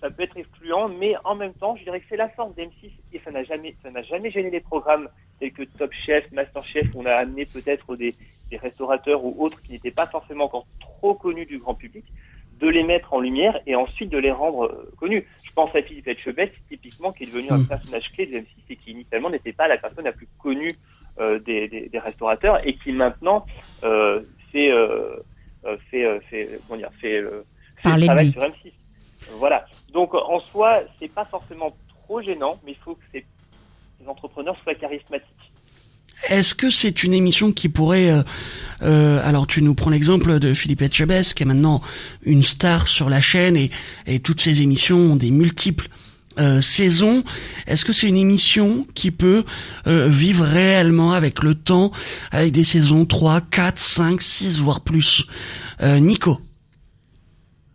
ça 0.00 0.10
peut 0.10 0.22
être 0.22 0.36
excluant, 0.36 0.88
mais 0.88 1.14
en 1.24 1.34
même 1.34 1.54
temps, 1.54 1.74
je 1.74 1.82
dirais 1.82 1.98
que 1.98 2.06
c'est 2.08 2.16
la 2.16 2.28
force 2.28 2.54
d'M6 2.54 2.92
et 3.12 3.20
ça 3.24 3.32
n'a 3.32 3.42
jamais, 3.42 3.74
ça 3.82 3.90
n'a 3.90 4.02
jamais 4.02 4.30
gêné 4.30 4.50
les 4.50 4.60
programmes 4.60 5.08
tels 5.40 5.52
que 5.52 5.64
Top 5.64 5.92
Chef, 6.04 6.30
Master 6.30 6.62
Chef, 6.64 6.86
où 6.94 7.02
on 7.02 7.06
a 7.06 7.14
amené 7.14 7.44
peut-être 7.44 7.96
des, 7.96 8.14
des 8.50 8.56
restaurateurs 8.56 9.24
ou 9.24 9.34
autres 9.44 9.60
qui 9.62 9.72
n'étaient 9.72 9.90
pas 9.90 10.06
forcément 10.06 10.44
encore 10.44 10.66
trop 10.80 11.14
connus 11.14 11.46
du 11.46 11.58
grand 11.58 11.74
public, 11.74 12.04
de 12.52 12.68
les 12.68 12.84
mettre 12.84 13.12
en 13.12 13.20
lumière 13.20 13.60
et 13.66 13.74
ensuite 13.76 14.08
de 14.10 14.18
les 14.18 14.30
rendre 14.32 14.64
euh, 14.66 14.90
connus. 14.96 15.26
Je 15.42 15.50
pense 15.52 15.74
à 15.74 15.82
Philippe 15.82 16.08
Etchebest, 16.08 16.54
typiquement, 16.68 17.12
qui 17.12 17.24
est 17.24 17.26
devenu 17.26 17.50
un 17.50 17.58
Mm. 17.58 17.66
personnage 17.68 18.10
clé 18.12 18.26
de 18.26 18.38
M6 18.38 18.46
et 18.70 18.76
qui 18.76 18.92
initialement 18.92 19.30
n'était 19.30 19.52
pas 19.52 19.68
la 19.68 19.76
personne 19.78 20.04
la 20.04 20.12
plus 20.12 20.28
connue 20.38 20.74
euh, 21.18 21.38
des, 21.40 21.68
des, 21.68 21.88
des 21.88 21.98
restaurateurs 21.98 22.66
et 22.66 22.76
qui 22.76 22.92
maintenant 22.92 23.44
euh, 23.84 24.22
fait, 24.52 24.70
euh, 24.70 25.16
euh, 25.66 25.76
fait, 25.90 26.20
fait, 26.30 26.60
comment 26.66 26.78
dire, 26.78 26.90
fait, 27.00 27.18
euh, 27.20 27.42
fait 27.76 27.88
le 27.90 28.00
travail 28.06 28.32
sur 28.32 28.42
M6. 28.42 28.72
Voilà. 29.32 29.66
Donc 29.92 30.14
en 30.14 30.40
soi, 30.40 30.82
c'est 30.98 31.08
pas 31.12 31.24
forcément 31.26 31.76
trop 31.88 32.22
gênant, 32.22 32.58
mais 32.64 32.72
il 32.72 32.78
faut 32.78 32.94
que 32.94 33.02
ces, 33.12 33.26
ces 34.00 34.08
entrepreneurs 34.08 34.56
soient 34.62 34.74
charismatiques. 34.74 35.52
Est-ce 36.28 36.54
que 36.54 36.70
c'est 36.70 37.02
une 37.02 37.12
émission 37.12 37.52
qui 37.52 37.68
pourrait... 37.68 38.10
euh, 38.10 38.22
euh, 38.82 39.20
alors 39.24 39.46
tu 39.46 39.62
nous 39.62 39.74
prends 39.74 39.90
l'exemple 39.90 40.38
de 40.38 40.54
Philippe 40.54 40.82
Etchebest, 40.82 41.34
qui 41.34 41.42
est 41.42 41.46
maintenant 41.46 41.82
une 42.22 42.42
star 42.42 42.88
sur 42.88 43.08
la 43.08 43.20
chaîne, 43.20 43.56
et, 43.56 43.70
et 44.06 44.20
toutes 44.20 44.40
ces 44.40 44.62
émissions 44.62 44.98
ont 44.98 45.16
des 45.16 45.30
multiples 45.30 45.88
euh, 46.38 46.60
saisons. 46.60 47.22
Est-ce 47.66 47.84
que 47.84 47.92
c'est 47.92 48.08
une 48.08 48.16
émission 48.16 48.86
qui 48.94 49.10
peut 49.10 49.44
euh, 49.86 50.08
vivre 50.08 50.44
réellement 50.44 51.12
avec 51.12 51.42
le 51.42 51.54
temps, 51.54 51.90
avec 52.30 52.52
des 52.52 52.64
saisons 52.64 53.06
3, 53.06 53.40
4, 53.40 53.78
5, 53.78 54.20
6, 54.20 54.60
voire 54.60 54.80
plus? 54.82 55.26
Nico 55.82 56.38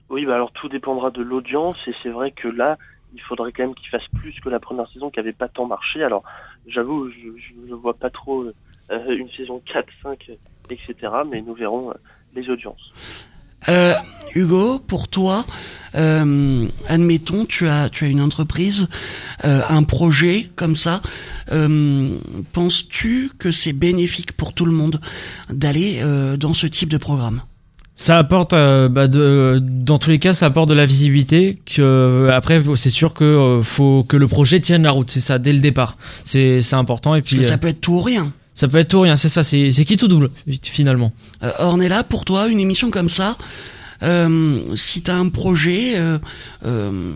Oui, 0.09 0.25
bah 0.25 0.33
alors 0.33 0.51
tout 0.53 0.67
dépendra 0.69 1.11
de 1.11 1.21
l'audience 1.21 1.75
et 1.85 1.93
c'est 2.01 2.09
vrai 2.09 2.31
que 2.31 2.47
là, 2.47 2.79
il 3.13 3.21
faudrait 3.21 3.51
quand 3.51 3.63
même 3.63 3.75
qu'il 3.75 3.89
fasse 3.89 4.07
plus 4.17 4.33
que 4.39 4.49
la 4.49 4.59
première 4.59 4.89
saison 4.91 5.11
qui 5.11 5.19
avait 5.19 5.33
pas 5.33 5.47
tant 5.47 5.67
marché. 5.67 6.03
Alors, 6.03 6.23
j'avoue, 6.68 7.09
je 7.09 7.70
ne 7.70 7.76
vois 7.76 7.93
pas 7.93 8.09
trop 8.09 8.43
euh, 8.43 9.16
une 9.16 9.30
saison 9.32 9.62
4, 9.72 9.88
5, 10.03 10.32
etc. 10.70 10.95
Mais 11.30 11.41
nous 11.41 11.53
verrons 11.53 11.91
euh, 11.91 11.93
les 12.36 12.49
audiences. 12.49 12.91
Euh, 13.70 13.93
Hugo, 14.34 14.80
pour 14.80 15.07
toi, 15.07 15.45
euh, 15.93 16.68
admettons, 16.88 17.45
tu 17.45 17.68
as, 17.68 17.89
tu 17.89 18.05
as 18.05 18.07
une 18.07 18.22
entreprise, 18.22 18.89
euh, 19.45 19.62
un 19.70 19.84
projet 19.84 20.49
comme 20.55 20.76
ça. 20.76 21.01
Euh, 21.51 22.18
Penses-tu 22.53 23.32
que 23.38 23.51
c'est 23.51 23.74
bénéfique 23.74 24.32
pour 24.36 24.53
tout 24.53 24.66
le 24.66 24.72
monde 24.72 24.99
d'aller 25.49 26.01
dans 26.38 26.53
ce 26.53 26.66
type 26.66 26.89
de 26.89 26.97
programme? 26.97 27.41
Ça 28.01 28.17
apporte, 28.17 28.53
euh, 28.53 28.89
bah, 28.89 29.07
de, 29.07 29.61
dans 29.61 29.99
tous 29.99 30.09
les 30.09 30.17
cas, 30.17 30.33
ça 30.33 30.47
apporte 30.47 30.67
de 30.67 30.73
la 30.73 30.87
visibilité. 30.87 31.59
Que 31.67 31.83
euh, 31.83 32.29
après, 32.35 32.59
c'est 32.75 32.89
sûr 32.89 33.13
que 33.13 33.23
euh, 33.23 33.61
faut 33.61 34.03
que 34.03 34.17
le 34.17 34.27
projet 34.27 34.59
tienne 34.59 34.81
la 34.81 34.89
route. 34.89 35.11
C'est 35.11 35.19
ça 35.19 35.37
dès 35.37 35.53
le 35.53 35.59
départ. 35.59 35.97
C'est 36.25 36.61
c'est 36.61 36.75
important. 36.75 37.13
Et 37.13 37.21
Parce 37.21 37.29
puis 37.29 37.37
que 37.41 37.45
euh, 37.45 37.47
ça 37.47 37.59
peut 37.59 37.67
être 37.67 37.79
tout 37.79 37.93
ou 37.93 38.01
rien. 38.01 38.33
ça 38.55 38.67
peut 38.67 38.79
être 38.79 38.87
tout 38.87 38.97
ou 38.97 39.01
rien. 39.01 39.15
C'est 39.17 39.29
ça. 39.29 39.43
C'est 39.43 39.69
c'est 39.69 39.85
qui 39.85 39.97
tout 39.97 40.07
double 40.07 40.31
finalement. 40.63 41.13
Euh, 41.43 41.51
Ornella, 41.59 42.03
pour 42.03 42.25
toi, 42.25 42.47
une 42.47 42.59
émission 42.59 42.89
comme 42.89 43.07
ça, 43.07 43.37
euh, 44.01 44.75
si 44.75 45.03
tu 45.03 45.11
as 45.11 45.15
un 45.15 45.29
projet, 45.29 45.93
euh, 45.99 46.17
euh, 46.65 47.13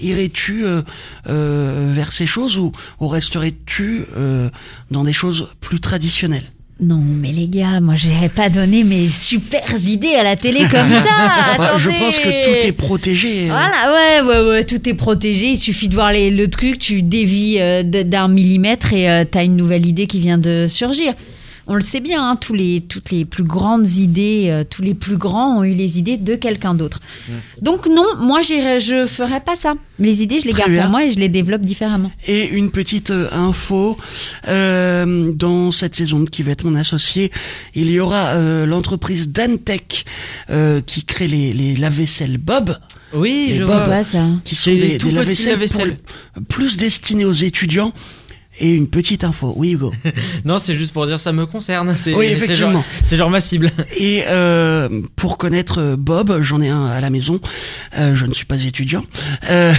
irais-tu 0.00 0.64
euh, 0.64 0.80
euh, 1.28 1.90
vers 1.92 2.10
ces 2.10 2.24
choses 2.24 2.56
ou, 2.56 2.72
ou 3.00 3.08
resterais-tu 3.08 4.06
euh, 4.16 4.48
dans 4.90 5.04
des 5.04 5.12
choses 5.12 5.48
plus 5.60 5.80
traditionnelles? 5.80 6.51
Non, 6.80 6.98
mais 6.98 7.30
les 7.30 7.46
gars, 7.48 7.80
moi, 7.80 7.94
j'irais 7.94 8.28
pas 8.28 8.48
donner 8.48 8.82
mes 8.82 9.08
super 9.08 9.62
idées 9.84 10.14
à 10.14 10.24
la 10.24 10.36
télé 10.36 10.60
comme 10.60 10.90
ça. 10.90 11.56
Bah, 11.56 11.72
Je 11.76 11.90
pense 11.90 12.18
que 12.18 12.44
tout 12.44 12.66
est 12.66 12.72
protégé. 12.72 13.46
Voilà, 13.46 13.94
ouais, 13.94 14.26
ouais, 14.26 14.48
ouais, 14.48 14.64
tout 14.64 14.88
est 14.88 14.94
protégé. 14.94 15.50
Il 15.50 15.56
suffit 15.56 15.88
de 15.88 15.94
voir 15.94 16.12
les, 16.12 16.30
le 16.30 16.50
truc, 16.50 16.78
tu 16.78 17.02
dévis 17.02 17.58
euh, 17.60 17.82
d'un 17.84 18.26
millimètre 18.26 18.92
et 18.92 19.08
euh, 19.08 19.24
t'as 19.30 19.44
une 19.44 19.56
nouvelle 19.56 19.86
idée 19.86 20.06
qui 20.08 20.18
vient 20.18 20.38
de 20.38 20.66
surgir. 20.68 21.14
On 21.66 21.74
le 21.76 21.80
sait 21.80 22.00
bien, 22.00 22.28
hein, 22.30 22.36
tous 22.36 22.54
les, 22.54 22.80
toutes 22.88 23.10
les 23.12 23.24
plus 23.24 23.44
grandes 23.44 23.88
idées, 23.88 24.48
euh, 24.50 24.64
tous 24.68 24.82
les 24.82 24.94
plus 24.94 25.16
grands 25.16 25.58
ont 25.58 25.64
eu 25.64 25.74
les 25.74 25.98
idées 25.98 26.16
de 26.16 26.34
quelqu'un 26.34 26.74
d'autre. 26.74 27.00
Donc 27.60 27.86
non, 27.86 28.04
moi 28.20 28.42
j'irais, 28.42 28.80
je 28.80 29.06
ferais 29.06 29.40
pas 29.40 29.54
ça. 29.56 29.74
Les 29.98 30.22
idées, 30.22 30.40
je 30.40 30.46
les 30.46 30.50
Très 30.52 30.60
garde 30.62 30.72
bien. 30.72 30.82
pour 30.82 30.90
moi 30.90 31.04
et 31.04 31.12
je 31.12 31.18
les 31.20 31.28
développe 31.28 31.62
différemment. 31.62 32.10
Et 32.26 32.48
une 32.48 32.70
petite 32.72 33.10
euh, 33.10 33.28
info, 33.32 33.96
euh, 34.48 35.32
dans 35.34 35.70
cette 35.72 35.94
saison 35.96 36.24
qui 36.24 36.42
va 36.42 36.52
être 36.52 36.64
mon 36.64 36.74
associé, 36.76 37.30
il 37.74 37.90
y 37.90 38.00
aura 38.00 38.30
euh, 38.34 38.66
l'entreprise 38.66 39.30
Dantech 39.30 40.04
euh, 40.50 40.80
qui 40.80 41.04
crée 41.04 41.28
les, 41.28 41.52
les 41.52 41.76
lave-vaisselle 41.76 42.38
Bob, 42.38 42.76
Oui, 43.14 43.46
Les 43.50 43.56
je 43.58 43.64
Bob. 43.64 43.84
vois. 43.86 44.02
Ça 44.04 44.24
qui 44.44 44.54
sont 44.56 44.64
C'est 44.64 44.76
des, 44.76 44.88
des 44.88 44.98
petits 44.98 45.10
lave-vaisselle 45.12 45.50
lave-vaisselle. 45.52 45.96
pour- 46.34 46.42
plus 46.48 46.76
destinés 46.76 47.24
aux 47.24 47.32
étudiants. 47.32 47.92
Et 48.60 48.74
une 48.74 48.88
petite 48.88 49.24
info, 49.24 49.54
oui 49.56 49.72
Hugo. 49.72 49.92
Non, 50.44 50.58
c'est 50.58 50.76
juste 50.76 50.92
pour 50.92 51.06
dire 51.06 51.18
ça 51.18 51.32
me 51.32 51.46
concerne. 51.46 51.94
C'est 51.96 52.14
Oui, 52.14 52.26
effectivement. 52.26 52.82
C'est 53.04 53.16
genre 53.16 53.30
ma 53.30 53.40
cible. 53.40 53.72
Et 53.96 54.24
euh, 54.28 55.02
pour 55.16 55.38
connaître 55.38 55.80
euh, 55.80 55.96
Bob, 55.96 56.40
j'en 56.42 56.60
ai 56.60 56.68
un 56.68 56.84
à 56.86 57.00
la 57.00 57.10
maison. 57.10 57.40
Euh, 57.96 58.14
je 58.14 58.26
ne 58.26 58.32
suis 58.32 58.44
pas 58.44 58.62
étudiant. 58.62 59.04
Euh, 59.48 59.72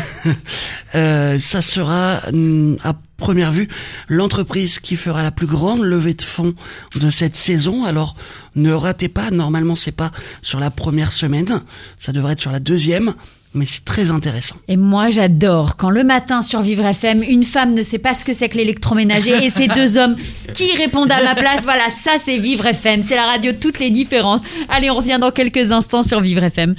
euh, 0.95 1.39
ça 1.39 1.61
sera 1.61 2.21
mm, 2.31 2.77
à 2.83 2.93
première 3.17 3.51
vue 3.51 3.69
l'entreprise 4.09 4.79
qui 4.79 4.95
fera 4.95 5.23
la 5.23 5.31
plus 5.31 5.47
grande 5.47 5.81
levée 5.81 6.13
de 6.13 6.21
fonds 6.21 6.55
de 6.95 7.09
cette 7.09 7.35
saison. 7.35 7.85
Alors 7.85 8.15
ne 8.55 8.73
ratez 8.73 9.07
pas. 9.07 9.29
Normalement, 9.29 9.75
c'est 9.75 9.91
pas 9.91 10.11
sur 10.41 10.59
la 10.59 10.71
première 10.71 11.11
semaine. 11.11 11.61
Ça 11.99 12.11
devrait 12.11 12.33
être 12.33 12.41
sur 12.41 12.51
la 12.51 12.59
deuxième. 12.59 13.13
Mais 13.53 13.65
c'est 13.65 13.85
très 13.85 14.09
intéressant. 14.09 14.55
Et 14.67 14.77
moi, 14.77 15.09
j'adore 15.11 15.75
quand 15.75 15.91
le 15.91 16.03
matin 16.03 16.41
sur 16.41 16.61
Vivre 16.61 16.85
FM, 16.85 17.21
une 17.21 17.43
femme 17.43 17.73
ne 17.73 17.83
sait 17.83 17.99
pas 17.99 18.13
ce 18.13 18.25
que 18.25 18.33
c'est 18.33 18.49
que 18.49 18.57
l'électroménager 18.57 19.45
et 19.45 19.49
ces 19.49 19.67
deux 19.67 19.97
hommes 19.97 20.15
qui 20.53 20.75
répondent 20.75 21.11
à 21.11 21.23
ma 21.23 21.35
place. 21.35 21.61
Voilà, 21.63 21.89
ça 21.89 22.13
c'est 22.23 22.39
Vivre 22.39 22.65
FM. 22.65 23.03
C'est 23.03 23.15
la 23.15 23.25
radio 23.25 23.51
de 23.51 23.57
toutes 23.57 23.79
les 23.79 23.91
différences. 23.91 24.41
Allez, 24.69 24.89
on 24.89 24.95
revient 24.95 25.19
dans 25.21 25.31
quelques 25.31 25.71
instants 25.71 26.03
sur 26.03 26.21
Vivre 26.21 26.43
FM. 26.43 26.75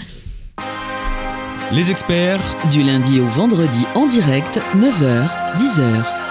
Les 1.72 1.90
experts 1.90 2.40
Du 2.70 2.82
lundi 2.82 3.20
au 3.20 3.26
vendredi 3.26 3.84
en 3.94 4.06
direct, 4.06 4.60
9h, 4.76 5.28
10h. 5.56 6.23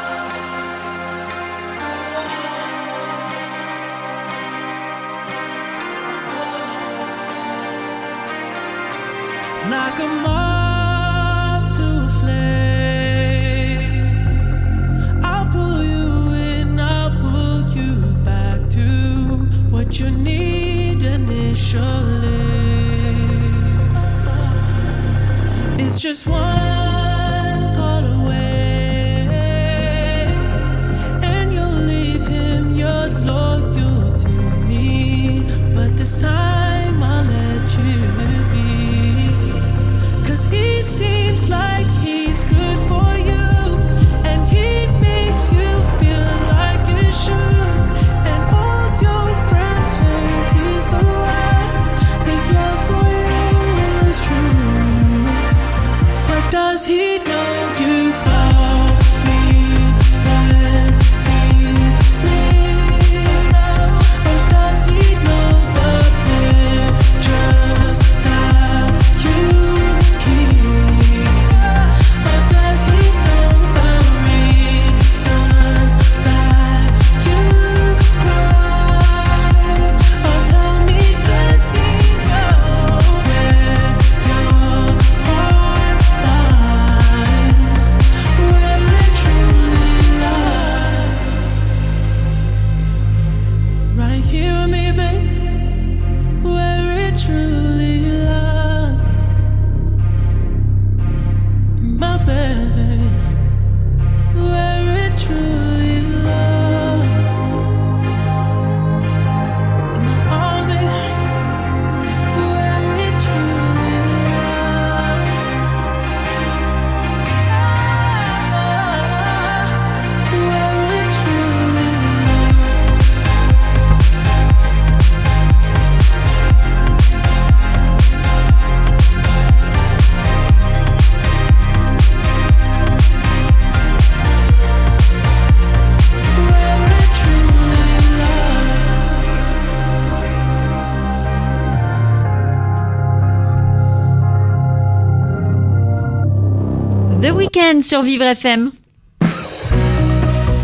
Sur 147.83 148.01
Vivre 148.01 148.23
FM. 148.23 148.71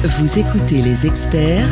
Vous 0.03 0.39
écoutez 0.39 0.81
les 0.81 1.05
experts 1.05 1.67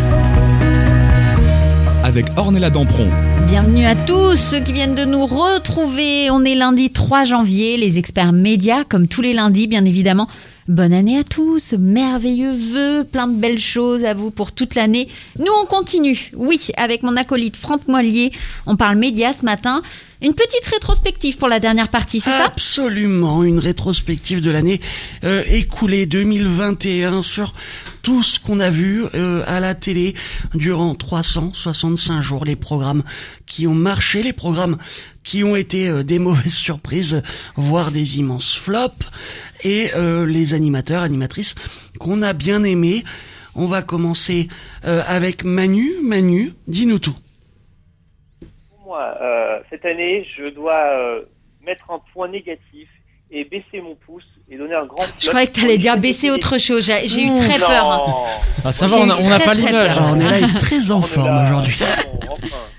avec 2.04 2.26
Ornella 2.36 2.70
Dampron. 2.70 3.10
Bienvenue 3.48 3.86
à 3.86 3.96
tous 3.96 4.36
ceux 4.36 4.60
qui 4.60 4.74
viennent 4.74 4.96
de 4.96 5.06
nous 5.06 5.26
retrouver. 5.26 6.30
On 6.32 6.44
est 6.44 6.56
lundi 6.56 6.92
3 6.92 7.24
janvier, 7.24 7.78
les 7.78 7.98
experts 7.98 8.34
médias, 8.34 8.84
comme 8.84 9.08
tous 9.08 9.22
les 9.22 9.34
lundis, 9.34 9.68
bien 9.68 9.86
évidemment. 9.86 10.28
Bonne 10.68 10.92
année 10.92 11.18
à 11.18 11.24
tous, 11.24 11.74
merveilleux 11.74 12.54
vœux, 12.54 13.06
plein 13.10 13.28
de 13.28 13.36
belles 13.38 13.60
choses 13.60 14.04
à 14.04 14.14
vous 14.14 14.32
pour 14.32 14.52
toute 14.52 14.76
l'année. 14.76 15.08
Nous, 15.40 15.52
on 15.62 15.66
continue, 15.66 16.30
oui, 16.36 16.60
avec 16.76 17.04
mon 17.04 17.16
acolyte 17.16 17.56
Franck 17.56 17.88
Moilier. 17.88 18.34
On 18.66 18.76
parle 18.76 18.98
médias 18.98 19.34
ce 19.34 19.46
matin. 19.46 19.82
Une 20.22 20.34
petite 20.34 20.66
rétrospective 20.66 21.38
pour 21.38 21.48
la 21.48 21.60
dernière 21.60 21.90
partie, 21.90 22.24
Absolument, 22.26 23.44
une 23.44 23.60
rétrospective 23.60 24.42
de 24.42 24.50
l'année 24.50 24.82
euh, 25.24 25.44
écoulée 25.48 26.08
2021 26.08 27.22
sur 27.22 27.54
tout 28.08 28.24
ce 28.24 28.40
qu'on 28.40 28.62
a 28.62 28.70
vu 28.70 29.04
euh, 29.16 29.44
à 29.46 29.60
la 29.60 29.76
télé 29.76 30.16
durant 30.56 30.96
365 30.96 32.22
jours, 32.22 32.46
les 32.46 32.56
programmes 32.56 33.04
qui 33.46 33.68
ont 33.68 33.76
marché, 33.76 34.24
les 34.24 34.32
programmes 34.32 34.78
qui 35.26 35.44
ont 35.44 35.56
été 35.56 35.90
euh, 35.90 36.04
des 36.04 36.18
mauvaises 36.28 36.54
surprises, 36.54 37.22
voire 37.56 37.92
des 37.92 38.18
immenses 38.18 38.56
flops, 38.56 39.12
et 39.64 39.92
euh, 39.94 40.26
les 40.26 40.54
animateurs, 40.54 41.04
animatrices 41.04 41.54
qu'on 42.00 42.22
a 42.22 42.32
bien 42.32 42.64
aimés. 42.64 43.04
On 43.56 43.68
va 43.68 43.82
commencer 43.82 44.48
avec 44.84 45.44
Manu. 45.44 45.92
Manu, 46.04 46.54
dis-nous 46.68 47.00
tout. 47.00 47.18
Moi, 48.88 49.16
euh, 49.22 49.60
cette 49.70 49.86
année, 49.86 50.26
je 50.38 50.50
dois 50.50 50.82
euh, 50.98 51.22
mettre 51.66 51.92
un 51.92 52.00
point 52.14 52.28
négatif 52.30 52.88
et 53.30 53.44
baisser 53.44 53.82
mon 53.82 53.96
pouce 53.96 54.24
et 54.50 54.58
donner 54.58 54.76
un 54.76 54.86
grand. 54.86 55.04
Je 55.20 55.28
croyais 55.28 55.48
que 55.48 55.52
tu 55.54 55.66
allais 55.66 55.78
dire 55.78 55.98
baisser 55.98 56.32
autre 56.32 56.58
chose. 56.58 56.86
J'ai 56.86 57.24
eu 57.24 57.36
très 57.36 57.58
Non. 57.60 57.68
peur. 57.68 57.92
hein. 57.92 58.26
Ah, 58.64 58.72
ça 58.72 58.86
va, 58.86 58.98
on 59.02 59.06
n'a 59.06 59.40
pas 59.40 59.54
l'image. 59.54 59.98
Alors, 59.98 60.12
on 60.14 60.20
est 60.20 60.24
là, 60.24 60.40
il 60.40 60.50
est 60.56 60.58
très 60.60 60.92
en 60.92 61.02
forme 61.02 61.44
aujourd'hui. 61.44 61.78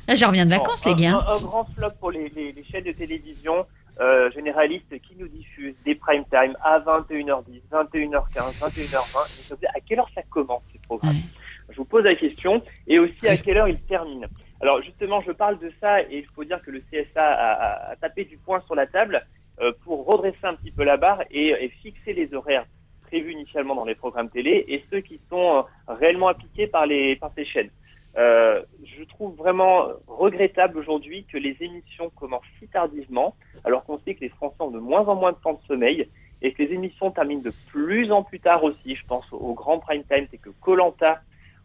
Là, 0.09 0.14
je 0.14 0.24
reviens 0.24 0.46
de 0.46 0.50
vacances, 0.50 0.86
les 0.86 0.94
gars. 0.94 1.16
Un, 1.28 1.36
un 1.36 1.40
grand 1.40 1.66
flop 1.76 1.90
pour 2.00 2.11
les, 2.11 2.30
les, 2.34 2.52
les 2.52 2.64
chaînes 2.64 2.84
de 2.84 2.92
télévision 2.92 3.66
euh, 4.00 4.30
généralistes 4.30 4.90
qui 5.06 5.14
nous 5.18 5.28
diffusent 5.28 5.74
des 5.84 5.94
prime 5.94 6.24
time 6.30 6.56
à 6.64 6.78
21h10, 6.80 7.61
21h15, 7.70 8.59
21h20. 8.59 8.70
Et 8.72 9.44
je 9.46 9.54
me 9.54 9.59
dis, 9.59 9.66
à 9.66 9.80
quelle 9.86 9.98
heure 9.98 10.09
ça 10.14 10.22
commence 10.30 10.62
ces 10.72 10.78
programmes 10.86 11.16
Je 11.68 11.76
vous 11.76 11.84
pose 11.84 12.04
la 12.04 12.14
question 12.14 12.62
et 12.86 12.98
aussi 12.98 13.28
à 13.28 13.36
quelle 13.36 13.59
heure 13.59 13.68
ils 13.68 13.80
terminent. 13.82 14.26
Alors 14.61 14.82
justement, 14.82 15.20
je 15.22 15.32
parle 15.32 15.59
de 15.59 15.72
ça 15.80 16.02
et 16.02 16.18
il 16.18 16.26
faut 16.34 16.44
dire 16.44 16.61
que 16.62 16.70
le 16.70 16.80
CSA 16.90 17.24
a, 17.24 17.90
a- 17.92 17.96
tapé 17.96 18.24
du 18.24 18.36
poing 18.38 18.61
sur 18.62 18.74
la 18.74 18.86
table 18.86 19.24
euh, 19.61 19.72
pour 19.84 20.04
redresser 20.06 20.44
un 20.44 20.54
petit 20.54 20.70
peu 20.72 20.84
la 20.84 20.96
barre 20.96 21.22
et, 21.30 21.48
et 21.50 21.68
fixer 21.68 22.12
les 22.12 22.34
horaires 22.34 22.66
prévus 23.02 23.32
initialement 23.32 23.74
dans 23.74 23.84
les 23.84 23.94
programmes 23.94 24.28
télé 24.30 24.64
et 24.68 24.84
ceux 24.90 25.00
qui 25.00 25.20
sont 25.30 25.59
euh, 25.59 25.62
réellement 25.94 26.28
appliqués 26.28 26.66
par 26.66 26.86
les 26.86 27.16
par 27.16 27.30
ces 27.36 27.44
chaînes. 27.44 27.70
Euh, 28.16 28.62
je 28.84 29.04
trouve 29.04 29.36
vraiment 29.36 29.88
regrettable 30.09 30.78
aujourd'hui 30.78 31.24
que 31.30 31.38
les 31.38 31.56
émissions 31.61 32.11
commencent 32.11 32.42
si 32.59 32.66
tardivement, 32.68 33.36
alors 33.64 33.84
qu'on 33.84 33.98
sait 34.00 34.14
que 34.14 34.20
les 34.22 34.28
Français 34.30 34.56
ont 34.61 34.70
de 34.70 34.78
moins 34.80 35.06
en 35.06 35.14
moins 35.14 35.32
de 35.32 35.36
temps 35.38 35.52
de 35.54 35.62
sommeil 35.68 36.09
et 36.42 36.52
que 36.52 36.62
les 36.62 36.72
émissions 36.74 37.11
terminent 37.12 37.42
de 37.42 37.52
plus 37.68 38.11
en 38.11 38.22
plus 38.24 38.40
tard 38.40 38.64
aussi. 38.64 38.96
Je 38.96 39.06
pense 39.06 39.24
au 39.32 39.54
grand 39.54 39.78
prime 39.78 40.02
time, 40.04 40.26
c'est 40.30 40.38
que 40.38 40.50
Colanta 40.61 41.20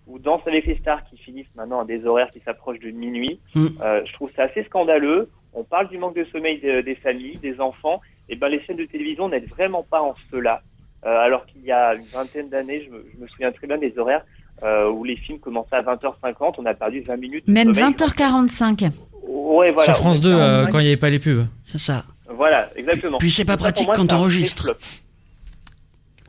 ou 0.07 0.19
Danse 0.19 0.41
avec 0.45 0.65
les 0.65 0.77
stars 0.77 1.03
qui 1.05 1.17
finissent 1.17 1.53
maintenant 1.55 1.81
à 1.81 1.85
des 1.85 2.05
horaires 2.05 2.29
qui 2.29 2.39
s'approchent 2.41 2.79
de 2.79 2.91
minuit. 2.91 3.39
Mm. 3.55 3.67
Euh, 3.81 4.01
je 4.05 4.13
trouve 4.13 4.29
ça 4.35 4.43
assez 4.43 4.63
scandaleux. 4.65 5.29
On 5.53 5.63
parle 5.63 5.87
du 5.89 5.97
manque 5.97 6.15
de 6.15 6.25
sommeil 6.25 6.59
de- 6.59 6.81
des 6.81 6.95
familles, 6.95 7.37
des 7.37 7.59
enfants. 7.59 8.01
Et 8.29 8.35
ben 8.35 8.47
les 8.49 8.61
chaînes 8.63 8.77
de 8.77 8.85
télévision 8.85 9.29
n'aident 9.29 9.49
vraiment 9.49 9.83
pas 9.83 10.01
en 10.01 10.15
cela. 10.31 10.61
Euh, 11.05 11.09
alors 11.19 11.45
qu'il 11.45 11.61
y 11.63 11.71
a 11.71 11.93
une 11.95 12.05
vingtaine 12.05 12.49
d'années, 12.49 12.83
je 12.85 12.89
me, 12.89 13.05
je 13.13 13.21
me 13.21 13.27
souviens 13.27 13.51
très 13.51 13.67
bien 13.67 13.77
des 13.77 13.97
horaires 13.97 14.23
euh, 14.63 14.89
où 14.89 15.03
les 15.03 15.17
films 15.17 15.39
commençaient 15.39 15.75
à 15.75 15.81
20h50, 15.81 16.55
on 16.57 16.65
a 16.65 16.73
perdu 16.73 17.01
20 17.01 17.17
minutes. 17.17 17.47
de 17.47 17.51
Même 17.51 17.73
sommeil. 17.73 17.91
20h45. 17.93 18.91
Ouais, 19.27 19.71
voilà. 19.71 19.93
Sur 19.93 19.97
France 20.01 20.21
2, 20.21 20.33
euh, 20.33 20.67
quand 20.67 20.79
il 20.79 20.83
n'y 20.83 20.87
avait 20.89 20.97
pas 20.97 21.09
les 21.09 21.19
pubs. 21.19 21.45
C'est 21.65 21.77
ça. 21.77 22.05
Voilà, 22.29 22.69
exactement. 22.75 23.17
Puis 23.17 23.31
c'est 23.31 23.45
pas 23.45 23.53
Donc 23.53 23.59
pratique 23.59 23.87
moi, 23.87 23.95
quand 23.95 24.05
vrai 24.05 24.43
flop. 24.45 24.73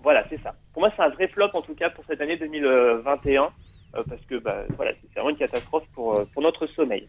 Voilà, 0.02 0.24
c'est 0.28 0.40
ça. 0.42 0.54
Pour 0.72 0.82
moi, 0.82 0.90
c'est 0.96 1.02
un 1.02 1.08
vrai 1.10 1.28
flop 1.28 1.48
en 1.54 1.62
tout 1.62 1.74
cas 1.74 1.90
pour 1.90 2.04
cette 2.06 2.20
année 2.20 2.36
2021 2.36 3.42
euh, 3.42 3.46
parce 4.08 4.24
que 4.26 4.36
bah, 4.36 4.64
voilà, 4.76 4.92
c'est 4.92 5.14
vraiment 5.14 5.30
une 5.30 5.36
catastrophe 5.36 5.84
pour 5.94 6.14
euh, 6.14 6.24
pour 6.32 6.42
notre 6.42 6.66
sommeil. 6.68 7.08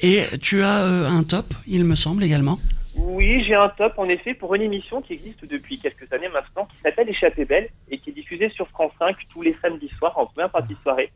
Et 0.00 0.24
tu 0.42 0.62
as 0.62 0.82
euh, 0.84 1.08
un 1.08 1.22
top, 1.24 1.46
il 1.66 1.84
me 1.84 1.94
semble 1.94 2.24
également. 2.24 2.58
Oui, 2.96 3.44
j'ai 3.44 3.54
un 3.54 3.68
top 3.68 3.94
en 3.98 4.08
effet 4.08 4.34
pour 4.34 4.54
une 4.54 4.62
émission 4.62 5.02
qui 5.02 5.14
existe 5.14 5.44
depuis 5.44 5.78
quelques 5.78 6.10
années 6.12 6.28
maintenant 6.28 6.66
qui 6.66 6.76
s'appelle 6.82 7.08
Échappée 7.08 7.44
belle 7.44 7.68
et 7.90 7.98
qui 7.98 8.10
est 8.10 8.14
diffusée 8.14 8.48
sur 8.50 8.68
France 8.68 8.92
5 8.98 9.16
tous 9.30 9.42
les 9.42 9.56
samedis 9.60 9.90
soirs 9.98 10.16
en 10.18 10.26
première 10.26 10.50
partie 10.50 10.74
de 10.74 10.78
soirée. 10.80 11.12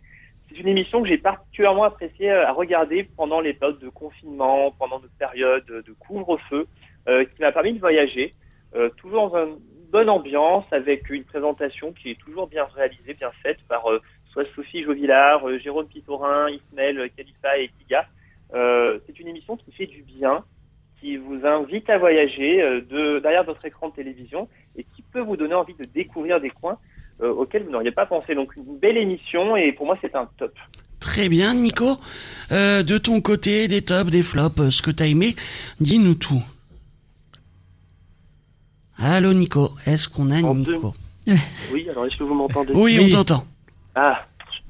C'est 0.48 0.58
une 0.58 0.68
émission 0.68 1.02
que 1.02 1.08
j'ai 1.08 1.18
particulièrement 1.18 1.84
appréciée 1.84 2.30
euh, 2.30 2.46
à 2.46 2.52
regarder 2.52 3.08
pendant 3.16 3.40
les 3.40 3.54
périodes 3.54 3.78
de 3.78 3.88
confinement, 3.88 4.74
pendant 4.78 5.00
notre 5.00 5.14
période 5.14 5.64
de 5.66 5.92
couvre-feu, 5.92 6.66
euh, 7.08 7.24
qui 7.24 7.40
m'a 7.40 7.50
permis 7.50 7.72
de 7.72 7.80
voyager, 7.80 8.34
euh, 8.74 8.90
toujours 8.98 9.30
dans 9.30 9.46
une 9.46 9.58
bonne 9.90 10.10
ambiance, 10.10 10.64
avec 10.70 11.08
une 11.08 11.24
présentation 11.24 11.92
qui 11.92 12.10
est 12.10 12.20
toujours 12.20 12.46
bien 12.46 12.66
réalisée, 12.74 13.14
bien 13.14 13.30
faite 13.42 13.58
par 13.68 13.90
euh, 13.90 14.02
soit 14.32 14.44
Sophie 14.54 14.82
Jovillard, 14.84 15.46
euh, 15.48 15.58
Jérôme 15.58 15.86
Pitorin, 15.86 16.48
Ismaël 16.50 17.10
Khalifa 17.16 17.58
et 17.58 17.70
Tiga. 17.80 18.06
Euh, 18.54 18.98
c'est 19.06 19.18
une 19.20 19.28
émission 19.28 19.56
qui 19.56 19.70
fait 19.72 19.86
du 19.86 20.02
bien, 20.02 20.44
qui 21.00 21.16
vous 21.16 21.40
invite 21.44 21.88
à 21.90 21.98
voyager 21.98 22.62
euh, 22.62 22.80
de, 22.80 23.20
derrière 23.20 23.44
votre 23.44 23.64
écran 23.64 23.88
de 23.88 23.94
télévision 23.94 24.48
et 24.76 24.84
qui 24.94 25.02
peut 25.02 25.20
vous 25.20 25.36
donner 25.36 25.54
envie 25.54 25.74
de 25.74 25.84
découvrir 25.84 26.40
des 26.40 26.50
coins 26.50 26.78
euh, 27.22 27.30
auxquels 27.32 27.64
vous 27.64 27.70
n'auriez 27.70 27.92
pas 27.92 28.06
pensé. 28.06 28.34
Donc 28.34 28.54
une 28.56 28.78
belle 28.78 28.96
émission 28.96 29.56
et 29.56 29.72
pour 29.72 29.86
moi 29.86 29.96
c'est 30.00 30.14
un 30.14 30.28
top. 30.38 30.54
Très 31.00 31.28
bien, 31.30 31.54
Nico. 31.54 31.96
Euh, 32.52 32.82
de 32.82 32.98
ton 32.98 33.20
côté, 33.22 33.68
des 33.68 33.82
tops, 33.82 34.10
des 34.10 34.22
flops, 34.22 34.68
ce 34.70 34.82
que 34.82 34.90
t'as 34.90 35.06
aimé, 35.06 35.34
dis-nous 35.80 36.14
tout. 36.14 36.42
Allô 38.98 39.32
Nico, 39.32 39.70
est-ce 39.86 40.08
qu'on 40.08 40.30
a 40.30 40.42
En 40.42 40.54
deux- 40.54 40.74
Nico 40.74 40.94
Oui, 41.72 41.88
alors 41.88 42.06
est-ce 42.06 42.16
que 42.16 42.24
vous 42.24 42.34
m'entendez? 42.34 42.72
Oui, 42.74 42.98
on 43.00 43.08
t'entend. 43.08 43.44
Ah, 43.94 44.24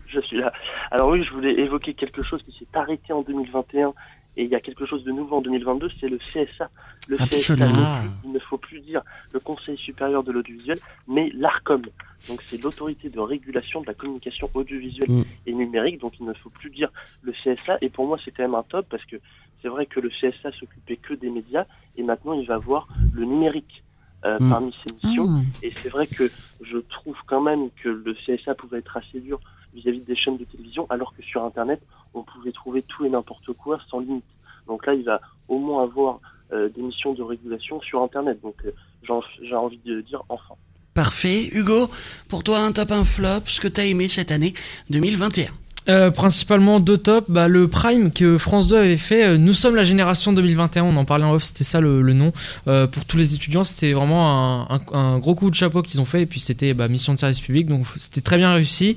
je 0.06 0.20
suis 0.20 0.38
là. 0.38 0.52
Alors 0.90 1.10
oui, 1.10 1.22
je 1.24 1.32
voulais 1.32 1.52
évoquer 1.54 1.94
quelque 1.94 2.22
chose 2.22 2.42
qui 2.42 2.52
s'est 2.58 2.66
arrêté 2.74 3.12
en 3.12 3.22
2021 3.22 3.92
et 4.36 4.44
il 4.44 4.48
y 4.48 4.54
a 4.54 4.60
quelque 4.60 4.86
chose 4.86 5.04
de 5.04 5.10
nouveau 5.10 5.36
en 5.36 5.40
2022, 5.40 5.90
c'est 6.00 6.08
le 6.08 6.18
CSA. 6.32 6.70
Le 7.08 7.20
Absolument. 7.20 7.68
CSA, 7.68 8.02
il 8.24 8.32
ne 8.32 8.38
faut 8.38 8.58
plus 8.58 8.80
dire 8.80 9.02
le 9.32 9.40
Conseil 9.40 9.76
supérieur 9.76 10.22
de 10.22 10.30
l'audiovisuel, 10.30 10.78
mais 11.08 11.30
l'ARCOM. 11.34 11.82
Donc 12.28 12.40
c'est 12.42 12.62
l'autorité 12.62 13.08
de 13.08 13.18
régulation 13.18 13.80
de 13.80 13.86
la 13.86 13.94
communication 13.94 14.48
audiovisuelle 14.54 15.10
Mm. 15.10 15.24
et 15.46 15.52
numérique, 15.52 16.00
donc 16.00 16.14
il 16.20 16.26
ne 16.26 16.32
faut 16.34 16.50
plus 16.50 16.70
dire 16.70 16.90
le 17.22 17.32
CSA. 17.32 17.78
Et 17.80 17.88
pour 17.88 18.06
moi, 18.06 18.18
c'est 18.24 18.30
quand 18.30 18.42
même 18.42 18.54
un 18.54 18.62
top 18.62 18.86
parce 18.88 19.04
que 19.04 19.16
c'est 19.62 19.68
vrai 19.68 19.86
que 19.86 20.00
le 20.00 20.10
CSA 20.10 20.52
s'occupait 20.52 20.96
que 20.96 21.14
des 21.14 21.28
médias 21.30 21.66
et 21.96 22.02
maintenant 22.02 22.32
il 22.34 22.46
va 22.46 22.58
voir 22.58 22.88
le 23.12 23.24
numérique. 23.24 23.82
Euh, 24.24 24.36
Mm. 24.40 24.50
parmi 24.50 24.74
ses 24.86 24.94
missions. 25.08 25.28
Ah. 25.30 25.40
Et 25.62 25.72
c'est 25.76 25.88
vrai 25.88 26.06
que 26.06 26.30
je 26.62 26.78
trouve 26.78 27.16
quand 27.26 27.40
même 27.40 27.70
que 27.82 27.88
le 27.88 28.14
CSA 28.26 28.54
pouvait 28.54 28.78
être 28.78 28.96
assez 28.96 29.20
dur 29.20 29.40
vis-à-vis 29.74 30.00
des 30.00 30.16
chaînes 30.16 30.36
de 30.36 30.44
télévision, 30.44 30.86
alors 30.90 31.14
que 31.14 31.22
sur 31.22 31.44
Internet, 31.44 31.80
on 32.14 32.22
pouvait 32.22 32.52
trouver 32.52 32.82
tout 32.82 33.04
et 33.04 33.08
n'importe 33.08 33.52
quoi 33.52 33.78
sans 33.90 34.00
limite. 34.00 34.24
Donc 34.66 34.86
là, 34.86 34.94
il 34.94 35.04
va 35.04 35.20
au 35.48 35.58
moins 35.58 35.84
avoir 35.84 36.18
euh, 36.52 36.68
des 36.68 36.82
missions 36.82 37.12
de 37.14 37.22
régulation 37.22 37.80
sur 37.80 38.02
Internet. 38.02 38.40
Donc 38.42 38.56
euh, 38.64 38.72
j'en- 39.04 39.22
j'ai 39.42 39.54
envie 39.54 39.78
de 39.84 40.00
dire 40.00 40.22
enfin. 40.28 40.54
Parfait. 40.94 41.48
Hugo, 41.52 41.88
pour 42.28 42.42
toi 42.42 42.58
un 42.58 42.72
top, 42.72 42.90
un 42.90 43.04
flop, 43.04 43.42
ce 43.46 43.60
que 43.60 43.68
t'as 43.68 43.84
aimé 43.84 44.08
cette 44.08 44.32
année 44.32 44.54
2021 44.90 45.50
Euh, 45.88 46.10
principalement 46.10 46.78
deux 46.78 46.98
tops. 46.98 47.28
Bah, 47.30 47.48
le 47.48 47.68
Prime 47.68 48.12
que 48.12 48.38
France 48.38 48.68
2 48.68 48.76
avait 48.76 48.96
fait, 48.96 49.24
euh, 49.24 49.38
Nous 49.38 49.54
sommes 49.54 49.74
la 49.74 49.84
génération 49.84 50.32
2021, 50.32 50.84
on 50.84 50.96
en 50.96 51.04
parlait 51.04 51.24
en 51.24 51.32
off, 51.32 51.44
c'était 51.44 51.64
ça 51.64 51.80
le, 51.80 52.02
nom. 52.12 52.32
Euh, 52.68 52.86
pour 52.86 53.04
tous 53.04 53.16
les 53.16 53.34
étudiants, 53.34 53.64
c'était 53.64 53.92
vraiment 53.92 54.68
un 54.92 55.18
gros 55.18 55.34
coup 55.34 55.48
de 55.50 55.54
chapeau 55.54 55.82
qu'ils 55.82 56.00
ont 56.00 56.04
fait. 56.04 56.22
Et 56.22 56.26
puis 56.26 56.40
c'était 56.40 56.74
bah, 56.74 56.88
mission 56.88 57.14
de 57.14 57.18
service 57.18 57.40
public, 57.40 57.66
donc 57.66 57.86
c'était 57.96 58.20
très 58.20 58.36
bien 58.36 58.52
réussi. 58.52 58.96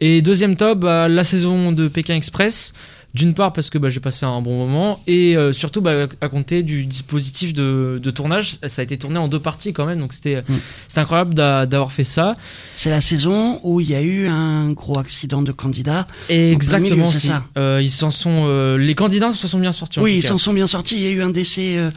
Et 0.00 0.22
deuxième 0.22 0.56
top, 0.56 0.80
bah, 0.80 1.08
la 1.08 1.24
saison 1.24 1.72
de 1.72 1.88
Pékin 1.88 2.14
Express. 2.16 2.72
D'une 3.14 3.32
part 3.34 3.52
parce 3.52 3.70
que 3.70 3.78
bah, 3.78 3.88
j'ai 3.90 4.00
passé 4.00 4.26
un 4.26 4.40
bon 4.40 4.56
moment 4.58 5.00
et 5.06 5.36
euh, 5.36 5.52
surtout 5.52 5.80
bah, 5.80 6.08
à 6.20 6.28
compter 6.28 6.64
du 6.64 6.84
dispositif 6.84 7.54
de, 7.54 8.00
de 8.02 8.10
tournage, 8.10 8.58
ça 8.66 8.80
a 8.80 8.82
été 8.82 8.98
tourné 8.98 9.18
en 9.20 9.28
deux 9.28 9.38
parties 9.38 9.72
quand 9.72 9.86
même, 9.86 10.00
donc 10.00 10.12
c'était 10.12 10.42
Mm. 10.48 10.54
c'était 10.88 11.00
incroyable 11.00 11.32
d'a- 11.34 11.64
d'avoir 11.66 11.92
fait 11.92 12.02
ça. 12.02 12.34
C'est 12.74 12.90
la 12.90 13.00
saison 13.00 13.60
où 13.62 13.80
il 13.80 13.88
y 13.88 13.94
a 13.94 14.02
eu 14.02 14.26
un 14.26 14.72
gros 14.72 14.98
accident 14.98 15.42
de 15.42 15.52
candidat. 15.52 16.08
Et 16.28 16.54
En 16.54 16.58
plein 16.58 16.78
milieu, 16.80 16.94
exactement, 16.94 17.06
c'est 17.06 17.20
si. 17.20 17.26
ça. 17.28 17.44
Euh, 17.56 17.80
ils 17.80 17.90
s'en 17.90 18.10
sont, 18.10 18.46
euh, 18.48 18.76
les 18.78 18.96
candidats 18.96 19.32
se 19.32 19.46
sont 19.46 19.60
bien 19.60 19.70
sortis. 19.72 20.00
en 20.00 20.02
Oui, 20.02 20.16
ils 20.16 20.22
s'en 20.24 20.38
sont 20.38 20.52
bien 20.52 20.66
sortis. 20.66 20.96
Il 20.96 21.02
y 21.02 21.06
a 21.06 21.10
eu 21.10 21.22
un 21.22 21.30
décès. 21.30 21.76
euh, 21.78 21.90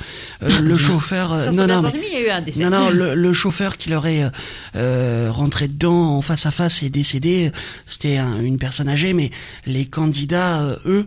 euh, 0.43 0.59
le 0.59 0.77
chauffeur. 0.77 1.33
euh, 1.33 1.51
non, 1.51 1.65
non, 1.65 1.81
il 1.95 2.13
y 2.13 2.15
a 2.15 2.27
eu 2.27 2.29
un 2.29 2.41
décès. 2.41 2.63
Non, 2.63 2.69
non, 2.69 2.89
le, 2.91 3.15
le 3.15 3.33
chauffeur 3.33 3.77
qui 3.77 3.89
leur 3.89 4.05
est 4.05 4.23
rentré 5.29 5.67
dedans 5.67 6.15
en 6.17 6.21
face 6.21 6.45
à 6.45 6.51
face 6.51 6.83
est 6.83 6.89
décédé. 6.89 7.51
C'était 7.85 8.17
un- 8.17 8.39
une 8.39 8.57
personne 8.59 8.89
âgée, 8.89 9.13
mais 9.13 9.31
les 9.65 9.85
candidats, 9.85 10.61
euh, 10.61 10.75
eux, 10.85 11.06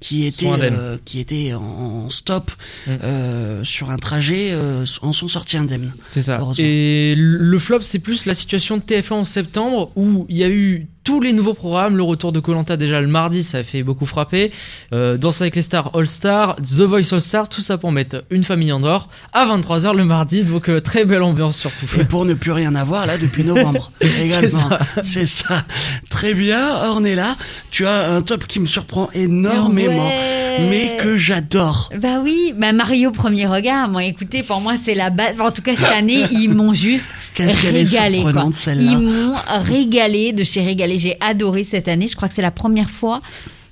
qui 0.00 0.26
étaient 0.26 0.48
indemnes. 0.48 0.76
euh, 0.78 0.96
qui 1.04 1.20
étaient 1.20 1.52
en, 1.54 2.08
stop 2.10 2.50
Mm. 2.86 2.90
euh, 3.04 3.64
sur 3.64 3.90
un 3.90 3.96
trajet, 3.98 4.50
euh, 4.52 4.84
en 5.02 5.12
sont 5.12 5.28
sortis 5.28 5.56
indemnes. 5.56 5.92
C'est 6.08 6.22
ça. 6.22 6.40
Et 6.58 7.14
le 7.16 7.58
flop, 7.58 7.82
c'est 7.82 7.98
plus 7.98 8.26
la 8.26 8.34
situation 8.34 8.76
de 8.78 8.82
TF1 8.82 9.12
en 9.14 9.24
septembre 9.24 9.90
où 9.96 10.26
il 10.28 10.36
y 10.36 10.44
a 10.44 10.48
eu 10.48 10.86
tous 11.04 11.20
les 11.20 11.32
nouveaux 11.32 11.54
programmes, 11.54 11.96
le 11.96 12.04
retour 12.04 12.30
de 12.30 12.38
Colanta 12.38 12.76
déjà 12.76 13.00
le 13.00 13.08
mardi, 13.08 13.42
ça 13.42 13.58
a 13.58 13.62
fait 13.64 13.82
beaucoup 13.82 14.06
frapper. 14.06 14.52
Euh, 14.92 15.16
Danse 15.16 15.40
avec 15.40 15.56
les 15.56 15.62
stars 15.62 15.90
All 15.96 16.06
Star, 16.06 16.54
The 16.56 16.82
Voice 16.82 17.12
All 17.12 17.20
Star, 17.20 17.48
tout 17.48 17.60
ça 17.60 17.76
pour 17.76 17.90
mettre 17.90 18.22
une 18.30 18.44
famille 18.44 18.70
en 18.70 18.84
or 18.84 19.08
à 19.32 19.44
23h 19.44 19.96
le 19.96 20.04
mardi, 20.04 20.44
donc 20.44 20.68
euh, 20.68 20.80
très 20.80 21.04
belle 21.04 21.22
ambiance 21.22 21.56
surtout. 21.58 21.86
Et 21.98 22.04
pour 22.04 22.24
ne 22.24 22.34
plus 22.34 22.52
rien 22.52 22.76
avoir 22.76 23.06
là 23.06 23.18
depuis 23.18 23.42
novembre 23.42 23.90
également. 24.00 24.68
C'est 25.02 25.26
ça. 25.26 25.64
Très 26.08 26.34
bien, 26.34 26.68
Ornella, 26.88 27.36
tu 27.72 27.84
as 27.84 28.08
un 28.12 28.22
top 28.22 28.46
qui 28.46 28.60
me 28.60 28.66
surprend 28.66 29.10
énormément, 29.12 29.81
Ouais. 29.88 30.66
mais 30.70 30.96
que 30.96 31.16
j'adore. 31.16 31.90
Bah 31.98 32.18
oui, 32.22 32.52
bah 32.56 32.72
Mario 32.72 33.10
premier 33.10 33.46
regard. 33.46 33.88
Moi, 33.88 34.04
écoutez, 34.04 34.42
pour 34.42 34.60
moi 34.60 34.74
c'est 34.76 34.94
la 34.94 35.10
base. 35.10 35.34
Enfin, 35.34 35.48
en 35.48 35.52
tout 35.52 35.62
cas 35.62 35.74
cette 35.76 35.84
année, 35.86 36.24
ils 36.32 36.48
m'ont 36.48 36.74
juste 36.74 37.06
Qu'est-ce 37.34 37.60
qu'elle 37.62 37.76
est 37.76 37.86
surprenante, 37.86 38.54
celle-là. 38.54 38.82
Ils 38.92 38.98
m'ont 38.98 39.34
régalé 39.64 40.32
de 40.32 40.44
chez 40.44 40.62
régalé. 40.62 40.98
J'ai 40.98 41.16
adoré 41.20 41.64
cette 41.64 41.88
année. 41.88 42.08
Je 42.08 42.16
crois 42.16 42.28
que 42.28 42.34
c'est 42.34 42.42
la 42.42 42.50
première 42.50 42.90
fois 42.90 43.20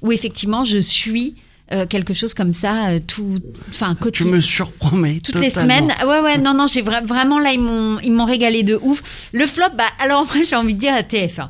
où 0.02 0.12
effectivement 0.12 0.64
je 0.64 0.78
suis 0.78 1.34
euh, 1.72 1.86
quelque 1.86 2.14
chose 2.14 2.34
comme 2.34 2.52
ça, 2.52 2.88
euh, 2.88 2.98
tout, 3.06 3.38
enfin 3.68 3.94
Tu 4.12 4.24
me 4.24 4.40
surprends, 4.40 4.96
mais 4.96 5.20
toutes 5.20 5.36
les 5.36 5.52
totalement. 5.52 5.86
semaines. 5.88 6.08
Ouais, 6.08 6.18
ouais, 6.18 6.36
non, 6.38 6.52
non, 6.52 6.66
j'ai 6.66 6.82
vra- 6.82 7.04
vraiment 7.04 7.38
là, 7.38 7.52
ils 7.52 7.60
m'ont, 7.60 7.98
ils 8.02 8.10
m'ont 8.12 8.24
régalé 8.24 8.64
de 8.64 8.76
ouf. 8.82 9.02
Le 9.32 9.46
flop, 9.46 9.66
bah, 9.78 9.84
alors 10.00 10.24
moi, 10.34 10.42
j'ai 10.44 10.56
envie 10.56 10.74
de 10.74 10.80
dire 10.80 10.94
à 10.94 11.02
TF1. 11.02 11.48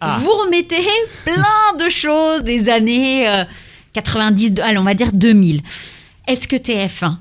Ah. 0.00 0.18
Vous 0.22 0.30
remettez 0.30 0.80
plein 1.26 1.76
de 1.84 1.90
choses 1.90 2.42
des 2.42 2.70
années 2.70 3.28
euh, 3.28 3.44
90, 3.92 4.50
de- 4.52 4.62
allez, 4.62 4.78
on 4.78 4.84
va 4.84 4.94
dire 4.94 5.12
2000. 5.12 5.62
Est-ce 6.26 6.46
que 6.48 6.56
TF1 6.56 7.16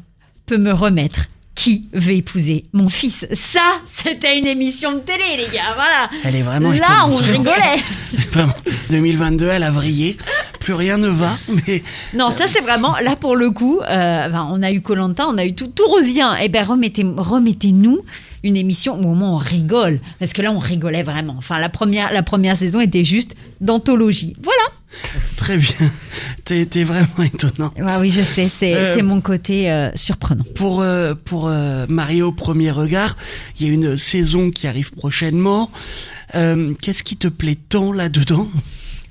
peut 0.46 0.58
me 0.58 0.72
remettre 0.72 1.26
qui 1.56 1.88
veut 1.94 2.14
épouser 2.14 2.64
mon 2.74 2.90
fils? 2.90 3.26
Ça, 3.34 3.60
c'était 3.86 4.38
une 4.38 4.46
émission 4.46 4.94
de 4.94 5.00
télé, 5.00 5.24
les 5.38 5.48
gars, 5.56 5.74
voilà. 5.76 6.10
Elle 6.24 6.36
est 6.36 6.42
vraiment 6.44 6.72
Là, 6.72 7.06
on 7.08 7.16
rigolait. 7.16 7.82
Vraiment, 8.32 8.54
2022, 8.92 9.48
elle 9.48 9.64
a 9.64 9.72
vrillé. 9.72 10.18
Plus 10.60 10.74
rien 10.74 10.98
ne 10.98 11.08
va, 11.08 11.32
mais 11.66 11.82
Non, 12.14 12.30
ça 12.32 12.46
c'est 12.48 12.62
vraiment 12.62 12.96
là 13.00 13.16
pour 13.16 13.36
le 13.36 13.50
coup. 13.50 13.80
euh, 13.82 14.28
on 14.52 14.62
a 14.62 14.72
eu 14.72 14.82
Colanta, 14.82 15.28
on 15.28 15.38
a 15.40 15.46
eu 15.46 15.56
tout, 15.56 15.68
tout 15.68 15.88
revient. 15.88 16.30
Eh 16.42 16.50
ben 16.50 16.64
remettez, 16.64 17.04
remettez-nous 17.18 18.00
une 18.44 18.56
émission 18.56 18.96
où 19.02 19.12
au 19.12 19.16
moins 19.16 19.32
on 19.32 19.38
rigole, 19.38 20.00
parce 20.20 20.32
que 20.34 20.42
là 20.44 20.52
on 20.52 20.60
rigolait 20.60 21.02
vraiment. 21.04 21.36
Enfin 21.40 21.60
la 21.60 21.70
première, 21.70 22.14
la 22.14 22.22
première 22.24 22.56
saison 22.58 22.80
était 22.82 23.04
juste 23.04 23.36
d'anthologie. 23.62 24.36
Voilà. 24.44 24.62
Très 25.38 25.58
bien. 25.58 25.92
T'es 26.46 26.84
vraiment 26.84 27.24
étonnante. 27.24 27.74
Ouais, 27.78 27.98
oui, 28.00 28.10
je 28.10 28.22
sais, 28.22 28.50
c'est 28.50 28.74
Euh, 28.76 29.04
mon 29.04 29.22
côté 29.22 29.72
euh, 29.72 29.90
surprenant. 29.96 30.44
Pour 30.56 30.82
euh, 30.82 31.14
pour 31.26 31.48
euh, 31.48 31.86
Mario 31.90 32.32
premier 32.32 32.72
regard, 32.72 33.16
il 33.60 33.68
y 33.68 33.70
a 33.70 33.74
une 33.74 33.98
saison 33.98 34.52
qui 34.52 34.68
arrive 34.68 34.92
prochainement. 34.92 35.70
Qu'est-ce 36.34 37.04
qui 37.04 37.18
te 37.18 37.28
plaît 37.28 37.58
tant 37.70 37.92
là-dedans? 37.92 38.48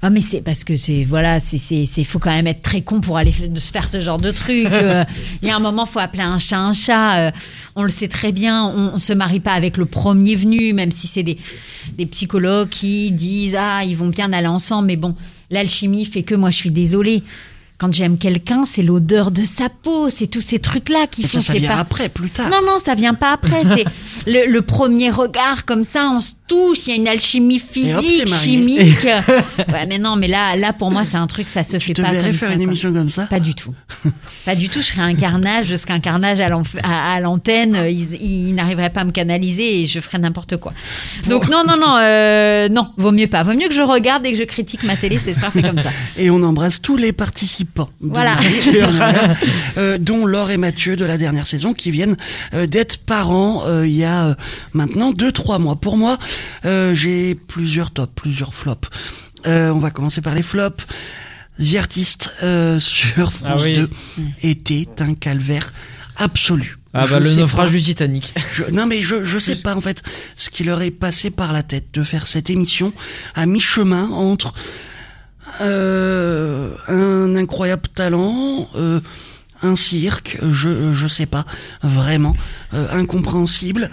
Ah 0.01 0.11
mais 0.11 0.21
c'est 0.21 0.41
parce 0.43 0.63
que 0.63 0.77
c'est 0.77 1.03
voilà 1.03 1.41
c'est 1.41 1.59
c'est 1.59 1.85
c'est 1.93 2.05
faut 2.05 2.21
quand 2.21 2.31
même 2.31 2.47
être 2.47 2.63
très 2.63 2.83
con 2.83 3.01
pour 3.01 3.19
aller 3.19 3.33
se 3.33 3.73
faire 3.73 3.89
ce 3.91 4.01
genre 4.01 4.19
de 4.21 4.31
truc. 4.31 4.67
euh, 4.71 5.05
Il 5.43 5.49
y 5.49 5.51
a 5.51 5.57
un 5.57 5.61
moment 5.61 5.87
faut 5.87 5.99
appeler 5.99 6.23
un 6.23 6.39
chat 6.39 6.59
un 6.61 6.73
chat. 6.73 7.19
euh, 7.19 7.31
on 7.75 7.83
le 7.83 7.91
sait 7.91 8.07
très 8.07 8.31
bien. 8.31 8.65
On, 8.67 8.93
on 8.95 8.99
se 8.99 9.13
marie 9.13 9.41
pas 9.41 9.55
avec 9.55 9.77
le 9.77 9.87
premier 9.87 10.37
venu, 10.37 10.73
même 10.73 10.93
si 10.93 11.09
c'est 11.09 11.25
des 11.25 11.37
des 11.97 12.07
psychologues 12.07 12.69
qui 12.69 13.11
disent 13.11 13.57
ah 13.59 13.83
ils 13.85 13.97
vont 13.97 14.07
bien 14.09 14.33
aller 14.33 14.47
ensemble. 14.47 14.87
Mais 14.87 14.97
bon 14.97 15.17
l'alchimie 15.51 16.05
fait 16.05 16.23
que 16.23 16.35
moi 16.35 16.51
je 16.51 16.57
suis 16.57 16.71
désolée. 16.71 17.23
Quand 17.79 17.93
j'aime 17.93 18.19
quelqu'un, 18.19 18.65
c'est 18.65 18.83
l'odeur 18.83 19.31
de 19.31 19.45
sa 19.45 19.69
peau, 19.69 20.11
c'est 20.11 20.27
tous 20.27 20.41
ces 20.41 20.59
trucs-là 20.59 21.07
qui 21.09 21.23
Mais 21.23 21.29
font. 21.29 21.41
Ça, 21.41 21.53
ça 21.53 21.59
vient 21.59 21.69
pas- 21.71 21.77
après, 21.79 22.09
plus 22.09 22.29
tard. 22.29 22.51
non, 22.51 22.59
non, 22.67 22.79
ça 22.85 22.97
vient 22.97 23.15
pas 23.15 23.33
après. 23.33 23.63
C'est 23.65 23.85
le, 24.27 24.51
le 24.51 24.63
premier 24.63 25.11
regard 25.11 25.65
comme 25.65 25.85
ça, 25.85 26.11
on 26.13 26.21
se 26.21 26.33
touche. 26.49 26.79
Il 26.87 26.91
y 26.91 26.93
a 26.95 26.97
une 26.97 27.07
alchimie 27.07 27.63
hop, 27.63 27.71
physique, 27.73 28.29
marié. 28.29 28.45
chimique. 28.45 29.05
ouais, 29.69 29.87
mais 29.89 29.99
non, 29.99 30.17
mais 30.17 30.27
là, 30.27 30.57
là 30.57 30.73
pour 30.73 30.91
moi, 30.91 31.05
c'est 31.09 31.19
un 31.19 31.29
truc, 31.29 31.49
ça 31.49 31.63
se 31.63 31.79
fait 31.79 31.79
Tu 31.79 31.93
te 31.93 32.03
pas. 32.03 32.09
comme 32.13 32.33
faire 32.33 32.49
ça, 32.49 32.55
une 32.55 32.61
émission 32.63 32.93
comme 32.93 33.09
ça 33.11 33.27
Pas 33.27 33.39
du 33.39 33.55
tout. 33.55 33.73
Pas 34.45 34.57
du 34.57 34.69
tout. 34.69 34.81
Je 34.81 34.87
serais 34.87 35.03
un 35.03 35.15
carnage. 35.15 35.67
Je 35.67 35.77
serais 35.77 35.93
un 35.95 36.01
carnage 36.01 36.41
à 36.41 36.49
l'enf- 36.49 36.75
à, 36.83 37.15
à 37.15 37.21
l'antenne. 37.21 37.81
Ils, 37.89 38.15
ils 38.21 38.55
n'arriveraient 38.57 38.91
pas 38.91 39.03
à 39.03 39.05
me 39.05 39.13
canaliser 39.13 39.83
et 39.83 39.87
je 39.87 40.01
ferais 40.01 40.19
n'importe 40.19 40.57
quoi. 40.57 40.73
Donc 41.29 41.49
non, 41.49 41.63
non, 41.65 41.77
non, 41.77 41.97
euh, 42.01 42.69
non. 42.69 42.89
Vaut 42.97 43.13
mieux 43.13 43.29
pas. 43.29 43.45
Vaut 43.45 43.55
mieux 43.55 43.69
que 43.69 43.75
je 43.75 43.83
regarde 43.83 44.27
et 44.27 44.33
que 44.33 44.39
je 44.39 44.43
critique 44.43 44.83
ma 44.83 44.97
télé. 44.97 45.21
C'est 45.25 45.39
parfait 45.39 45.63
comme 45.63 45.79
ça. 45.79 45.91
Et 46.19 46.29
on 46.31 46.43
embrasse 46.43 46.83
tous 46.83 46.97
les 46.97 47.13
participants. 47.13 47.68
De 47.77 47.85
Voilà. 48.01 48.39
Euh, 49.77 49.99
dont 49.99 50.27
Laure 50.27 50.51
et 50.51 50.57
Mathieu 50.57 50.97
de 50.97 51.05
la 51.05 51.19
dernière 51.19 51.47
saison 51.47 51.73
qui 51.73 51.91
viennent 51.91 52.17
euh, 52.55 52.67
d'être 52.67 52.99
parents 52.99 53.63
euh, 53.67 53.87
il 53.87 53.95
y 53.95 54.05
a 54.05 54.27
euh, 54.29 54.35
maintenant 54.73 55.13
deux 55.13 55.31
trois 55.33 55.59
mois. 55.59 55.77
Pour 55.77 55.97
moi, 55.97 56.19
euh, 56.65 56.95
j'ai 56.95 57.35
plusieurs 57.35 57.91
tops, 57.93 58.13
plusieurs 58.15 58.55
flops. 58.55 58.89
Euh, 59.47 59.71
on 59.71 59.79
va 59.79 59.91
commencer 59.91 60.21
par 60.21 60.35
les 60.35 60.43
flops. 60.43 60.85
The 61.61 61.75
Artist 61.77 62.31
euh, 62.43 62.79
sur 62.81 63.33
France 63.33 63.63
Ah 63.63 63.63
oui. 63.65 63.75
2 63.75 63.91
était 64.43 64.87
un 65.01 65.15
calvaire 65.15 65.73
absolu. 66.17 66.79
Ah 66.95 67.05
Je 67.07 67.13
bah 67.15 67.21
le 67.21 67.35
naufrage 67.35 67.67
pas. 67.69 67.73
du 67.77 67.83
Titanic. 67.83 68.35
Je- 68.55 68.65
non 68.73 68.87
mais 68.87 69.03
je 69.03 69.23
je 69.25 69.39
sais 69.39 69.57
pas 69.57 69.77
en 69.77 69.81
fait 69.81 70.03
ce 70.37 70.49
qui 70.51 70.65
leur 70.65 70.81
est 70.83 70.91
passé 70.91 71.31
par 71.31 71.53
la 71.53 71.63
tête 71.63 71.89
de 71.93 72.03
faire 72.03 72.27
cette 72.27 72.49
émission 72.51 72.93
à 73.35 73.45
mi-chemin 73.47 74.09
entre 74.11 74.55
euh, 75.61 76.75
un 76.89 77.37
incroyable 77.37 77.89
talent, 77.95 78.69
euh, 78.77 79.01
un 79.63 79.77
cirque, 79.77 80.39
je 80.43 80.93
je 80.93 81.09
sais 81.09 81.27
pas 81.27 81.45
vraiment 81.83 82.35
euh, 82.75 82.89
incompréhensible. 82.91 83.91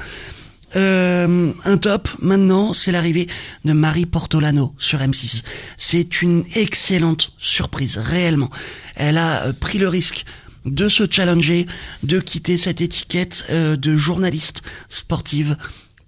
Euh, 0.76 1.54
un 1.64 1.78
top 1.78 2.10
maintenant, 2.20 2.74
c'est 2.74 2.92
l'arrivée 2.92 3.28
de 3.64 3.74
Marie 3.74 4.06
Portolano 4.06 4.74
sur 4.78 5.00
M6. 5.00 5.44
C'est 5.78 6.22
une 6.22 6.44
excellente 6.54 7.32
surprise, 7.40 7.98
réellement. 7.98 8.50
Elle 8.96 9.18
a 9.18 9.46
euh, 9.46 9.54
pris 9.54 9.78
le 9.78 9.88
risque 9.88 10.26
de 10.66 10.90
se 10.90 11.04
challenger, 11.10 11.68
de 12.04 12.20
quitter 12.20 12.58
cette 12.58 12.82
étiquette 12.82 13.46
euh, 13.50 13.78
de 13.78 13.96
journaliste 13.96 14.64
sportive 14.90 15.56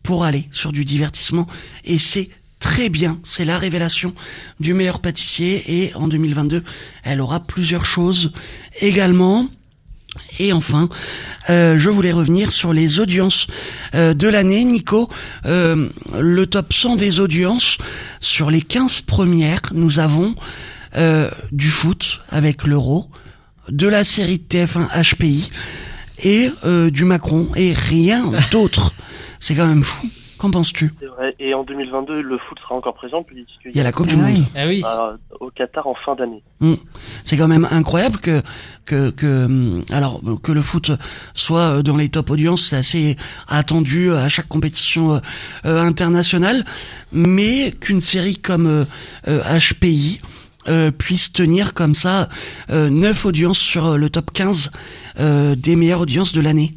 pour 0.04 0.26
aller 0.26 0.50
sur 0.52 0.72
du 0.72 0.84
divertissement. 0.84 1.48
Et 1.86 2.00
c'est 2.00 2.30
très 2.60 2.90
bien, 2.90 3.20
c'est 3.24 3.46
la 3.46 3.58
révélation 3.58 4.14
du 4.60 4.74
meilleur 4.74 5.00
pâtissier 5.00 5.84
et 5.84 5.96
en 5.96 6.08
2022, 6.08 6.64
elle 7.04 7.22
aura 7.22 7.40
plusieurs 7.40 7.86
choses 7.86 8.32
également. 8.80 9.48
Et 10.40 10.52
enfin, 10.52 10.90
euh, 11.50 11.78
je 11.78 11.90
voulais 11.90 12.12
revenir 12.12 12.52
sur 12.52 12.74
les 12.74 13.00
audiences 13.00 13.46
euh, 13.94 14.16
de 14.16 14.28
l'année. 14.28 14.64
Nico, 14.64 15.10
euh, 15.46 15.90
le 16.20 16.48
top 16.48 16.74
100 16.74 16.96
des 16.96 17.20
audiences, 17.20 17.78
sur 18.20 18.50
les 18.50 18.62
15 18.62 19.02
premières, 19.02 19.62
nous 19.74 20.00
avons 20.00 20.34
euh, 20.96 21.30
du 21.52 21.70
foot 21.70 22.22
avec 22.30 22.64
l'euro, 22.64 23.08
de 23.70 23.88
la 23.88 24.04
série 24.04 24.40
de 24.40 24.44
TF1 24.46 24.88
HPI 25.04 25.52
et 26.24 26.50
euh, 26.66 26.90
du 26.90 27.04
Macron 27.06 27.50
et 27.56 27.74
rien 27.74 28.32
d'autre. 28.52 28.94
C'est 29.40 29.54
quand 29.54 29.68
même 29.68 29.84
fou. 29.84 30.08
Qu'en 30.38 30.52
penses-tu? 30.52 30.94
C'est 31.00 31.08
vrai. 31.08 31.36
Et 31.40 31.54
en 31.54 31.64
2022, 31.64 32.22
le 32.22 32.38
foot 32.38 32.60
sera 32.60 32.76
encore 32.76 32.94
présent 32.94 33.24
puisqu'il 33.24 33.72
Il 33.72 33.78
y 33.78 33.80
a 33.80 33.84
la 33.84 33.92
Coupe 33.92 34.08
du 34.08 34.16
Monde. 34.18 34.46
Ah 34.56 34.68
oui. 34.68 34.84
euh, 34.86 35.18
au 35.40 35.50
Qatar 35.50 35.88
en 35.88 35.96
fin 36.06 36.16
d'année. 36.16 36.44
Mm. 36.60 36.74
C'est 37.24 37.38
quand 37.38 37.48
même 37.48 37.68
incroyable 37.72 38.20
que 38.20 38.42
que 38.86 39.10
que 39.10 39.46
hum, 39.46 39.84
alors 39.92 40.22
que 40.44 40.52
le 40.52 40.62
foot 40.62 40.92
soit 41.34 41.78
euh, 41.80 41.82
dans 41.82 41.98
les 41.98 42.10
top 42.10 42.30
audiences, 42.30 42.68
c'est 42.70 42.76
assez 42.76 43.18
attendu 43.48 44.12
à 44.14 44.30
chaque 44.30 44.48
compétition 44.48 45.16
euh, 45.16 45.20
euh, 45.66 45.82
internationale, 45.82 46.64
mais 47.12 47.72
qu'une 47.72 48.02
série 48.02 48.36
comme 48.38 48.68
euh, 48.68 48.86
euh, 49.28 49.42
HPI 49.60 50.20
euh, 50.68 50.92
puisse 50.92 51.32
tenir 51.34 51.74
comme 51.74 51.96
ça 51.96 52.28
euh, 52.70 52.90
9 52.90 53.26
audiences 53.26 53.58
sur 53.60 53.86
euh, 53.86 53.98
le 53.98 54.10
top 54.10 54.32
15 54.34 54.72
euh, 55.20 55.56
des 55.56 55.76
meilleures 55.76 56.02
audiences 56.02 56.34
de 56.34 56.42
l'année. 56.42 56.74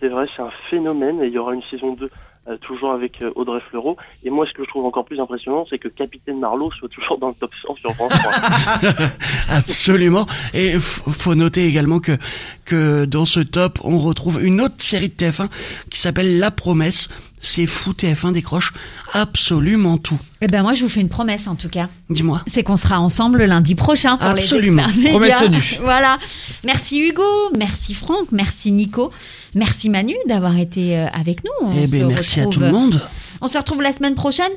C'est 0.00 0.08
vrai, 0.08 0.26
c'est 0.36 0.42
un 0.42 0.50
phénomène 0.70 1.20
et 1.22 1.26
il 1.26 1.32
y 1.32 1.38
aura 1.38 1.54
une 1.54 1.62
saison 1.70 1.94
2 1.94 2.08
euh, 2.48 2.56
toujours 2.58 2.92
avec 2.92 3.20
euh, 3.20 3.30
Audrey 3.34 3.60
Fleurot. 3.68 3.96
Et 4.24 4.30
moi, 4.30 4.46
ce 4.46 4.52
que 4.52 4.64
je 4.64 4.68
trouve 4.68 4.86
encore 4.86 5.04
plus 5.04 5.20
impressionnant, 5.20 5.66
c'est 5.68 5.78
que 5.78 5.88
Capitaine 5.88 6.40
Marlowe 6.40 6.70
soit 6.72 6.88
toujours 6.88 7.18
dans 7.18 7.28
le 7.28 7.34
top 7.34 7.50
100 7.66 7.76
sur 7.76 7.94
France 7.94 8.12
3. 8.12 9.08
Absolument. 9.50 10.26
Et 10.54 10.78
faut 10.78 11.34
noter 11.34 11.66
également 11.66 12.00
que 12.00 12.16
que 12.64 13.04
dans 13.04 13.26
ce 13.26 13.40
top, 13.40 13.78
on 13.84 13.98
retrouve 13.98 14.44
une 14.44 14.60
autre 14.60 14.76
série 14.78 15.08
de 15.08 15.14
TF1 15.14 15.48
qui 15.90 15.98
s'appelle 15.98 16.38
La 16.38 16.50
Promesse. 16.50 17.08
C'est 17.40 17.66
fou, 17.66 17.92
TF1 17.92 18.32
décroche 18.32 18.72
absolument 19.12 19.96
tout. 19.98 20.18
Eh 20.40 20.46
ben 20.46 20.62
moi, 20.62 20.74
je 20.74 20.82
vous 20.82 20.88
fais 20.88 21.00
une 21.00 21.08
promesse 21.08 21.46
en 21.46 21.54
tout 21.56 21.68
cas. 21.68 21.88
Dis-moi. 22.10 22.42
C'est 22.46 22.62
qu'on 22.62 22.76
sera 22.76 23.00
ensemble 23.00 23.44
lundi 23.44 23.74
prochain 23.74 24.16
pour 24.16 24.28
Absolument. 24.28 24.86
les 24.96 25.10
Promesse 25.10 25.38
tenue. 25.38 25.62
Voilà. 25.82 26.18
Merci 26.64 27.00
Hugo, 27.00 27.22
merci 27.56 27.94
Franck, 27.94 28.26
merci 28.32 28.70
Nico, 28.72 29.12
merci 29.54 29.88
Manu 29.90 30.14
d'avoir 30.26 30.56
été 30.58 30.96
euh, 30.98 31.06
avec 31.12 31.42
nous. 31.44 31.50
On 31.68 31.76
Eh 31.80 31.86
se 31.86 31.92
ben 31.92 32.06
merci 32.08 32.40
à 32.40 32.46
tout 32.46 32.60
le 32.60 32.70
monde. 32.70 33.02
On 33.40 33.46
se 33.46 33.56
retrouve 33.56 33.82
la 33.82 33.92
semaine 33.92 34.14
prochaine. 34.16 34.50